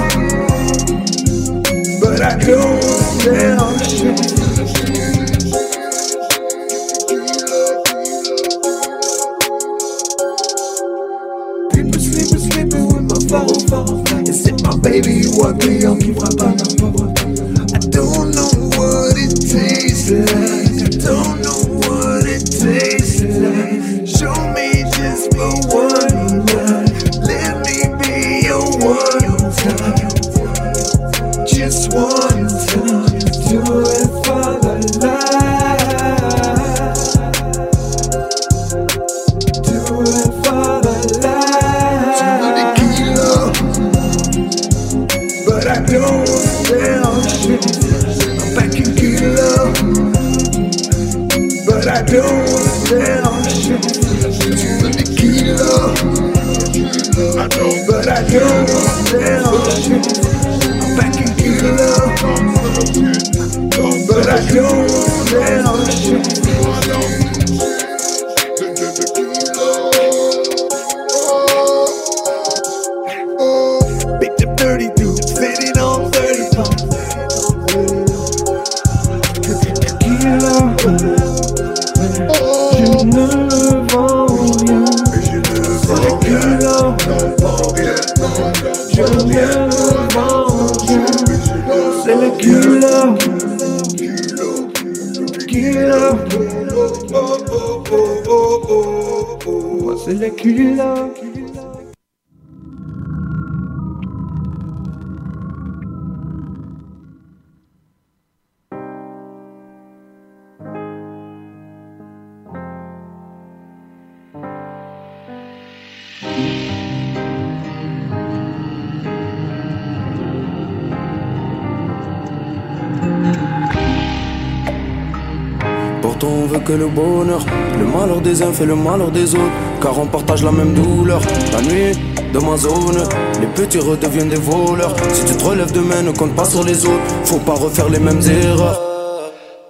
[128.59, 131.21] Fait le malheur des autres Car on partage la même douleur
[131.53, 131.93] La nuit,
[132.33, 133.03] de ma zone
[133.41, 136.85] Les petits redeviennent des voleurs Si tu te relèves demain ne compte pas sur les
[136.85, 138.81] autres Faut pas refaire les mêmes erreurs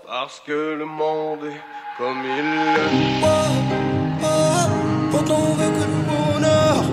[0.06, 1.60] Parce que le monde est
[1.98, 3.26] comme il est.
[5.10, 6.84] Pourtant on veut que le bonheur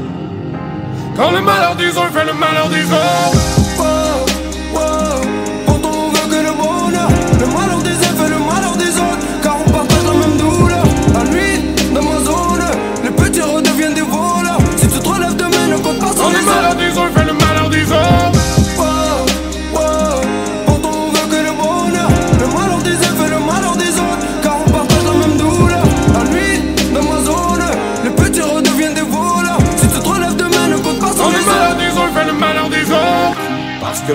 [1.15, 3.64] Quand le malheur des uns fait le malheur des autres.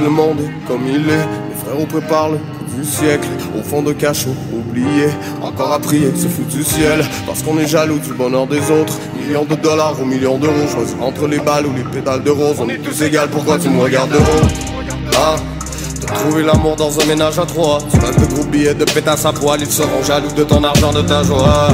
[0.00, 3.28] Le monde comme il est, les frères préparent le coup du siècle.
[3.58, 5.08] Au fond de cachot, oublié,
[5.42, 7.04] encore à prier, ce foutu ciel.
[7.26, 8.94] Parce qu'on est jaloux du bonheur des autres.
[9.20, 12.56] Millions de dollars ou millions d'euros, choisis entre les balles ou les pétales de rose.
[12.58, 14.48] On est tous égales, pourquoi tu me regardes de haut
[15.16, 15.36] Ah
[16.00, 19.24] T'as trouvé l'amour dans un ménage à trois Tu vas de gros billets de pétasse
[19.26, 21.68] à poil Ils seront jaloux de ton argent, de ta joie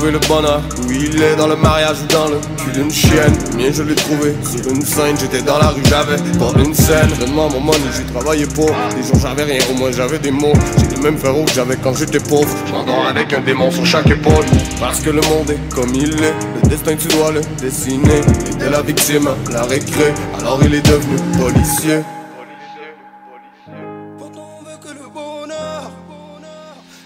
[0.00, 0.62] Trouver le bonheur.
[0.86, 3.36] Où il est Dans le mariage ou dans le cul d'une chienne.
[3.54, 7.10] Mien je l'ai trouvé sur une scène J'étais dans la rue, j'avais pas une scène.
[7.18, 10.54] Donne-moi mon money, j'ai travaillé pour Les jours j'avais rien, au moins j'avais des mots.
[10.78, 12.48] J'ai les mêmes frérots que j'avais quand j'étais pauvre.
[12.66, 14.46] J'm'endors avec un démon sur chaque épaule.
[14.80, 18.22] Parce que le monde est comme il est Le destin tu dois le dessiner.
[18.46, 22.00] Il était la victime, la récré Alors il est devenu policier.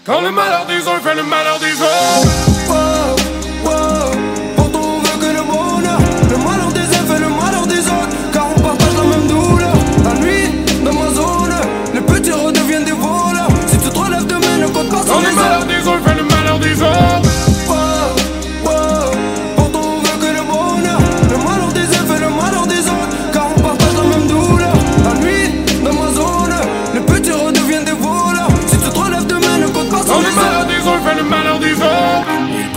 [0.05, 2.54] Quand le malheur des uns fait le malheur des autres.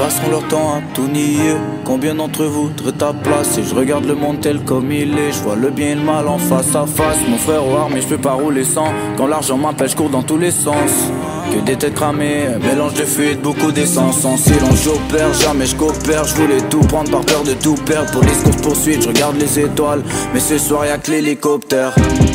[0.08, 1.54] Passeront leur temps à tout nier.
[1.84, 5.32] Combien d'entre vous ta place Et je regarde le monde tel comme il est.
[5.32, 7.18] Je vois le bien et le mal en face à face.
[7.28, 8.88] Mon frère au armes, mais je peux pas rouler sans.
[9.18, 10.92] Quand l'argent m'appelle, je cours dans tous les sens.
[11.52, 14.20] Que des têtes cramées, mélange de fuite, beaucoup d'essence.
[14.20, 14.82] Sans silence,
[15.16, 16.24] jamais je coopère.
[16.24, 18.10] Je voulais tout prendre par peur de tout perdre.
[18.12, 20.02] Pour les courses poursuites, je regarde les étoiles.
[20.34, 21.94] Mais ce soir, y'a que l'hélicoptère.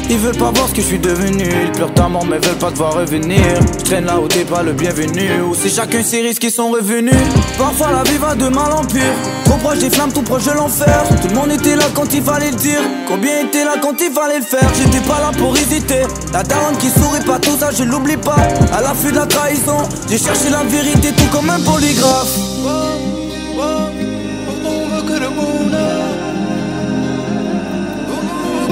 [0.10, 1.46] Ils veulent pas voir ce que je suis devenu.
[1.66, 3.42] Ils pleurent ta mort, mais veulent pas te voir revenir.
[3.80, 5.42] Je traîne là où t'es pas le bienvenu.
[5.50, 7.14] Où c'est chacun ses risques qui sont revenus.
[7.58, 9.02] Parfois la vie va de mal en pire.
[9.46, 11.04] Trop proche des flammes, tout proche de l'enfer.
[11.22, 12.82] Tout le monde était là quand il fallait le dire.
[13.08, 14.70] Combien était là quand il fallait le faire?
[14.76, 16.04] J'étais pas là pour hésiter.
[16.32, 18.38] La daronne qui sourit pas, tout ça je l'oublie pas.
[18.72, 19.78] À l'affût de la trahison,
[20.10, 22.53] j'ai cherché la vérité tout comme un polygraphe.
[22.66, 22.70] On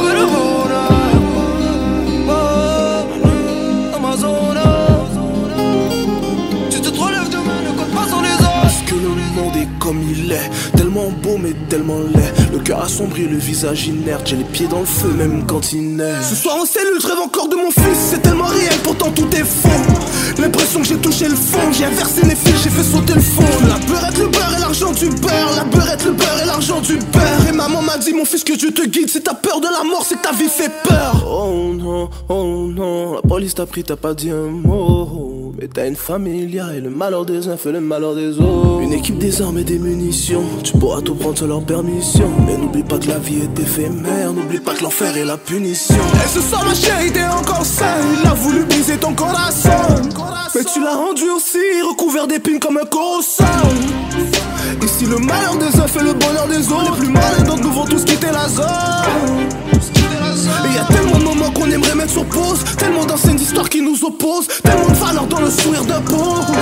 [0.09, 0.15] le.
[0.15, 0.81] On le.
[8.61, 12.31] Parce que le monde est comme il est, tellement beau mais tellement laid.
[12.51, 15.95] Le cœur assombri, le visage inerte, j'ai les pieds dans le feu même quand il
[15.95, 16.23] neige.
[16.29, 19.27] Ce soir en cellule, je rêve encore de mon fils, c'est tellement réel, pourtant tout
[19.35, 19.69] est faux.
[20.41, 23.43] L'impression que j'ai touché le fond, j'ai inversé les fils, j'ai fait sauter le fond.
[23.67, 26.97] La beurette, le beurre et l'argent du beurre, la beurette, le beurre et l'argent du
[26.97, 27.47] beurre.
[27.47, 29.83] Et maman m'a dit, mon fils, que Dieu te guide, si t'as peur de la
[29.83, 31.23] mort, c'est ta vie fait peur.
[31.27, 35.30] Oh non, oh non, la police t'a pris, t'as pas dit un mot.
[35.61, 38.81] Mais t'as une familia et le malheur des uns fait le malheur des autres.
[38.81, 42.27] Une équipe des armes et des munitions, tu pourras tout prendre sans leur permission.
[42.47, 45.93] Mais n'oublie pas que la vie est éphémère, n'oublie pas que l'enfer est la punition.
[46.15, 47.85] Et ce soir, ma chérie, t'es encore seule.
[48.19, 49.69] Il a voulu briser ton corazon.
[50.55, 53.45] Mais tu l'as rendu aussi, recouvert d'épines comme un corosol.
[54.81, 56.91] Ici, le malheur des uns fait le bonheur des autres.
[56.91, 59.70] Les plus malins d'entre nous vont tous quitter la zone.
[60.41, 63.81] Et y a tellement de moments qu'on aimerait mettre sur pause Tellement d'anciennes histoires qui
[63.81, 66.57] nous opposent Tellement de valeurs dans le sourire de pause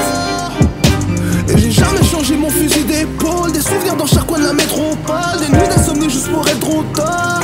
[1.47, 5.39] Et j'ai jamais changé mon fusil d'épaule Des souvenirs dans chaque coin de la métropole
[5.39, 7.41] Des nuits d'insomnie juste pour être trop tard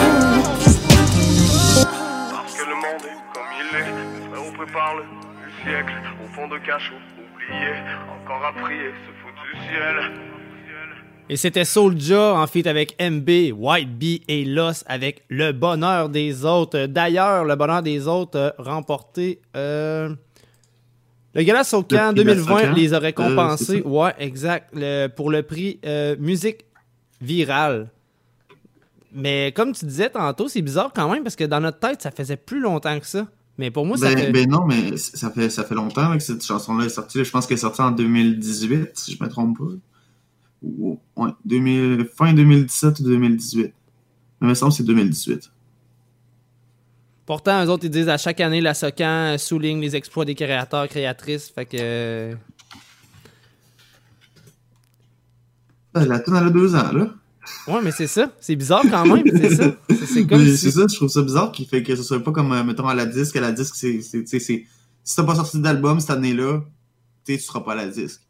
[2.31, 4.37] Parce que le monde est comme il est.
[4.37, 5.93] On prépare le du siècle.
[6.23, 7.73] Au fond de cachot, oublié.
[8.21, 10.34] Encore à prier, ce foutu ciel.
[11.27, 16.45] Et c'était Soulja en feat avec MB, White Bee et Loss avec Le Bonheur des
[16.45, 16.85] Autres.
[16.85, 20.13] D'ailleurs, Le Bonheur des Autres a remporté euh,
[21.33, 22.73] le Gala Socan Le prix de la 2020 Socan.
[22.73, 23.65] les a Euh, récompensés.
[23.65, 23.87] c'est ça.
[23.87, 24.69] ouais, exact.
[24.73, 26.65] le- pour le prix euh, musique
[27.21, 27.89] virale.
[29.11, 32.11] Mais comme tu disais tantôt, c'est bizarre quand même parce que dans notre tête, ça
[32.11, 33.25] faisait plus longtemps que ça.
[33.57, 34.31] Mais pour moi, ça Ben, fait...
[34.31, 37.23] ben non, mais ça fait, ça fait longtemps que cette chanson-là est sortie.
[37.23, 39.63] Je pense qu'elle est sortie en 2018, si je me trompe pas.
[40.65, 43.73] Ou, ouais, 2000 fin 2017 ou 2018.
[44.41, 45.51] Il me semble que c'est 2018.
[47.25, 50.87] Pourtant, eux autres, ils disent à chaque année, la Socan souligne les exploits des créateurs,
[50.87, 51.49] créatrices.
[51.49, 52.35] Fait que...
[55.93, 57.09] Ah, La tune elle a deux ans, là.
[57.67, 58.31] Ouais, mais c'est ça.
[58.39, 59.23] C'est bizarre quand même.
[59.33, 59.75] C'est ça.
[60.05, 60.57] C'est- comme Mais si...
[60.57, 62.87] C'est ça, je trouve ça bizarre qui fait que ce soit pas comme, euh, mettons,
[62.87, 63.35] à la disque.
[63.35, 64.01] À la disque, c'est.
[64.01, 66.61] Si t'as pas sorti d'album cette année-là,
[67.23, 68.21] tu seras pas à la disque.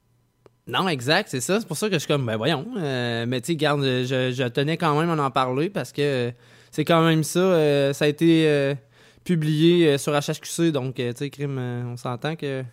[0.67, 1.59] Non, exact, c'est ça.
[1.59, 2.65] C'est pour ça que je suis comme, ben voyons.
[2.77, 6.31] euh, mais tu sais, garde, je, je tenais quand même à en parler parce que
[6.71, 7.39] c'est quand même ça.
[7.39, 8.73] euh, ça a été euh,
[9.23, 12.63] publié sur HHQC, donc, tu sais, crime, on s'entend que.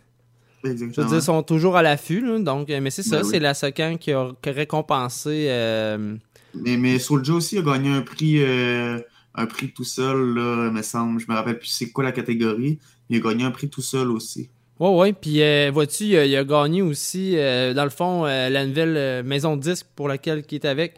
[0.65, 1.07] Je veux Exactement.
[1.09, 3.31] dire, ils sont toujours à l'affût, donc, mais c'est ça, Ben oui.
[3.33, 5.49] c'est la Socan qui a, récompensé.
[6.55, 11.21] Mais, mais Soulja aussi a gagné un prix, un prix tout seul, là, me semble.
[11.21, 12.79] Je me rappelle plus c'est quoi la catégorie.
[13.11, 14.49] Il a gagné un prix tout seul aussi.
[14.83, 15.13] Ouais, ouais.
[15.13, 18.67] Puis, euh, vois-tu, il, a- il a gagné aussi, euh, dans le fond, euh, la
[18.67, 20.95] nouvelle maison de disques pour laquelle il est avec.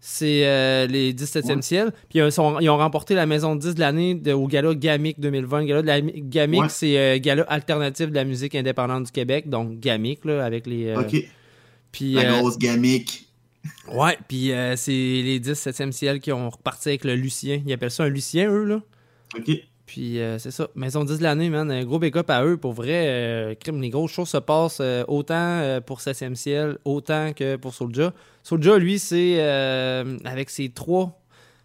[0.00, 1.62] C'est les 17e Ouais.
[1.62, 1.92] ciel.
[2.08, 4.72] Puis, ils, sont- ils ont remporté la maison de disques de l'année de- au gala
[4.74, 5.60] GAMIC 2020.
[5.62, 6.68] Le gala de la GAMIC, Ouais.
[6.68, 9.48] c'est gala alternatif de la musique indépendante du Québec.
[9.50, 10.94] Donc, GAMIC, là, avec les.
[10.96, 11.16] Ok.
[11.92, 13.26] Puis, La grosse gamique.
[13.92, 17.60] Ouais, puis c'est les 17e ciel qui ont reparti avec le Lucien.
[17.66, 18.80] Ils appellent ça un Lucien, eux, là.
[19.36, 19.50] Ok.
[19.88, 20.68] Puis euh, c'est ça.
[20.74, 21.70] Maison 10 de l'année, man.
[21.70, 22.58] Un gros backup à eux.
[22.58, 26.76] Pour vrai, euh, crime, les grosses choses se passent euh, autant euh, pour 7e ciel,
[26.84, 28.12] autant que pour Soulja.
[28.42, 29.40] Soulja, lui, c'est
[30.24, 31.18] avec ses trois.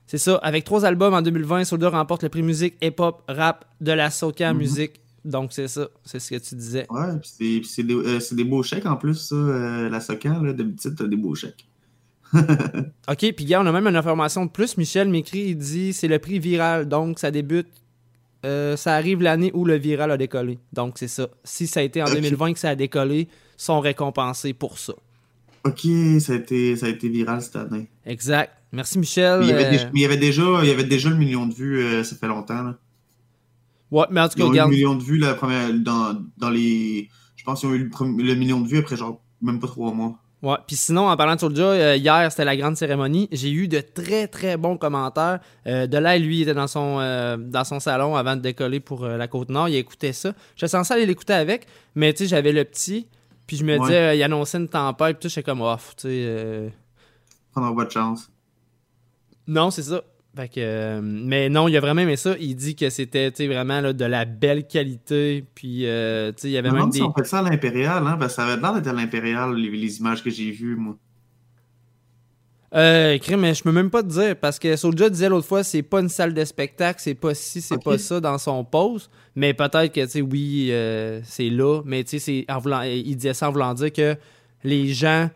[0.07, 0.35] C'est ça.
[0.37, 4.53] Avec trois albums en 2020, Soulja remporte le prix musique, hip-hop, rap de la Soca
[4.53, 4.57] Mhm.
[4.59, 5.01] Musique.
[5.25, 5.87] Donc c'est ça.
[6.05, 6.85] C'est ce que tu disais.
[6.89, 10.41] Ouais, puis c'est- puis c'est des, c'est des beaux chèques en plus, ça, la Socan,
[10.41, 10.53] là.
[10.53, 11.65] D'habitude, t'as des beaux chèques.
[12.33, 14.77] OK, puis gars, on a même une information de plus.
[14.77, 16.87] Michel m'écrit, il dit c'est le prix viral.
[16.87, 17.67] Donc ça débute.
[18.45, 20.60] Euh, ça arrive l'année où le viral a décollé.
[20.74, 21.28] Donc c'est ça.
[21.44, 22.14] Si ça a été en Ok.
[22.14, 24.94] 2020 que ça a décollé, sont récompensés pour ça.
[25.65, 25.88] Ok,
[26.20, 27.88] ça a été, ça a été viral cette année.
[28.06, 28.52] Exact.
[28.74, 29.40] Merci Michel.
[29.41, 31.10] Mais il, y avait Euh, déjà, mais il, y avait déjà, il y avait déjà
[31.10, 32.64] le million de vues, euh, ça fait longtemps.
[32.64, 32.78] Là.
[33.91, 36.49] Ouais, mais en tout Ils cas, eu le million de vues la première, dans, dans
[36.49, 37.10] les.
[37.36, 39.94] Je pense qu'ils ont eu le, le million de vues après genre même pas trois
[39.94, 40.18] mois.
[40.44, 43.30] Ouais, puis sinon, en parlant de Soulja, euh, hier, c'était la grande cérémonie.
[43.32, 45.40] J'ai eu de très, très bons commentaires.
[45.68, 48.82] Euh, de là, lui, il était dans son, euh, dans son salon avant de décoller
[48.82, 49.70] pour euh, la Côte-Nord.
[49.70, 50.34] Il écoutait ça.
[50.57, 51.65] J'étais censé aller l'écouter avec,
[51.95, 53.07] mais tu sais, j'avais le petit.
[53.48, 53.80] Puis je me Ouais.
[53.80, 56.74] disais, euh, il annonçait une tempête, puis tout, j'étais comme off, tu sais.
[57.56, 58.30] pas de chance.
[59.48, 60.02] Non, c'est ça.
[60.35, 62.35] Fait que, euh, mais non, il a vraiment aimé ça.
[62.39, 65.45] Il dit que c'était vraiment là, de la belle qualité.
[65.53, 66.97] Puis, euh, tu sais, il y avait même des.
[66.97, 69.53] si on fait ça à l'Impérial, hein, parce que ça avait l'air d'être à l'Impérial,
[69.53, 70.97] les, les images que j'ai vues, moi.
[72.76, 75.84] Euh, mais je peux même pas te dire parce que Soulja disait l'autre fois, c'est
[75.84, 79.11] pas une salle de spectacle, c'est pas ci, c'est pas ça dans son pause.
[79.35, 81.81] Mais peut-être que, tu sais, oui, euh, c'est là.
[81.85, 84.15] Mais, tu sais, il disait ça en voulant dire que
[84.64, 85.30] les gens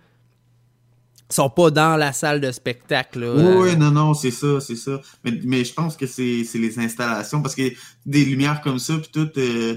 [1.30, 3.20] sont pas dans la salle de spectacle.
[3.20, 3.58] là.
[3.60, 5.02] Oui, non, non, c'est ça, c'est ça.
[5.26, 7.72] Mais, mais je pense que c'est les installations, parce que
[8.06, 9.76] des lumières comme ça, puis tout, euh,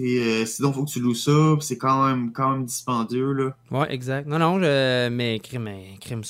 [0.00, 3.56] euh, sinon, faut que tu loues ça, c'est quand même, quand même dispendieux, là.
[3.70, 4.26] Ouais, exact.
[4.26, 5.68] Non, non, je- mais crime,
[6.00, 6.22] crime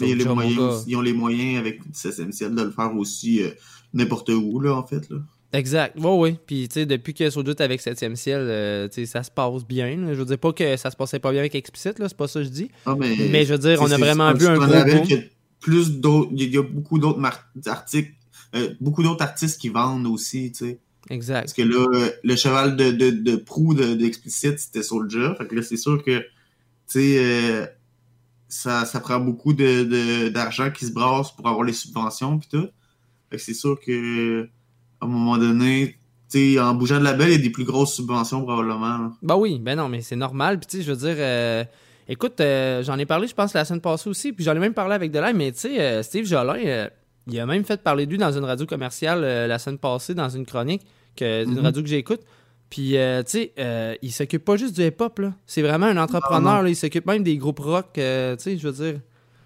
[0.56, 0.62] gars.
[0.68, 3.50] aussi- ils ont les moyens avec SSMCL de le faire aussi euh,
[3.94, 5.16] n'importe où, là, en fait, là.
[5.54, 5.94] Exact.
[5.98, 6.36] Oui, oui.
[6.46, 9.64] Puis, tu sais, depuis que est avec 7e ciel, euh, tu sais, ça se passe
[9.64, 9.96] bien.
[9.96, 10.12] là.
[10.12, 12.28] Je veux dire pas que ça se passait pas bien avec Explicit, là, c'est pas
[12.28, 12.70] ça que je dis.
[12.86, 15.22] Ah, mais, je veux dire, on a vraiment vu un gros boom.
[15.60, 17.22] plus d'autres, il y a beaucoup d'autres
[17.66, 18.12] articles,
[18.54, 20.78] euh, beaucoup d'autres artistes qui vendent aussi, tu sais.
[21.10, 21.40] Exact.
[21.42, 25.34] Parce que là, le cheval de, de, de proue de- d'Explicit, c'était Soulja.
[25.36, 26.24] Fait que là, c'est sûr que, tu
[26.88, 27.66] sais, euh,
[28.48, 32.48] ça, ça prend beaucoup de, de- d'argent qui se brasse pour avoir les subventions puis
[32.50, 32.68] tout.
[33.30, 34.48] Fait que c'est sûr que,
[35.00, 35.96] à un moment donné,
[36.58, 38.98] en bougeant de label, il y a des plus grosses subventions probablement.
[38.98, 39.12] là.
[39.22, 40.58] Bah oui, ben non, mais c'est normal.
[40.58, 41.64] Puis tu sais, je veux dire, euh,
[42.08, 44.32] écoute, euh, j'en ai parlé, je pense, la semaine passée aussi.
[44.32, 46.88] Puis j'en ai même parlé avec Delay, mais tu sais, euh, Steve Jolin, euh,
[47.28, 50.28] il a même fait parler de lui dans une radio commerciale la semaine passée, dans
[50.28, 50.82] une chronique,
[51.16, 51.60] que, d'une Mhm.
[51.64, 52.20] radio que j'écoute.
[52.68, 55.32] Puis, euh, tu sais, il s'occupe pas juste du hip-hop, là.
[55.46, 56.62] C'est vraiment un entrepreneur, non.
[56.62, 56.68] là.
[56.68, 59.00] Il s'occupe même des groupes rock, tu sais, je veux dire.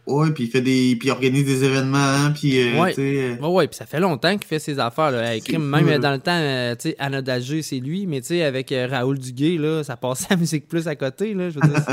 [0.09, 2.89] Ouais, puis il fait des, puis il organise des événements, puis euh, ouais.
[2.91, 5.11] tu sais, euh, ouais, ouais, puis ça fait longtemps qu'il fait ses affaires.
[5.11, 5.39] Là.
[5.41, 8.87] Crime, même dans le temps, euh, tu sais, c'est lui, mais tu sais, avec euh,
[8.91, 11.85] Raoul Duguay, là, ça passait à Musique Plus à côté, là, je veux dire.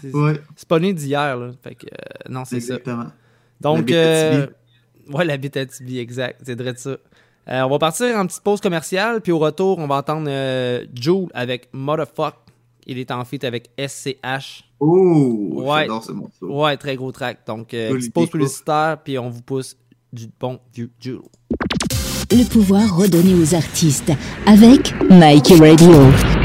[0.00, 0.40] c'est- Ouais.
[0.68, 1.50] Pas né d'hier, là.
[1.62, 2.74] Fait que, euh, non, c'est ça.
[2.76, 3.06] Exactement.
[3.60, 6.40] Donc, ouais, la bite à Tibi, exact.
[6.44, 6.96] C'est vrai de ça.
[7.48, 10.30] On va partir en petite pause commerciale, puis au retour, on va entendre
[10.94, 12.34] Joule avec Motherfuck.
[12.86, 14.67] Il est en feat avec SCH.
[14.80, 15.82] Oh, ouais.
[15.82, 16.46] j'adore ce morceau.
[16.46, 17.38] Ouais, très gros track.
[17.46, 19.76] Donc, euh, petite pause publicitaire, puis on vous pousse
[20.12, 21.22] du bon vieux Joule.
[22.30, 24.12] Le pouvoir redonné aux artistes
[24.46, 26.37] avec Nike Radio.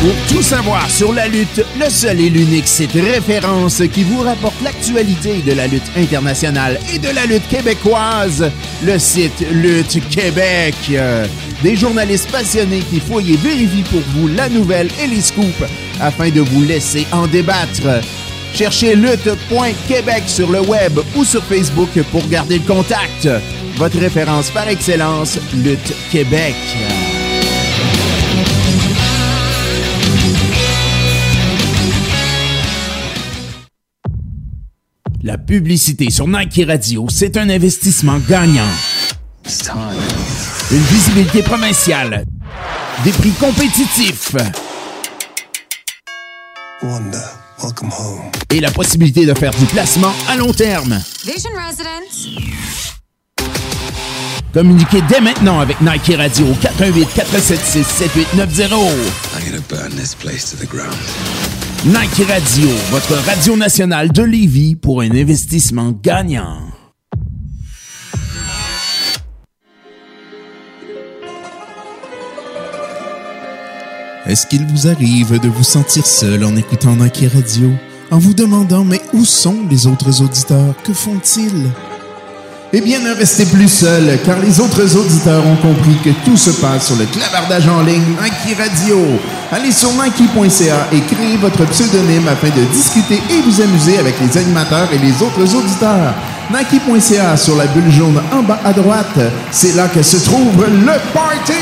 [0.00, 4.54] Pour tout savoir sur la lutte, le seul et l'unique site référence qui vous rapporte
[4.62, 8.48] l'actualité de la lutte internationale et de la lutte québécoise,
[8.84, 10.76] le site Lutte Québec.
[11.64, 15.64] Des journalistes passionnés qui fouillent et vérifient pour vous la nouvelle et les scoops
[16.00, 18.00] afin de vous laisser en débattre.
[18.54, 23.28] Cherchez lutte.québec sur le web ou sur Facebook pour garder le contact.
[23.74, 26.54] Votre référence par excellence, Lutte Québec.
[35.28, 38.70] La publicité sur Nike Radio, c'est un investissement gagnant.
[40.70, 42.24] Une visibilité provinciale.
[43.04, 44.32] Des prix compétitifs.
[47.62, 48.30] welcome home.
[48.54, 50.98] Et la possibilité de faire du placement à long terme.
[51.26, 52.28] Vision Residence.
[54.54, 58.72] Communiquez dès maintenant avec Nike Radio au 418 476 7890.
[59.36, 60.96] I'm gonna burn this place to the ground.
[61.84, 66.58] Nike Radio, votre radio nationale de Lévis pour un investissement gagnant.
[74.26, 77.70] Est-ce qu'il vous arrive de vous sentir seul en écoutant Nike Radio,
[78.10, 80.74] en vous demandant mais où sont les autres auditeurs?
[80.82, 81.70] Que font-ils?
[82.70, 86.50] Eh bien, ne restez plus seul, car les autres auditeurs ont compris que tout se
[86.50, 88.98] passe sur le clavardage en ligne Nike Radio.
[89.50, 94.36] Allez sur Nike.ca et créez votre pseudonyme afin de discuter et vous amuser avec les
[94.36, 96.12] animateurs et les autres auditeurs.
[96.50, 99.18] Nike.ca sur la bulle jaune en bas à droite,
[99.50, 101.54] c'est là que se trouve le party!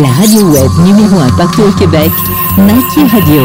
[0.00, 2.10] La radio web numéro 1 partout au Québec,
[2.58, 3.42] Nike Radio.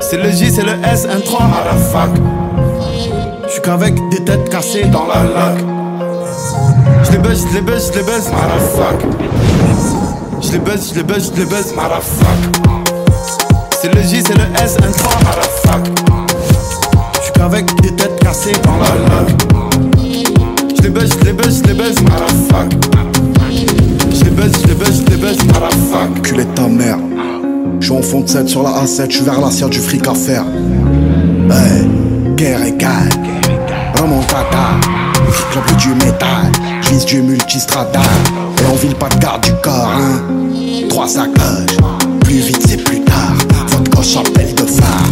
[0.00, 2.10] C'est le J, c'est le S, un 3 à la fac.
[3.46, 5.49] Je suis qu'avec des têtes cassées dans la lac.
[7.60, 8.98] Je les baisse, je les baisse, je les fac.
[10.40, 12.38] Je les baisse, je les baisse, je les baisse, à la fac.
[13.82, 15.82] C'est le J, c'est le S, un 3 à la fac.
[17.16, 19.28] Je suis qu'avec des têtes cassées dans la lac.
[20.74, 21.74] Je les baisse, je les baisse, je les
[22.48, 22.72] fac.
[24.10, 24.74] Je les baisse, je les
[25.16, 26.22] baisse, je les fac.
[26.22, 26.96] Culé ta mère.
[27.78, 30.08] Je suis en fond de 7 sur la A7, je suis vers l'assiette du fric
[30.08, 30.44] à faire.
[31.50, 31.86] Hey,
[32.36, 33.10] guerre et calme.
[34.00, 35.09] Remontada.
[35.54, 36.52] J'appuie du métal.
[36.82, 38.00] Je vise du multistrada.
[38.58, 40.22] Et on vile pas de garde du corps, hein.
[40.88, 41.76] Trois sacoches.
[42.24, 43.32] Plus vite, c'est plus tard.
[43.68, 45.08] Votre coche appelle de phare.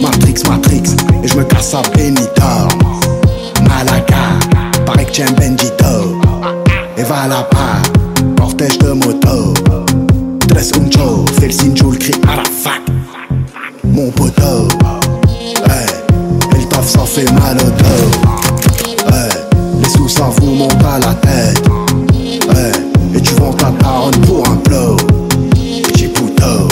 [0.00, 0.96] Matrix, Matrix.
[1.22, 2.68] Et je me casse à Benidorm.
[3.62, 4.38] Malaga.
[4.84, 6.20] Pareil que j'aime Bendito.
[6.96, 7.82] Et va là-bas.
[8.38, 9.54] Cortège de moto.
[10.48, 12.80] Tres un show, fais le signe, le cri à la fac.
[13.84, 14.68] Mon poteau,
[15.68, 15.86] hey,
[16.54, 18.25] et le taf ça fait mal au dos.
[20.08, 21.62] Ça vous monte à la tête.
[22.54, 22.72] Hey,
[23.14, 24.96] et tu vends ta daronne pour un blow.
[25.50, 26.68] Petit poteau.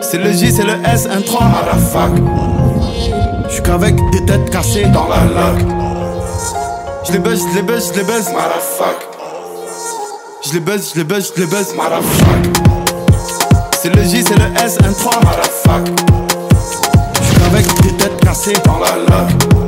[0.00, 2.10] C'est le J, c'est le S, un 3 à la fac.
[3.46, 5.64] Je suis qu'avec des têtes cassées dans la lac.
[7.06, 8.96] Je les baisse, je les baisse, je les baisse, à la fac.
[10.44, 12.46] Je les baisse, je les baisse, je les baisse, à la fac.
[13.80, 15.86] C'est le J, c'est le S, un 3 à la fac.
[17.20, 19.67] Je suis qu'avec des têtes cassées dans la lac.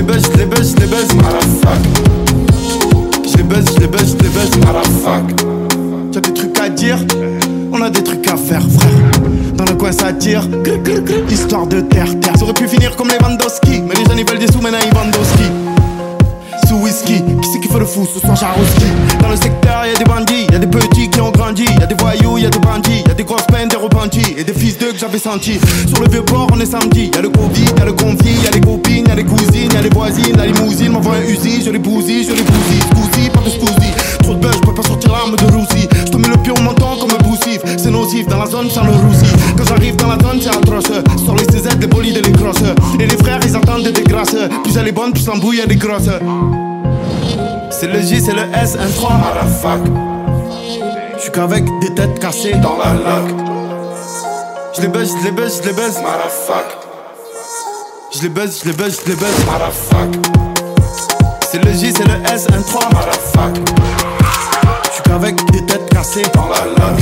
[0.00, 1.78] Les baisse, je les baisse, je les baisse, à la fac.
[3.22, 5.24] Je les baisse, je les baisse, je les baisse, à la fac.
[6.10, 6.96] T'as des trucs à dire,
[7.70, 9.20] on a des trucs à faire, frère.
[9.56, 10.48] Dans le coin ça tire,
[11.28, 12.32] histoire de terre, terre.
[12.34, 14.78] Ça aurait pu finir comme les Vandowski, mais les jeunes ils veulent des sous, maintenant
[14.82, 15.14] ils vendent.
[16.66, 18.06] Sous whisky, qui c'est qui fait le fou?
[18.06, 18.86] Ce soir Jaroski.
[19.20, 22.38] Dans le secteur y'a des bandits, y'a des petits qui ont grandi, y'a des voyous,
[22.38, 24.34] y'a des bandits, y'a des grosses peines, des repentis.
[24.38, 25.58] Et des fils j'avais sentis.
[25.88, 28.60] Sur le vieux port on est samedi, y'a le Covid, y'a le conflit, y'a les
[28.60, 32.24] copines, y'a les cousines, y'a les voisines, la limousine m'envoie un usine, je les bousille,
[32.24, 33.90] je les bousille, scousi, pas de scousi.
[34.22, 35.88] Trop de buzz, je peux pas sortir l'arme de roussi.
[36.04, 38.68] Je te mets le pied au menton comme un boussif, c'est nocif dans la zone
[38.68, 39.32] sans le roussi.
[39.56, 40.92] Quand j'arrive dans la zone c'est atroce,
[41.24, 42.62] sur les CZ, les bolides et les crosses.
[42.98, 45.76] Et les frères ils attendent des grâces, plus elle est bonne, plus l'embrouille elle est
[45.76, 46.10] grosse.
[47.70, 49.80] C'est le J, c'est le S, un 3 à la fac.
[51.16, 53.49] Je suis qu'avec des têtes cassées dans la lac.
[54.72, 56.64] Je les baisse, je les baisse, je les fac.
[58.14, 60.08] Je les baisse, je les baisse, je les fac.
[61.50, 63.56] C'est le J, c'est le S, un 3 à la fac.
[64.84, 66.98] Je suis qu'avec des têtes cassées dans la lac.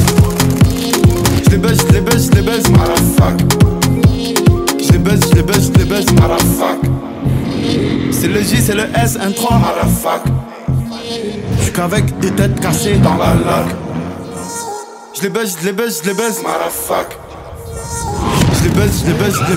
[1.45, 2.43] Je les baisse, je les baisse, je les
[3.19, 3.39] fac.
[4.79, 6.79] Je les baisse, je les baisse, je les fac.
[8.13, 10.23] C'est le J, c'est le S, un 3 à la fac.
[11.59, 13.67] Je suis qu'avec des têtes cassées dans la lac.
[15.15, 17.19] Je les baisse, je les baisse, je les la fac.
[17.89, 19.57] Je les baisse, je les je les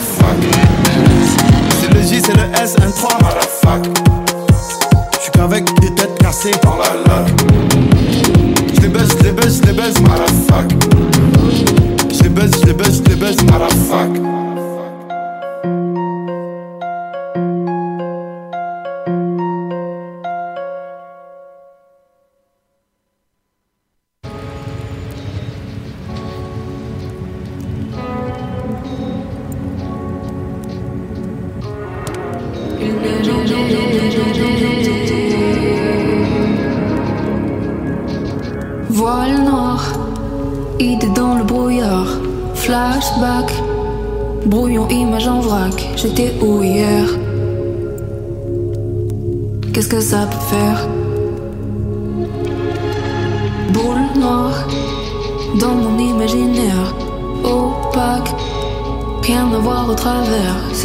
[0.00, 0.36] fac.
[1.80, 3.86] C'est le J, c'est le S, un 3 à la fac.
[5.12, 7.26] Je suis qu'avec des têtes cassées dans la lac.
[8.74, 9.72] Je les baisse, je les baisse, je les
[10.48, 10.72] fac.
[12.10, 13.36] Je les baisse, je les je les baisse,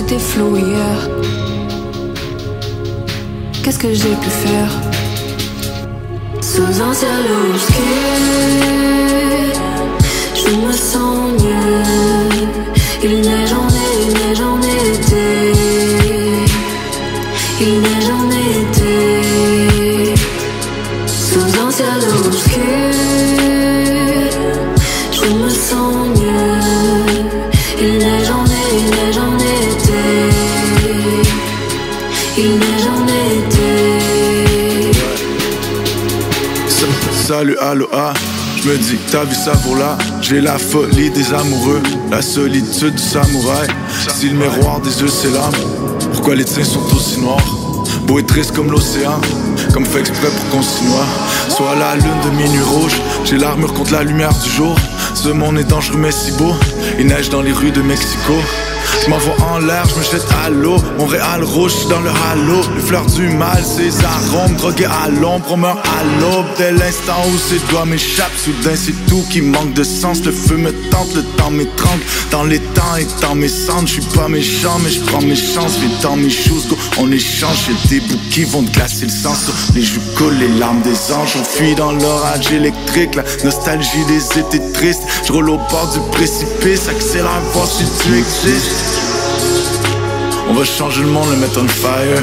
[0.01, 0.97] c'était flou hier.
[3.63, 4.71] Qu'est-ce que j'ai pu faire?
[6.41, 7.83] Sous un ciel obscur,
[10.41, 11.83] je me sens mieux.
[13.03, 14.59] Il neige en été, il neige en
[14.93, 15.27] été.
[17.61, 18.25] Il neige en
[18.61, 18.97] été.
[21.05, 22.95] Sous un ciel obscur,
[25.11, 26.30] je me sens mieux.
[37.31, 38.11] Salut, allo, ah.
[38.57, 39.97] Je me dis, ta vie ça vaut là.
[40.19, 41.81] J'ai la folie des amoureux,
[42.11, 43.69] la solitude du samouraï.
[44.13, 45.53] Si le miroir des yeux c'est l'âme,
[46.11, 47.39] pourquoi les tiens sont aussi noirs?
[48.05, 49.17] Beau et triste comme l'océan,
[49.73, 51.05] comme fait exprès pour qu'on s'y noie.
[51.47, 54.75] Soit la lune de minuit rouge, j'ai l'armure contre la lumière du jour.
[55.15, 56.53] Ce monde est dangereux mais si beau,
[56.99, 58.33] il neige dans les rues de Mexico.
[59.07, 60.77] M'envoie en l'air, je me jette à l'eau.
[60.97, 62.61] Montréal rouge, je suis dans le halo.
[62.75, 65.45] Les fleurs du mal, ces arômes drogués à l'ombre.
[65.49, 68.31] On meurt à l'aube dès l'instant où ses doigts m'échappent.
[68.37, 70.23] Soudain, c'est tout qui manque de sens.
[70.23, 72.03] Le feu me tente, le temps m'étrangle.
[72.29, 75.35] Dans les temps et dans mes cendres, je suis pas méchant, mais je prends mes
[75.35, 75.77] chances.
[75.79, 77.57] Viens dans mes shoes, go, on échange.
[77.67, 79.11] J'ai des bouts qui vont glacer le.
[79.11, 81.35] Sur les joues coulent les larmes des anges.
[81.39, 83.15] On fuit dans l'orage électrique.
[83.15, 85.03] La nostalgie des étés tristes.
[85.25, 86.87] Je roule au bord du précipice.
[86.87, 88.90] Accélère, voir si tu existes.
[90.51, 92.21] On va changer le monde, le mettre on fire.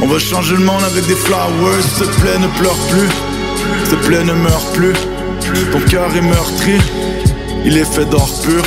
[0.00, 1.82] On va changer le monde avec des flowers.
[1.82, 3.08] S'il te plaît, ne pleure plus.
[3.82, 4.92] S'il te plaît, ne meurs plus.
[5.72, 6.78] Ton cœur est meurtri.
[7.64, 8.62] Il est fait d'or pur.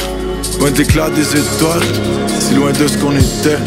[0.60, 1.88] Loin de l'éclat des étoiles.
[2.42, 3.58] Si loin de ce qu'on était.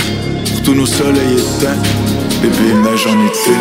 [0.51, 1.81] Pour tous nos soleils éteints.
[2.43, 3.55] Bébé, neige en été.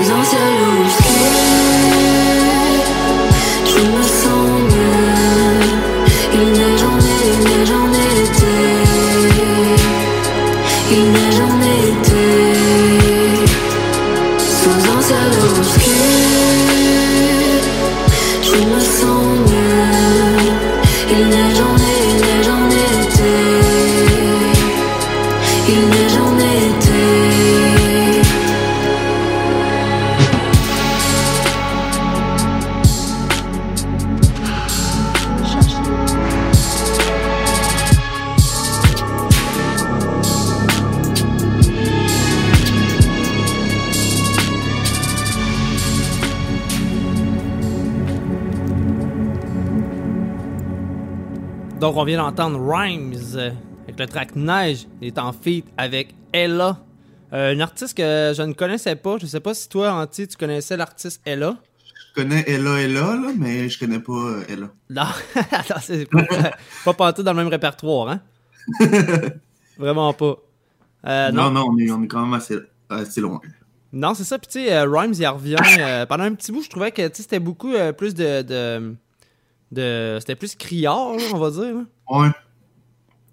[52.14, 53.50] Vient d'entendre Rhymes euh,
[53.84, 54.88] avec le track Neige.
[55.02, 56.78] Il est en feat avec Ella.
[57.34, 59.18] Euh, une artiste que je ne connaissais pas.
[59.20, 61.58] Je sais pas si toi, Anti, tu connaissais l'artiste Ella.
[62.16, 64.70] Je connais Ella Ella, là, mais je connais pas euh, Ella.
[64.92, 66.24] Non, non c'est pas,
[66.86, 68.22] pas partout dans le même répertoire, hein?
[69.80, 70.36] Vraiment pas.
[71.08, 72.58] Euh, non, non, on, est, on est quand même assez,
[72.92, 73.42] assez loin.
[73.92, 74.38] Non, c'est ça.
[74.38, 75.56] Puis, tu sais, euh, Rhymes, il revient.
[75.80, 78.44] euh, pendant un petit bout, je trouvais que c'était beaucoup plus de.
[78.44, 78.96] de,
[79.72, 81.74] de- c'était plus criard, là, on va dire.
[81.74, 82.28] Là, Ouais.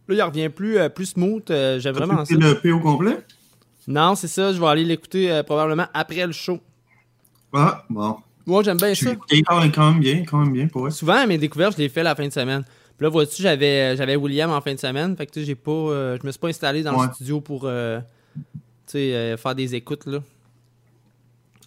[0.09, 1.51] Là, il revient plus, euh, plus smooth.
[1.51, 2.35] euh, J'aime vraiment ça.
[2.35, 3.19] le P au complet?
[3.87, 4.53] Non, c'est ça.
[4.53, 6.59] Je vais aller l'écouter euh, probablement après le show.
[7.53, 8.17] Ah, bon.
[8.47, 9.11] Moi, j'aime bien ça.
[9.47, 9.61] quand
[9.91, 10.91] même, bien, quand même bien, pour.
[10.93, 12.63] Souvent, mes découvertes, je les fais la fin de semaine.
[12.97, 15.17] Puis là, vois-tu, j'avais, j'avais William en fin de semaine.
[15.17, 17.07] Fait que, tu sais, j'ai pas, euh, je me suis pas installé dans Ouais.
[17.07, 18.01] le studio pour, euh,
[18.95, 20.19] euh, faire des écoutes, là.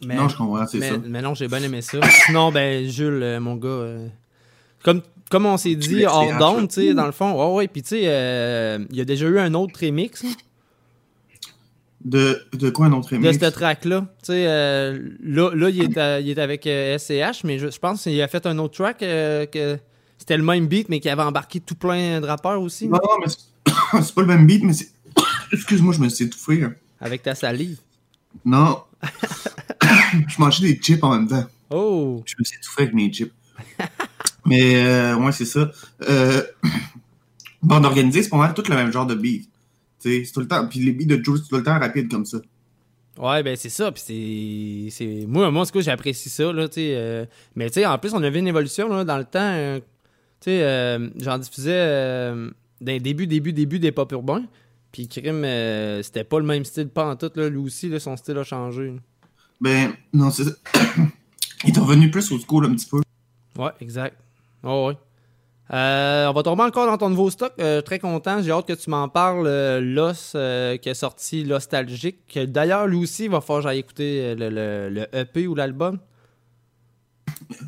[0.05, 0.97] Mais, Non, je comprends, c'est ça.
[1.05, 1.97] Mais non, j'ai bien aimé ça.
[2.25, 3.95] Sinon, ben, Jules, mon gars,
[4.83, 5.01] comme,
[5.33, 7.67] comme on s'est dit hors d'onde, tu sais, dans le fond, ouais, ouais.
[7.67, 10.23] Puis, tu sais, euh, il y a déjà eu un autre remix,
[12.05, 13.39] De, de quoi un autre de remix?
[13.39, 14.01] ce track-là.
[14.19, 17.71] Tu sais, euh, là, là, il est, à- il est avec euh, SCH, mais je,
[17.71, 19.79] je pense qu'il a fait un autre track euh, que
[20.17, 22.87] c'était le même beat, mais qui avait embarqué tout plein de rappeurs aussi.
[22.87, 23.37] Non, non, mais c'est
[24.03, 24.89] c'est pas le même beat, mais c'est.
[25.51, 26.63] Excuse-moi, je me suis étouffé.
[26.63, 26.73] hein.
[27.01, 27.79] Avec ta salive.
[28.45, 28.79] Non.
[30.27, 31.45] je mangeais des chips en même temps.
[31.69, 32.21] Oh!
[32.25, 33.31] Je me suis étouffé avec mes chips.
[34.45, 35.71] mais, euh, ouais, c'est ça.
[36.09, 36.41] Euh,
[37.61, 39.49] bande organisée, c'est pas mal tout le même genre de beat.
[39.99, 40.67] Tu sais, c'est tout le temps.
[40.67, 42.37] Puis les beats de Jules, c'est tout le temps rapide comme ça.
[43.17, 43.91] Ouais, ben c'est ça.
[43.91, 45.25] Puis c'est.
[45.27, 46.93] Moi, moi, en tout cas, j'apprécie ça, là, tu sais.
[46.95, 47.25] euh,
[47.55, 49.39] Mais tu sais, en plus, on a vu une évolution, là, dans le temps.
[49.39, 49.79] euh,
[50.41, 52.33] tu sais, j'en diffusais
[52.81, 54.43] d'un début, début, début des pop urbains.
[54.91, 55.45] Puis Crime,
[56.03, 57.47] c'était pas le même style, pas en tout, là.
[57.49, 58.87] Lui aussi, là, son style a changé.
[58.87, 58.99] là.
[59.61, 60.51] Ben, non, c'est ça.
[61.65, 63.01] Il est revenu plus au school un petit peu.
[63.57, 64.17] Ouais, exact.
[64.63, 64.97] Oh, ouais.
[65.71, 67.53] Euh, on va tomber encore dans ton nouveau stock.
[67.59, 68.41] Euh, très content.
[68.41, 69.47] J'ai hâte que tu m'en parles.
[69.47, 72.19] euh, Los euh, qui est sorti Nostalgique.
[72.27, 75.55] Que D'ailleurs, lui aussi, il va falloir que j'aille écouter le, le- le EP ou
[75.55, 75.99] l'album.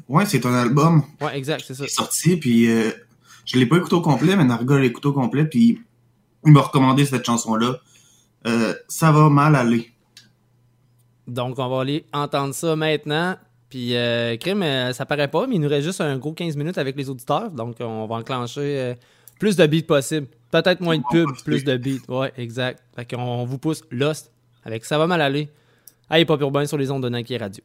[0.08, 1.04] Ouais, c'est un album.
[1.22, 1.86] Ouais, exact, c'est ça.
[1.86, 2.92] qui est sorti, puis euh,
[3.46, 5.82] Je l'ai pas écouté au complet, mais Narga l'a écouté au complet, puis
[6.46, 7.78] il m'a recommandé cette chanson-là.
[8.88, 9.92] Ça va mal aller.
[11.28, 13.36] Donc, on va aller entendre ça maintenant.
[13.76, 16.56] Puis, euh, Crime, euh, ça paraît pas, mais il nous reste juste un gros 15
[16.56, 17.52] minutes avec les auditeurs.
[17.52, 18.96] Donc, on va enclencher euh,
[19.38, 20.28] plus de beats possible.
[20.50, 22.00] Peut-être moins de pubs, plus de beats.
[22.08, 22.82] Ouais, exact.
[22.96, 24.32] Fait qu'on on vous pousse Lost
[24.64, 25.50] avec Ça va mal aller.
[26.10, 27.62] Allez, Pop Urbain sur les ondes de Nike Radio.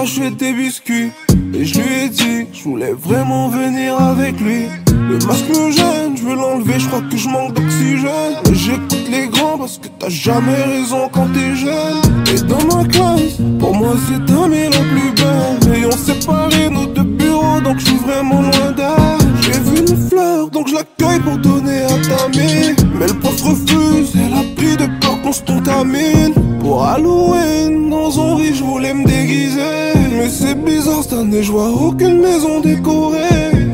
[0.00, 1.10] T'achète des biscuits.
[1.52, 4.64] Et je lui ai dit, je voulais vraiment venir avec lui.
[4.88, 8.34] Le masque me gêne, je veux l'enlever, je crois que je manque d'oxygène.
[8.46, 12.00] Mais j'écoute les grands parce que t'as jamais raison quand t'es jeune.
[12.32, 15.86] Et dans ma classe, pour moi c'est amie la plus belle.
[15.86, 19.28] On séparé nos deux bureaux, donc je suis vraiment loin d'elle.
[19.42, 22.76] J'ai vu une fleur, donc je l'accueille pour donner à ta mine.
[22.98, 26.32] Mais le prof refuse, elle a pris de peur qu'on se contamine.
[26.60, 27.59] Pour Halloween,
[31.20, 33.18] année, je vois aucune maison décorée.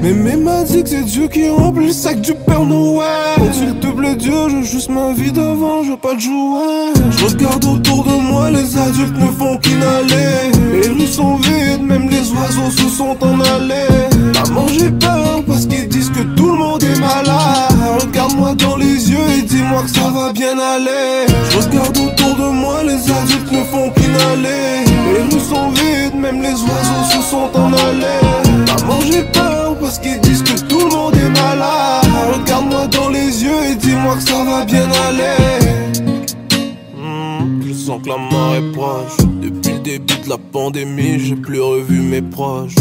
[0.02, 3.38] Mais m'a dit que c'est Dieu qui remplit le sac du Père Noël.
[3.38, 6.92] Donc s'il te plaît, Dieu, je juste ma vie d'avant, je veux pas de jouer.
[7.10, 10.52] Je regarde autour de moi, les adultes ne font qu'inhaler.
[10.72, 14.08] Les rues sont vides, même les oiseaux se sont en allés.
[14.34, 17.65] Maman, j'ai peur parce qu'ils disent que tout le monde est malade.
[17.98, 21.26] Regarde-moi dans les yeux et dis-moi que ça va bien aller.
[21.50, 24.84] Je regarde autour de moi, les adultes ne font qu'inhaler.
[25.14, 28.20] Les rues sont vides, même les oiseaux se sont en allés.
[28.66, 32.04] Maman, j'ai peur parce qu'ils disent que tout le monde est malade.
[32.34, 35.70] Regarde-moi dans les yeux et dis-moi que ça va bien aller.
[36.94, 39.16] Hmm, je sens que la mort est proche.
[39.40, 42.74] Depuis le début de la pandémie, j'ai plus revu mes proches.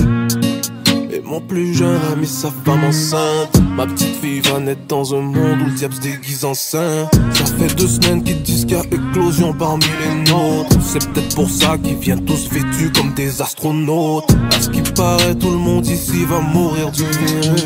[1.16, 3.62] Et mon plus jeune a mis sa femme enceinte.
[3.78, 7.08] Ma petite fille va naître dans un monde où le diable se déguise en saint.
[7.32, 10.76] Ça fait deux semaines qu'ils disent qu'il y a éclosion parmi les nôtres.
[10.82, 14.30] C'est peut-être pour ça qu'ils viennent tous vêtus comme des astronautes.
[14.52, 17.64] À ce qui paraît, tout le monde ici va mourir du virus.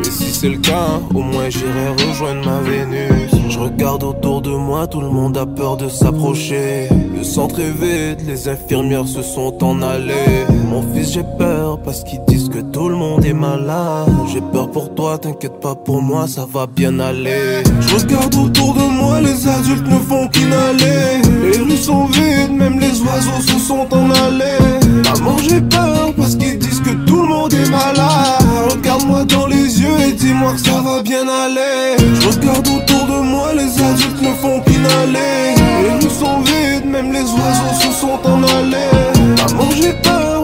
[0.00, 3.32] Et si c'est le cas, au moins j'irai rejoindre ma Vénus.
[3.48, 6.88] Je regarde autour de moi, tout le monde a peur de s'approcher.
[7.14, 10.46] Le centre est vide, les infirmières se sont en allées.
[10.68, 14.08] Mon fils, j'ai peur parce qu'ils disent que tout le monde est malade.
[14.32, 17.62] J'ai peur pour toi, t'inquiète pas pour moi, ça va bien aller.
[17.80, 21.22] Je regarde autour de moi, les adultes ne font qu'inhaler.
[21.42, 24.80] Les rues sont vides, même les oiseaux se sont en allés.
[25.04, 28.42] Maman, j'ai peur parce qu'ils disent que tout le monde est malade.
[28.70, 31.96] Regarde-moi dans les yeux et dis-moi que ça va bien aller.
[32.20, 35.54] Je regarde autour de moi, les adultes ne font qu'inhaler.
[35.82, 39.22] Les rues sont vides, même les oiseaux se sont en allés.
[39.36, 40.41] Maman, j'ai peur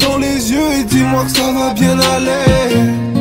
[0.00, 3.19] dans les yeux et dis-moi que ça va bien aller.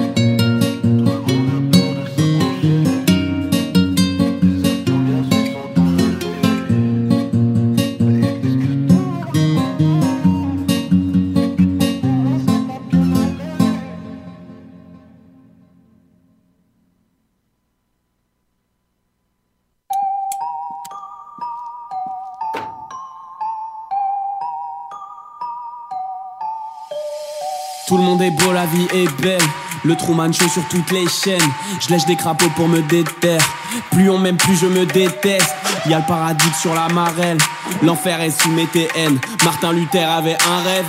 [27.90, 29.42] Tout le monde est beau, la vie est belle.
[29.84, 31.42] Le Truman Show sur toutes les chaînes.
[31.80, 33.42] Je lèche des crapauds pour me déterre.
[33.90, 35.56] Plus on m'aime, plus je me déteste.
[35.88, 37.40] Y a le paradis sur la marelle.
[37.82, 39.18] L'enfer est sous mes TN.
[39.44, 40.86] Martin Luther avait un rêve.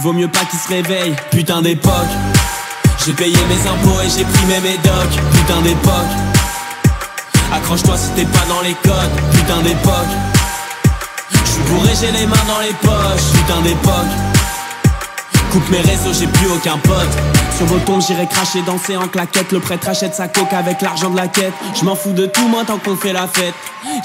[0.00, 1.14] Vaut mieux pas qu'il se réveille.
[1.30, 1.92] Putain d'époque.
[3.04, 5.20] J'ai payé mes impôts et j'ai pris mes médocs.
[5.32, 6.14] Putain d'époque.
[7.52, 9.32] Accroche-toi si t'es pas dans les codes.
[9.32, 10.14] Putain d'époque.
[11.44, 13.32] J'suis bourré, j'ai les mains dans les poches.
[13.34, 14.33] Putain d'époque.
[15.54, 17.08] Coupe mes réseaux, j'ai plus aucun pote.
[17.56, 19.52] Sur vos tombes, j'irai cracher, danser en claquette.
[19.52, 21.52] Le prêtre achète sa coque avec l'argent de la quête.
[21.78, 23.54] Je m'en fous de tout, moi, tant qu'on fait la fête.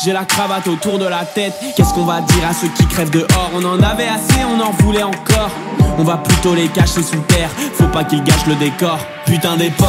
[0.05, 1.53] J'ai la cravate autour de la tête.
[1.75, 3.49] Qu'est-ce qu'on va dire à ceux qui crèvent dehors?
[3.55, 5.49] On en avait assez, on en voulait encore.
[5.97, 7.49] On va plutôt les cacher sous terre.
[7.73, 8.99] Faut pas qu'ils gâchent le décor.
[9.25, 9.87] Putain d'époque.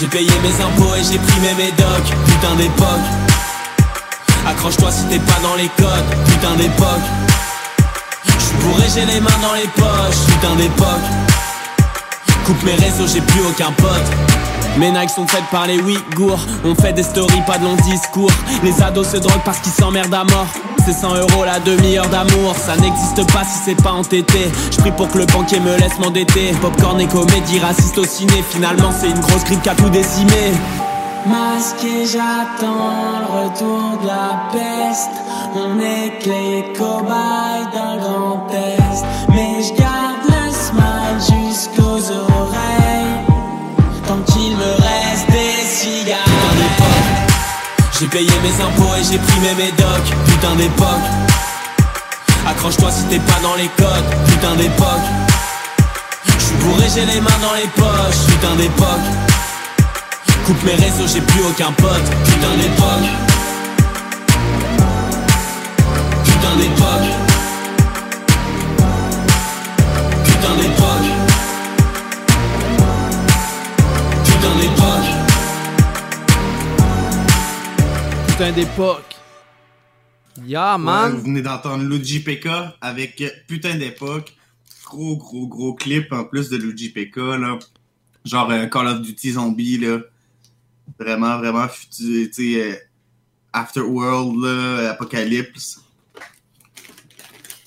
[0.00, 2.10] J'ai payé mes impôts et j'ai pris mes médocs.
[2.24, 3.06] Putain d'époque.
[4.46, 6.24] Accroche-toi si t'es pas dans les codes.
[6.24, 7.27] Putain d'époque.
[8.60, 10.26] Bourré, j'ai les mains dans les poches.
[10.26, 11.06] Putain d'époque.
[12.44, 14.08] Coupe mes réseaux, j'ai plus aucun pote.
[14.78, 16.38] Mes Nike sont faites par les Ouïghours.
[16.64, 18.30] On fait des stories, pas de longs discours.
[18.62, 20.46] Les ados se droguent parce qu'ils s'emmerdent à mort.
[20.84, 22.54] C'est 100 euros la demi-heure d'amour.
[22.56, 24.50] Ça n'existe pas si c'est pas entêté.
[24.70, 26.52] Je prie pour que le banquier me laisse m'endetter.
[26.62, 28.44] Popcorn et comédie, raciste au ciné.
[28.48, 30.52] Finalement, c'est une grosse grippe qui a tout décimé.
[31.28, 35.10] Masqué, j'attends le retour de la peste.
[35.54, 39.04] On est que les cobayes d'un grand test.
[39.28, 43.18] Mais je garde le smile jusqu'aux oreilles.
[44.06, 46.24] Tant qu'il me reste des cigarettes.
[47.98, 50.10] J'ai payé mes impôts et j'ai pris mes médocs.
[50.26, 51.08] Putain d'époque.
[52.46, 54.08] Accroche-toi si t'es pas dans les codes.
[54.28, 55.08] Putain d'époque.
[56.38, 58.24] J'suis bourré, j'ai les mains dans les poches.
[58.28, 59.28] Putain d'époque.
[60.48, 62.08] Coupe mes réseaux, j'ai plus aucun pote.
[62.24, 63.08] Putain d'époque.
[66.24, 67.08] Putain d'époque.
[70.24, 71.08] Putain d'époque.
[74.24, 75.08] Putain d'époque.
[78.28, 79.16] Putain d'époque.
[80.46, 81.12] Yeah, Ouais, man.
[81.12, 82.48] vous venez d'entendre Luigi PK
[82.80, 84.34] avec Putain d'époque.
[84.86, 87.58] Gros, gros, gros clip en plus de Luigi PK, là.
[88.24, 89.98] Genre euh, Call of Duty Zombie, là.
[90.98, 91.66] Vraiment, vraiment,
[91.96, 92.74] tu sais, euh,
[93.52, 95.80] Afterworld, là, Apocalypse.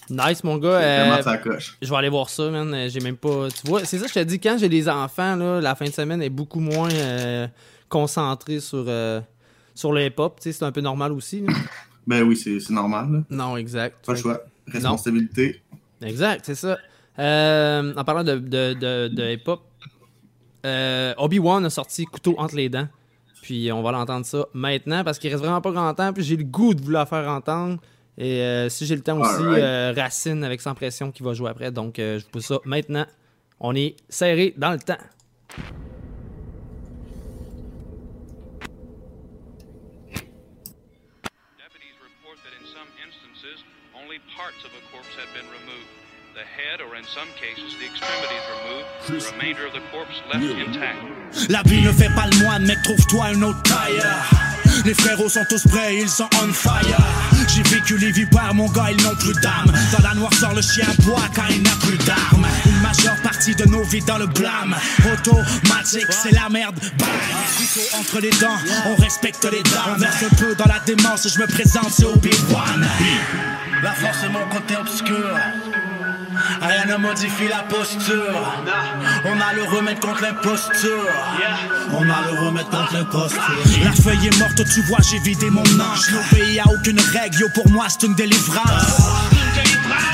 [0.09, 0.67] Nice, mon gars.
[0.81, 1.77] Euh, sa coche.
[1.81, 2.73] Je vais aller voir ça, man.
[2.73, 3.47] Euh, J'ai même pas.
[3.49, 5.91] Tu vois, c'est ça, je te dis, quand j'ai des enfants, là, la fin de
[5.91, 7.47] semaine est beaucoup moins euh,
[7.87, 9.21] concentrée sur, euh,
[9.73, 10.37] sur le hip-hop.
[10.41, 11.41] Tu sais, c'est un peu normal aussi.
[11.41, 11.53] là.
[12.07, 13.19] Ben oui, c'est normal, là.
[13.29, 14.03] Non, exact.
[14.03, 14.41] Pas le choix.
[14.67, 15.61] Responsabilité.
[16.01, 16.79] Exact, c'est ça.
[17.15, 19.61] En parlant de, de, de, de hip-hop,
[20.65, 22.87] Obi-Wan a sorti Couteau entre les dents.
[23.41, 26.13] Puis on va l'entendre ça maintenant parce qu'il reste vraiment pas grand temps.
[26.13, 27.79] Puis j'ai le goût de vous la faire entendre.
[28.17, 31.49] Et euh, si j'ai le temps aussi, euh, Racine avec Sans Pression qui va jouer
[31.49, 31.71] après.
[31.71, 33.05] Donc euh, je vous pose ça maintenant.
[33.59, 34.97] On est serré dans le temps.
[51.49, 54.29] La vie ne fait pas le moine, mec, trouve-toi un autre tailleur.
[54.85, 56.97] Les frérots sont tous prêts, ils sont on fire.
[57.53, 59.73] J'ai vécu les vipères, mon gars, ils n'ont plus d'âme.
[59.91, 62.47] Dans la noirceur, le chien boit quand il n'a plus d'armes.
[62.65, 64.73] Une majeure partie de nos vies dans le blâme.
[65.11, 66.79] Automatique, c'est la merde.
[66.97, 67.09] Bang!
[67.99, 69.95] Entre les dents, on respecte les dames.
[69.95, 72.87] On verse un peu dans la démence, je me présente, c'est Obi-Wan.
[73.83, 75.37] La force est mon côté obscur.
[76.61, 78.33] Rien ne modifie la posture.
[79.25, 81.07] On a le remède contre l'imposture.
[81.91, 83.41] On a le remède contre l'imposture.
[83.83, 86.01] La feuille est morte, tu vois, j'ai vidé mon ange.
[86.07, 89.01] Je n'obéis à aucune règle, yo, pour moi c'est une délivrance.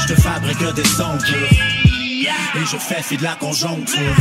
[0.01, 1.17] Je te fabrique des sons
[2.23, 4.15] Et je fais fi de la conjoncture.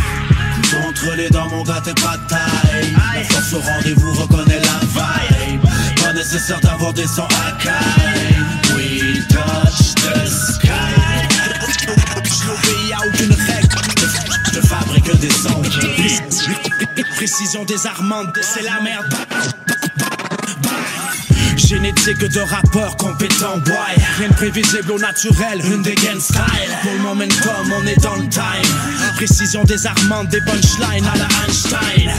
[0.54, 2.94] Couteau entre les dents, mon gars, t'es pas taille.
[3.14, 5.62] La force au rendez-vous reconnaît la vibe.
[6.02, 8.36] Pas nécessaire d'avoir des sons à caille.
[8.74, 10.95] We touch the sky.
[15.26, 17.02] Des.
[17.16, 19.14] Précision désarmante, c'est la merde.
[21.56, 23.74] Génétique de rappeur compétent, boy.
[24.18, 26.40] Rien de prévisible au naturel, une dégaine style.
[26.82, 28.42] Pour le momentum, on est dans le time.
[29.16, 32.10] Précision désarmante, des punchlines à la Einstein.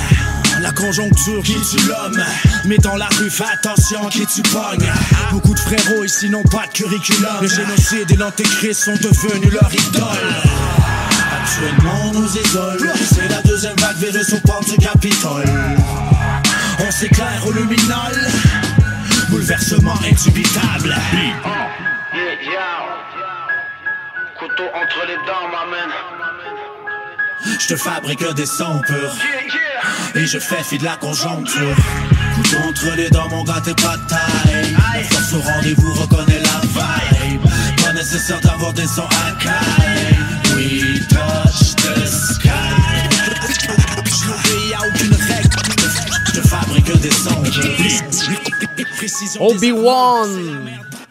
[0.62, 2.20] La conjoncture qui tue l'homme,
[2.66, 4.92] mais dans la rue, fais attention qui tu pognes.
[5.32, 7.38] Beaucoup de frérots ici n'ont pas de curriculum.
[7.42, 10.87] Le génocide et l'antéchrist sont devenus leur idole.
[11.48, 12.92] Actuellement, on nous isole.
[13.10, 15.46] C'est la deuxième vague virus aux portes du Capitole.
[16.86, 18.28] On s'éclaire au luminol.
[19.30, 20.96] Bouleversement indubitable.
[24.38, 25.68] Couteau entre les dents, ma.
[27.60, 29.16] Je te fabrique des sons purs.
[30.16, 31.76] Et je fais fi de la conjoncture.
[32.36, 34.76] Couteau entre les dents, mon gars, t'es pas taille.
[34.94, 37.42] La force au rendez-vous reconnaît la vibe.
[37.98, 40.16] Nécessaire d'avoir des sons à caille.
[40.56, 42.50] We touch the sky.
[44.06, 45.50] Je n'obéis à aucune règle.
[46.36, 47.44] Je fabrique des sons.
[49.40, 50.70] Obi-Wan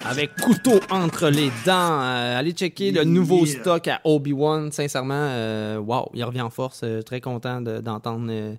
[0.08, 2.00] avec couteau entre les dents.
[2.02, 3.60] Euh, allez checker le nouveau Yeah.
[3.60, 4.70] stock à Obi-Wan.
[4.70, 6.82] Sincèrement, euh, wow, il revient en force.
[6.84, 8.54] Euh, très content de- d'entendre euh,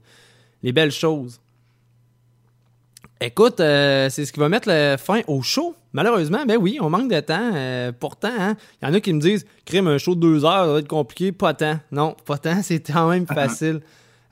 [0.63, 1.39] les belles choses.
[3.19, 5.75] Écoute, euh, c'est ce qui va mettre le fin au show.
[5.91, 7.51] Malheureusement, ben oui, on manque de temps.
[7.55, 10.45] Euh, pourtant, hein, il y en a qui me disent crime un show de deux
[10.45, 11.31] heures, ça va être compliqué.
[11.31, 11.79] Pas tant.
[11.91, 13.81] Non, pas tant, c'est quand même facile.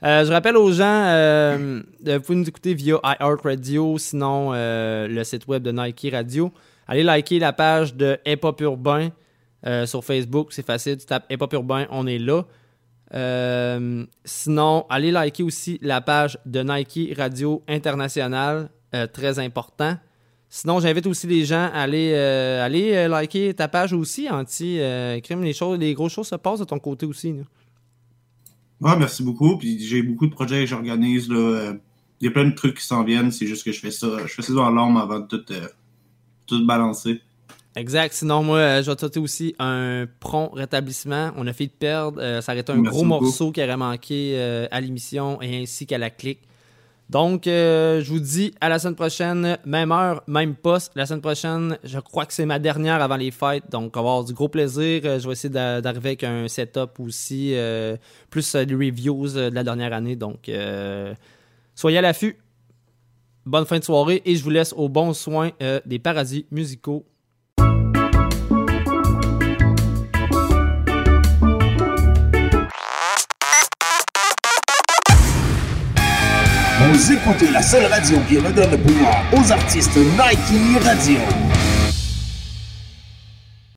[0.04, 5.48] Euh, je rappelle aux gens, de- vous pouvez nous écouter via iHeartRadio, sinon le site
[5.48, 6.52] web de Nike Radio.
[6.86, 9.08] Allez liker la page de Hip Hop Urbain
[9.86, 10.98] sur Facebook, c'est facile.
[10.98, 12.42] Tu tapes Hip Hop Urbain, on est là.
[13.14, 19.96] Euh, sinon, allez liker aussi la page de Nike Radio International, euh, très important.
[20.48, 24.78] Sinon, j'invite aussi les gens à aller, euh, aller euh, liker ta page aussi, Anti.
[24.80, 27.32] Euh, crime, les choses, les grosses choses se passent de ton côté aussi.
[27.32, 27.42] là.
[28.80, 29.56] Ouais, merci beaucoup.
[29.58, 31.26] Puis j'ai beaucoup de projets que j'organise.
[31.28, 33.30] Il y a plein de trucs qui s'en viennent.
[33.32, 34.06] C'est juste que je fais ça.
[34.24, 35.42] Je fais ça dans l'ombre avant de tout,
[36.46, 37.20] tout balancer.
[37.74, 38.14] Exact.
[38.14, 41.32] Sinon, moi, euh, je vais te souhaiter aussi un prompt rétablissement.
[41.36, 42.18] On a fait de perdre.
[42.22, 43.24] euh, ça aurait été un Merci gros beaucoup.
[43.24, 46.40] morceau qui aurait manqué euh, à l'émission et ainsi qu'à la clique.
[47.08, 50.90] Donc, euh, je vous dis à la semaine prochaine, même heure, même poste.
[50.96, 53.70] La semaine prochaine, je crois que c'est ma dernière avant les fêtes.
[53.70, 55.02] Donc, on va avoir du gros plaisir.
[55.04, 57.96] Euh, Je vais essayer d'a- d'arriver avec un setup aussi, euh,
[58.28, 60.16] plus des reviews de la dernière année.
[60.16, 60.50] Donc,
[61.76, 62.36] soyez à l'affût.
[63.44, 65.52] Bonne fin de soirée et je vous laisse au bon soin
[65.84, 67.06] des paradis musicaux.
[76.92, 81.18] Vous écoutez la seule radio qui redonne le pouvoir aux artistes Nike Radio.